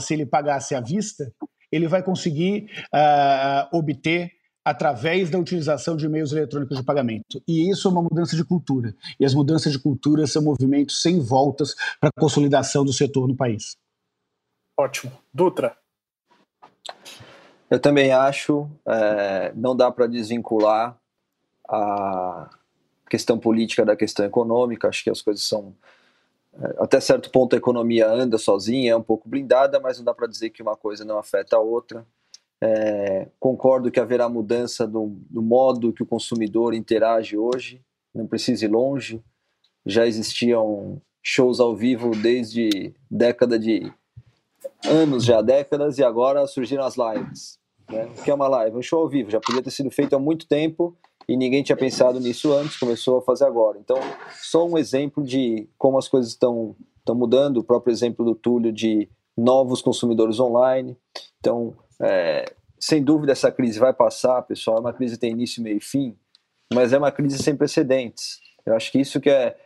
se 0.00 0.14
ele 0.14 0.26
pagasse 0.26 0.74
à 0.74 0.80
vista, 0.80 1.32
ele 1.70 1.86
vai 1.86 2.02
conseguir 2.02 2.68
uh, 2.92 3.76
obter 3.76 4.32
através 4.64 5.30
da 5.30 5.38
utilização 5.38 5.96
de 5.96 6.08
meios 6.08 6.32
eletrônicos 6.32 6.76
de 6.76 6.82
pagamento. 6.82 7.40
E 7.46 7.70
isso 7.70 7.86
é 7.86 7.90
uma 7.92 8.02
mudança 8.02 8.34
de 8.34 8.44
cultura. 8.44 8.92
E 9.18 9.24
as 9.24 9.32
mudanças 9.32 9.72
de 9.72 9.78
cultura 9.78 10.26
são 10.26 10.42
movimentos 10.42 11.00
sem 11.00 11.20
voltas 11.20 11.76
para 12.00 12.10
a 12.10 12.20
consolidação 12.20 12.84
do 12.84 12.92
setor 12.92 13.28
no 13.28 13.36
país. 13.36 13.76
Ótimo. 14.76 15.12
Dutra. 15.32 15.76
Eu 17.70 17.78
também 17.78 18.10
acho, 18.10 18.68
é, 18.88 19.52
não 19.54 19.76
dá 19.76 19.88
para 19.90 20.08
desvincular 20.08 20.98
a 21.68 22.50
questão 23.08 23.38
política 23.38 23.84
da 23.84 23.96
questão 23.96 24.26
econômica, 24.26 24.88
acho 24.88 25.04
que 25.04 25.10
as 25.10 25.22
coisas 25.22 25.44
são 25.44 25.74
é, 26.60 26.76
até 26.78 27.00
certo 27.00 27.30
ponto 27.30 27.54
a 27.54 27.58
economia 27.58 28.08
anda 28.10 28.38
sozinha, 28.38 28.92
é 28.92 28.96
um 28.96 29.02
pouco 29.02 29.28
blindada, 29.28 29.78
mas 29.78 29.98
não 29.98 30.04
dá 30.04 30.14
para 30.14 30.26
dizer 30.26 30.50
que 30.50 30.62
uma 30.62 30.76
coisa 30.76 31.04
não 31.04 31.18
afeta 31.18 31.56
a 31.56 31.60
outra. 31.60 32.06
É, 32.60 33.28
concordo 33.38 33.90
que 33.90 34.00
haverá 34.00 34.28
mudança 34.28 34.86
do, 34.86 35.14
do, 35.28 35.42
modo 35.42 35.92
que 35.92 36.02
o 36.02 36.06
consumidor 36.06 36.72
interage 36.72 37.36
hoje, 37.36 37.82
não 38.14 38.26
precisa 38.26 38.64
ir 38.64 38.68
longe. 38.68 39.22
Já 39.84 40.06
existiam 40.06 41.00
shows 41.22 41.60
ao 41.60 41.76
vivo 41.76 42.10
desde 42.12 42.94
década 43.10 43.58
de 43.58 43.92
anos 44.84 45.24
já, 45.24 45.42
décadas, 45.42 45.98
e 45.98 46.04
agora 46.04 46.46
surgiram 46.46 46.84
as 46.84 46.96
lives. 46.96 47.58
Né? 47.90 48.06
O 48.06 48.22
que 48.22 48.30
é 48.30 48.34
uma 48.34 48.48
live? 48.48 48.76
Um 48.76 48.82
show 48.82 49.02
ao 49.02 49.08
vivo, 49.08 49.30
já 49.30 49.40
podia 49.40 49.62
ter 49.62 49.70
sido 49.70 49.90
feito 49.90 50.16
há 50.16 50.18
muito 50.18 50.48
tempo 50.48 50.96
e 51.28 51.36
ninguém 51.36 51.62
tinha 51.62 51.76
pensado 51.76 52.20
nisso 52.20 52.52
antes, 52.52 52.76
começou 52.76 53.18
a 53.18 53.22
fazer 53.22 53.44
agora. 53.44 53.78
Então, 53.78 53.98
só 54.42 54.66
um 54.66 54.78
exemplo 54.78 55.24
de 55.24 55.68
como 55.76 55.98
as 55.98 56.08
coisas 56.08 56.32
estão, 56.32 56.76
estão 56.98 57.14
mudando, 57.14 57.58
o 57.58 57.64
próprio 57.64 57.92
exemplo 57.92 58.24
do 58.24 58.34
Túlio 58.34 58.72
de 58.72 59.08
novos 59.36 59.82
consumidores 59.82 60.38
online. 60.38 60.96
Então, 61.40 61.74
é, 62.00 62.44
sem 62.78 63.02
dúvida, 63.02 63.32
essa 63.32 63.50
crise 63.50 63.78
vai 63.78 63.92
passar, 63.92 64.42
pessoal. 64.42 64.78
É 64.78 64.80
uma 64.80 64.92
crise 64.92 65.14
que 65.14 65.20
tem 65.20 65.32
início, 65.32 65.62
meio 65.62 65.78
e 65.78 65.80
fim, 65.80 66.16
mas 66.72 66.92
é 66.92 66.98
uma 66.98 67.10
crise 67.10 67.38
sem 67.38 67.56
precedentes. 67.56 68.40
Eu 68.64 68.74
acho 68.74 68.90
que 68.90 69.00
isso 69.00 69.20
que 69.20 69.30
é 69.30 69.56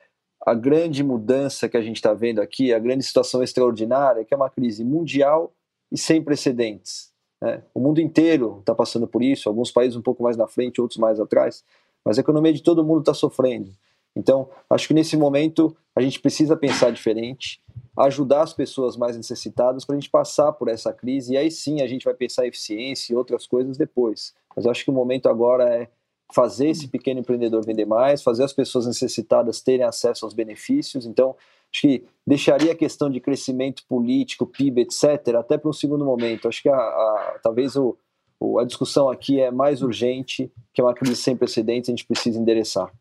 a 0.46 0.54
grande 0.54 1.04
mudança 1.04 1.68
que 1.68 1.76
a 1.76 1.82
gente 1.82 1.96
está 1.96 2.14
vendo 2.14 2.40
aqui, 2.40 2.72
a 2.72 2.78
grande 2.78 3.04
situação 3.04 3.42
extraordinária, 3.42 4.24
que 4.24 4.32
é 4.32 4.36
uma 4.36 4.48
crise 4.48 4.84
mundial 4.84 5.52
e 5.92 5.98
sem 5.98 6.22
precedentes. 6.22 7.09
Né? 7.40 7.62
O 7.74 7.80
mundo 7.80 8.00
inteiro 8.00 8.58
está 8.60 8.74
passando 8.74 9.06
por 9.06 9.22
isso, 9.22 9.48
alguns 9.48 9.70
países 9.70 9.96
um 9.96 10.02
pouco 10.02 10.22
mais 10.22 10.36
na 10.36 10.46
frente, 10.46 10.80
outros 10.80 10.98
mais 10.98 11.18
atrás, 11.18 11.64
mas 12.04 12.18
a 12.18 12.20
economia 12.20 12.52
de 12.52 12.62
todo 12.62 12.84
mundo 12.84 13.00
está 13.00 13.14
sofrendo. 13.14 13.70
Então, 14.14 14.48
acho 14.68 14.88
que 14.88 14.94
nesse 14.94 15.16
momento 15.16 15.76
a 15.94 16.00
gente 16.00 16.20
precisa 16.20 16.56
pensar 16.56 16.90
diferente, 16.90 17.60
ajudar 17.96 18.42
as 18.42 18.52
pessoas 18.52 18.96
mais 18.96 19.16
necessitadas 19.16 19.84
para 19.84 19.94
a 19.94 19.98
gente 19.98 20.10
passar 20.10 20.52
por 20.52 20.68
essa 20.68 20.92
crise 20.92 21.34
e 21.34 21.36
aí 21.36 21.50
sim 21.50 21.80
a 21.80 21.86
gente 21.86 22.04
vai 22.04 22.14
pensar 22.14 22.44
em 22.44 22.48
eficiência 22.48 23.12
e 23.12 23.16
outras 23.16 23.46
coisas 23.46 23.76
depois. 23.76 24.34
Mas 24.54 24.66
acho 24.66 24.84
que 24.84 24.90
o 24.90 24.94
momento 24.94 25.28
agora 25.28 25.64
é 25.64 25.88
fazer 26.32 26.68
esse 26.68 26.88
pequeno 26.88 27.20
empreendedor 27.20 27.64
vender 27.64 27.84
mais, 27.84 28.22
fazer 28.22 28.44
as 28.44 28.52
pessoas 28.52 28.86
necessitadas 28.86 29.60
terem 29.60 29.84
acesso 29.84 30.24
aos 30.24 30.34
benefícios. 30.34 31.06
Então, 31.06 31.36
acho 31.72 31.82
que 31.82 32.04
deixaria 32.26 32.72
a 32.72 32.76
questão 32.76 33.08
de 33.08 33.20
crescimento 33.20 33.84
político, 33.88 34.46
PIB, 34.46 34.82
etc., 34.82 35.36
até 35.38 35.56
para 35.56 35.70
um 35.70 35.72
segundo 35.72 36.04
momento. 36.04 36.48
Acho 36.48 36.62
que 36.62 36.68
a, 36.68 36.76
a, 36.76 37.40
talvez 37.42 37.76
o, 37.76 37.96
o, 38.38 38.58
a 38.58 38.64
discussão 38.64 39.08
aqui 39.08 39.40
é 39.40 39.50
mais 39.50 39.82
urgente, 39.82 40.52
que 40.72 40.80
é 40.80 40.84
uma 40.84 40.94
crise 40.94 41.16
sem 41.16 41.36
precedentes, 41.36 41.88
a 41.88 41.92
gente 41.92 42.06
precisa 42.06 42.38
endereçar. 42.38 42.92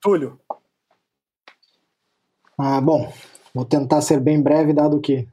Túlio. 0.00 0.40
Ah, 2.58 2.80
bom, 2.80 3.12
vou 3.54 3.64
tentar 3.64 4.00
ser 4.00 4.20
bem 4.20 4.40
breve, 4.40 4.72
dado 4.72 5.00
que 5.00 5.28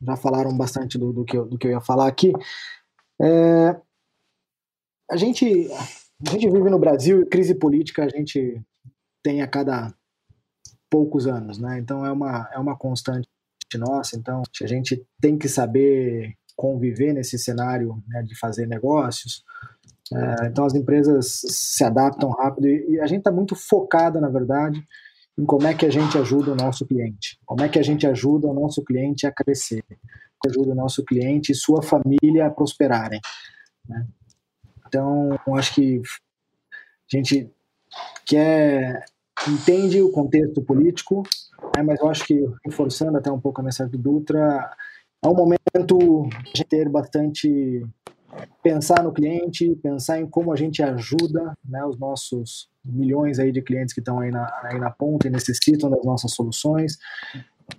já 0.00 0.16
falaram 0.16 0.56
bastante 0.56 0.96
do, 0.98 1.12
do, 1.12 1.24
que, 1.24 1.36
eu, 1.36 1.46
do 1.46 1.58
que 1.58 1.66
eu 1.66 1.72
ia 1.72 1.80
falar 1.80 2.06
aqui. 2.06 2.32
É, 3.20 3.78
a 5.10 5.16
gente, 5.16 5.68
a 6.26 6.30
gente 6.30 6.48
vive 6.48 6.70
no 6.70 6.78
Brasil 6.78 7.20
e 7.20 7.26
crise 7.26 7.54
política 7.54 8.04
a 8.04 8.08
gente 8.08 8.62
tem 9.22 9.42
a 9.42 9.46
cada 9.46 9.94
poucos 10.90 11.26
anos, 11.26 11.58
né? 11.58 11.78
Então 11.78 12.04
é 12.04 12.10
uma, 12.10 12.50
é 12.52 12.58
uma 12.58 12.76
constante 12.76 13.28
nossa. 13.74 14.16
Então 14.16 14.42
a 14.60 14.66
gente 14.66 15.06
tem 15.20 15.38
que 15.38 15.48
saber 15.48 16.34
conviver 16.56 17.14
nesse 17.14 17.38
cenário 17.38 18.02
né, 18.08 18.22
de 18.22 18.38
fazer 18.38 18.66
negócios. 18.66 19.42
É, 20.12 20.46
então 20.46 20.66
as 20.66 20.74
empresas 20.74 21.40
se 21.46 21.84
adaptam 21.84 22.30
rápido 22.30 22.66
e, 22.66 23.00
a 23.00 23.06
gente 23.06 23.20
está 23.20 23.30
muito 23.30 23.54
focada, 23.54 24.20
na 24.20 24.28
verdade, 24.28 24.84
em 25.38 25.46
como 25.46 25.66
é 25.66 25.72
que 25.72 25.86
a 25.86 25.90
gente 25.90 26.18
ajuda 26.18 26.52
o 26.52 26.56
nosso 26.56 26.84
cliente, 26.84 27.38
como 27.46 27.62
é 27.62 27.68
que 27.68 27.78
a 27.78 27.82
gente 27.82 28.06
ajuda 28.06 28.48
o 28.48 28.52
nosso 28.52 28.82
cliente 28.84 29.26
a 29.26 29.32
crescer, 29.32 29.84
ajuda 30.46 30.72
o 30.72 30.74
nosso 30.74 31.04
cliente 31.04 31.52
e 31.52 31.54
sua 31.54 31.82
família 31.82 32.46
a 32.46 32.50
prosperarem. 32.50 33.20
Né? 33.88 34.06
Então, 34.86 35.38
acho 35.54 35.74
que 35.74 36.02
a 37.12 37.16
gente 37.16 37.50
quer 38.26 39.04
entende 39.48 40.02
o 40.02 40.10
contexto 40.10 40.62
político, 40.62 41.22
né, 41.76 41.82
mas 41.82 42.00
eu 42.00 42.08
acho 42.08 42.24
que 42.24 42.44
reforçando 42.64 43.16
até 43.16 43.30
um 43.30 43.40
pouco 43.40 43.60
a 43.60 43.64
mensagem 43.64 43.90
do 43.90 43.98
Dutra, 43.98 44.70
é 45.22 45.28
um 45.28 45.34
momento 45.34 46.28
de 46.54 46.64
ter 46.64 46.88
bastante 46.88 47.84
pensar 48.62 49.02
no 49.02 49.12
cliente, 49.12 49.74
pensar 49.82 50.20
em 50.20 50.26
como 50.26 50.52
a 50.52 50.56
gente 50.56 50.82
ajuda 50.82 51.52
né, 51.64 51.84
os 51.84 51.98
nossos 51.98 52.70
milhões 52.84 53.38
aí 53.38 53.50
de 53.52 53.60
clientes 53.60 53.92
que 53.92 54.00
estão 54.00 54.20
aí 54.20 54.30
na, 54.30 54.46
aí 54.64 54.78
na 54.78 54.90
ponta 54.90 55.26
e 55.26 55.30
necessitam 55.30 55.90
das 55.90 56.04
nossas 56.04 56.32
soluções. 56.32 56.98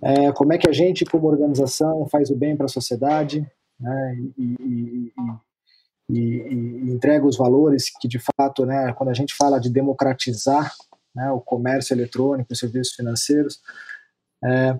É, 0.00 0.30
como 0.32 0.52
é 0.52 0.58
que 0.58 0.68
a 0.68 0.72
gente, 0.72 1.04
como 1.04 1.26
organização, 1.26 2.06
faz 2.08 2.30
o 2.30 2.36
bem 2.36 2.56
para 2.56 2.66
a 2.66 2.68
sociedade 2.68 3.46
né, 3.80 4.16
e, 4.38 4.42
e, 4.42 5.12
e 5.18 5.32
e, 6.12 6.90
entrega 6.90 7.26
os 7.26 7.36
valores 7.36 7.90
que, 7.98 8.06
de 8.06 8.18
fato, 8.18 8.66
né, 8.66 8.92
quando 8.92 9.10
a 9.10 9.14
gente 9.14 9.34
fala 9.34 9.58
de 9.58 9.70
democratizar 9.70 10.72
né, 11.14 11.30
o 11.30 11.40
comércio 11.40 11.94
eletrônico, 11.94 12.52
os 12.52 12.58
serviços 12.58 12.94
financeiros, 12.94 13.60
é, 14.44 14.78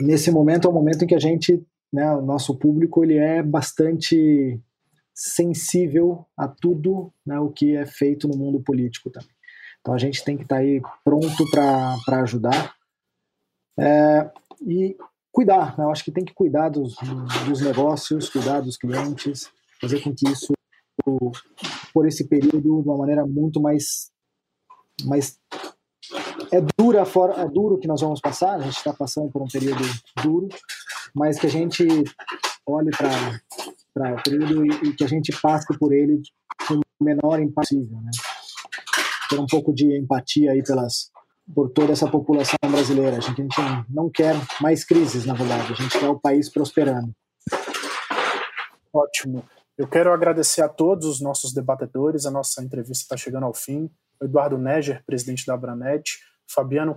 nesse 0.00 0.30
momento 0.30 0.66
é 0.66 0.70
o 0.70 0.74
momento 0.74 1.04
em 1.04 1.06
que 1.06 1.14
a 1.14 1.20
gente, 1.20 1.64
né, 1.92 2.10
o 2.12 2.22
nosso 2.22 2.56
público, 2.56 3.02
ele 3.02 3.16
é 3.16 3.42
bastante 3.42 4.60
sensível 5.14 6.24
a 6.36 6.46
tudo 6.46 7.12
né, 7.26 7.38
o 7.40 7.50
que 7.50 7.74
é 7.74 7.84
feito 7.84 8.28
no 8.28 8.36
mundo 8.36 8.60
político 8.60 9.10
também. 9.10 9.28
Então 9.80 9.94
a 9.94 9.98
gente 9.98 10.22
tem 10.22 10.36
que 10.36 10.44
estar 10.44 10.56
tá 10.56 10.60
aí 10.60 10.80
pronto 11.04 11.50
para 11.50 12.22
ajudar 12.22 12.74
é, 13.78 14.30
e 14.66 14.96
cuidar. 15.32 15.76
Né, 15.76 15.84
eu 15.84 15.90
acho 15.90 16.04
que 16.04 16.12
tem 16.12 16.24
que 16.24 16.34
cuidar 16.34 16.68
dos, 16.68 16.94
dos 17.46 17.60
negócios, 17.60 18.28
cuidar 18.28 18.60
dos 18.60 18.76
clientes, 18.76 19.50
fazer 19.80 20.00
com 20.02 20.14
que 20.14 20.28
isso, 20.28 20.52
por 21.92 22.06
esse 22.06 22.28
período, 22.28 22.60
de 22.60 22.88
uma 22.88 22.98
maneira 22.98 23.26
muito 23.26 23.60
mais. 23.60 24.10
Mais 25.04 25.38
é 26.50 26.60
dura 26.78 27.04
fora, 27.04 27.40
é 27.42 27.48
duro 27.48 27.78
que 27.78 27.86
nós 27.86 28.00
vamos 28.00 28.20
passar, 28.20 28.54
a 28.54 28.60
gente 28.60 28.76
está 28.76 28.92
passando 28.92 29.30
por 29.30 29.42
um 29.42 29.48
período 29.48 29.82
duro, 30.22 30.48
mas 31.14 31.38
que 31.38 31.46
a 31.46 31.50
gente 31.50 31.86
olhe 32.66 32.90
para 32.90 34.14
o 34.14 34.22
período 34.22 34.64
e, 34.64 34.88
e, 34.88 34.92
que 34.94 35.04
a 35.04 35.08
gente 35.08 35.32
passe 35.40 35.66
por 35.78 35.92
ele 35.92 36.22
com 36.66 36.74
o 36.74 37.04
menor 37.04 37.40
impacto 37.40 37.74
possível, 37.74 38.00
né? 38.00 38.10
Ter 39.28 39.38
um 39.38 39.46
pouco 39.46 39.74
de 39.74 39.98
empatia 39.98 40.52
aí 40.52 40.62
pelas, 40.62 41.10
por 41.54 41.70
toda 41.70 41.92
essa 41.92 42.08
população 42.08 42.56
brasileira. 42.66 43.18
A 43.18 43.20
gente, 43.20 43.40
a 43.40 43.44
gente 43.44 43.90
não 43.90 44.08
quer 44.08 44.34
mais 44.60 44.84
crises, 44.84 45.26
na 45.26 45.34
verdade, 45.34 45.72
a 45.72 45.76
gente 45.76 45.98
quer 45.98 46.08
o 46.08 46.18
país 46.18 46.50
prosperando. 46.50 47.12
Ótimo. 48.92 49.44
Eu 49.76 49.86
quero 49.86 50.12
agradecer 50.12 50.62
a 50.62 50.68
todos 50.68 51.06
os 51.06 51.20
nossos 51.20 51.52
debatedores. 51.52 52.26
A 52.26 52.30
nossa 52.30 52.62
entrevista 52.62 53.02
está 53.04 53.16
chegando 53.16 53.44
ao 53.44 53.54
fim. 53.54 53.90
Eduardo 54.22 54.58
Neger, 54.58 55.02
presidente 55.04 55.46
da 55.46 55.54
Abranet, 55.54 56.18
Fabiano 56.46 56.96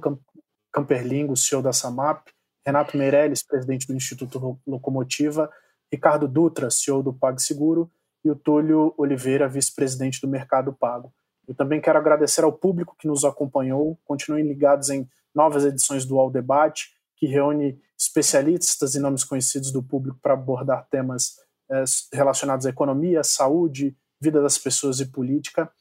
Camperlingo, 0.71 1.35
CEO 1.35 1.61
da 1.61 1.73
Samap, 1.73 2.27
Renato 2.65 2.97
Meirelles, 2.97 3.43
presidente 3.43 3.87
do 3.87 3.93
Instituto 3.93 4.59
Locomotiva, 4.65 5.49
Ricardo 5.91 6.27
Dutra, 6.27 6.69
CEO 6.69 7.03
do 7.03 7.13
PagSeguro, 7.13 7.91
e 8.23 8.29
o 8.29 8.35
Túlio 8.35 8.93
Oliveira, 8.97 9.49
vice-presidente 9.49 10.21
do 10.21 10.27
Mercado 10.27 10.71
Pago. 10.71 11.13
Eu 11.47 11.55
também 11.55 11.81
quero 11.81 11.97
agradecer 11.97 12.43
ao 12.43 12.53
público 12.53 12.95
que 12.97 13.07
nos 13.07 13.25
acompanhou. 13.25 13.99
Continuem 14.05 14.47
ligados 14.47 14.89
em 14.89 15.09
novas 15.33 15.65
edições 15.65 16.05
do 16.05 16.15
UOL 16.15 16.31
Debate, 16.31 16.91
que 17.17 17.25
reúne 17.25 17.79
especialistas 17.97 18.95
e 18.95 18.99
nomes 18.99 19.23
conhecidos 19.23 19.71
do 19.71 19.81
público 19.81 20.19
para 20.21 20.33
abordar 20.33 20.87
temas 20.89 21.35
eh, 21.69 21.83
relacionados 22.13 22.65
à 22.65 22.69
economia, 22.69 23.23
saúde, 23.23 23.95
vida 24.19 24.41
das 24.41 24.57
pessoas 24.57 24.99
e 24.99 25.05
política. 25.05 25.71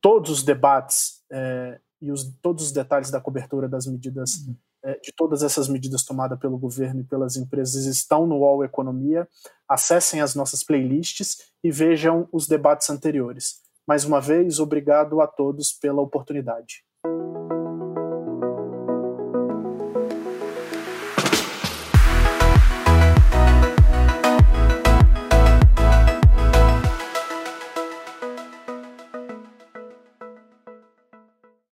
Todos 0.00 0.30
os 0.30 0.42
debates 0.42 1.22
eh, 1.30 1.80
e 2.00 2.12
os, 2.12 2.24
todos 2.40 2.64
os 2.64 2.72
detalhes 2.72 3.10
da 3.10 3.20
cobertura 3.20 3.68
das 3.68 3.86
medidas, 3.86 4.46
uhum. 4.46 4.56
eh, 4.84 5.00
de 5.02 5.12
todas 5.12 5.42
essas 5.42 5.68
medidas 5.68 6.04
tomadas 6.04 6.38
pelo 6.38 6.56
governo 6.58 7.00
e 7.00 7.04
pelas 7.04 7.36
empresas 7.36 7.84
estão 7.86 8.26
no 8.26 8.36
UOL 8.36 8.64
Economia. 8.64 9.28
Acessem 9.68 10.20
as 10.20 10.34
nossas 10.34 10.62
playlists 10.62 11.38
e 11.62 11.70
vejam 11.70 12.28
os 12.32 12.46
debates 12.46 12.88
anteriores. 12.88 13.60
Mais 13.86 14.04
uma 14.04 14.20
vez, 14.20 14.60
obrigado 14.60 15.20
a 15.20 15.26
todos 15.26 15.72
pela 15.72 16.02
oportunidade. 16.02 16.84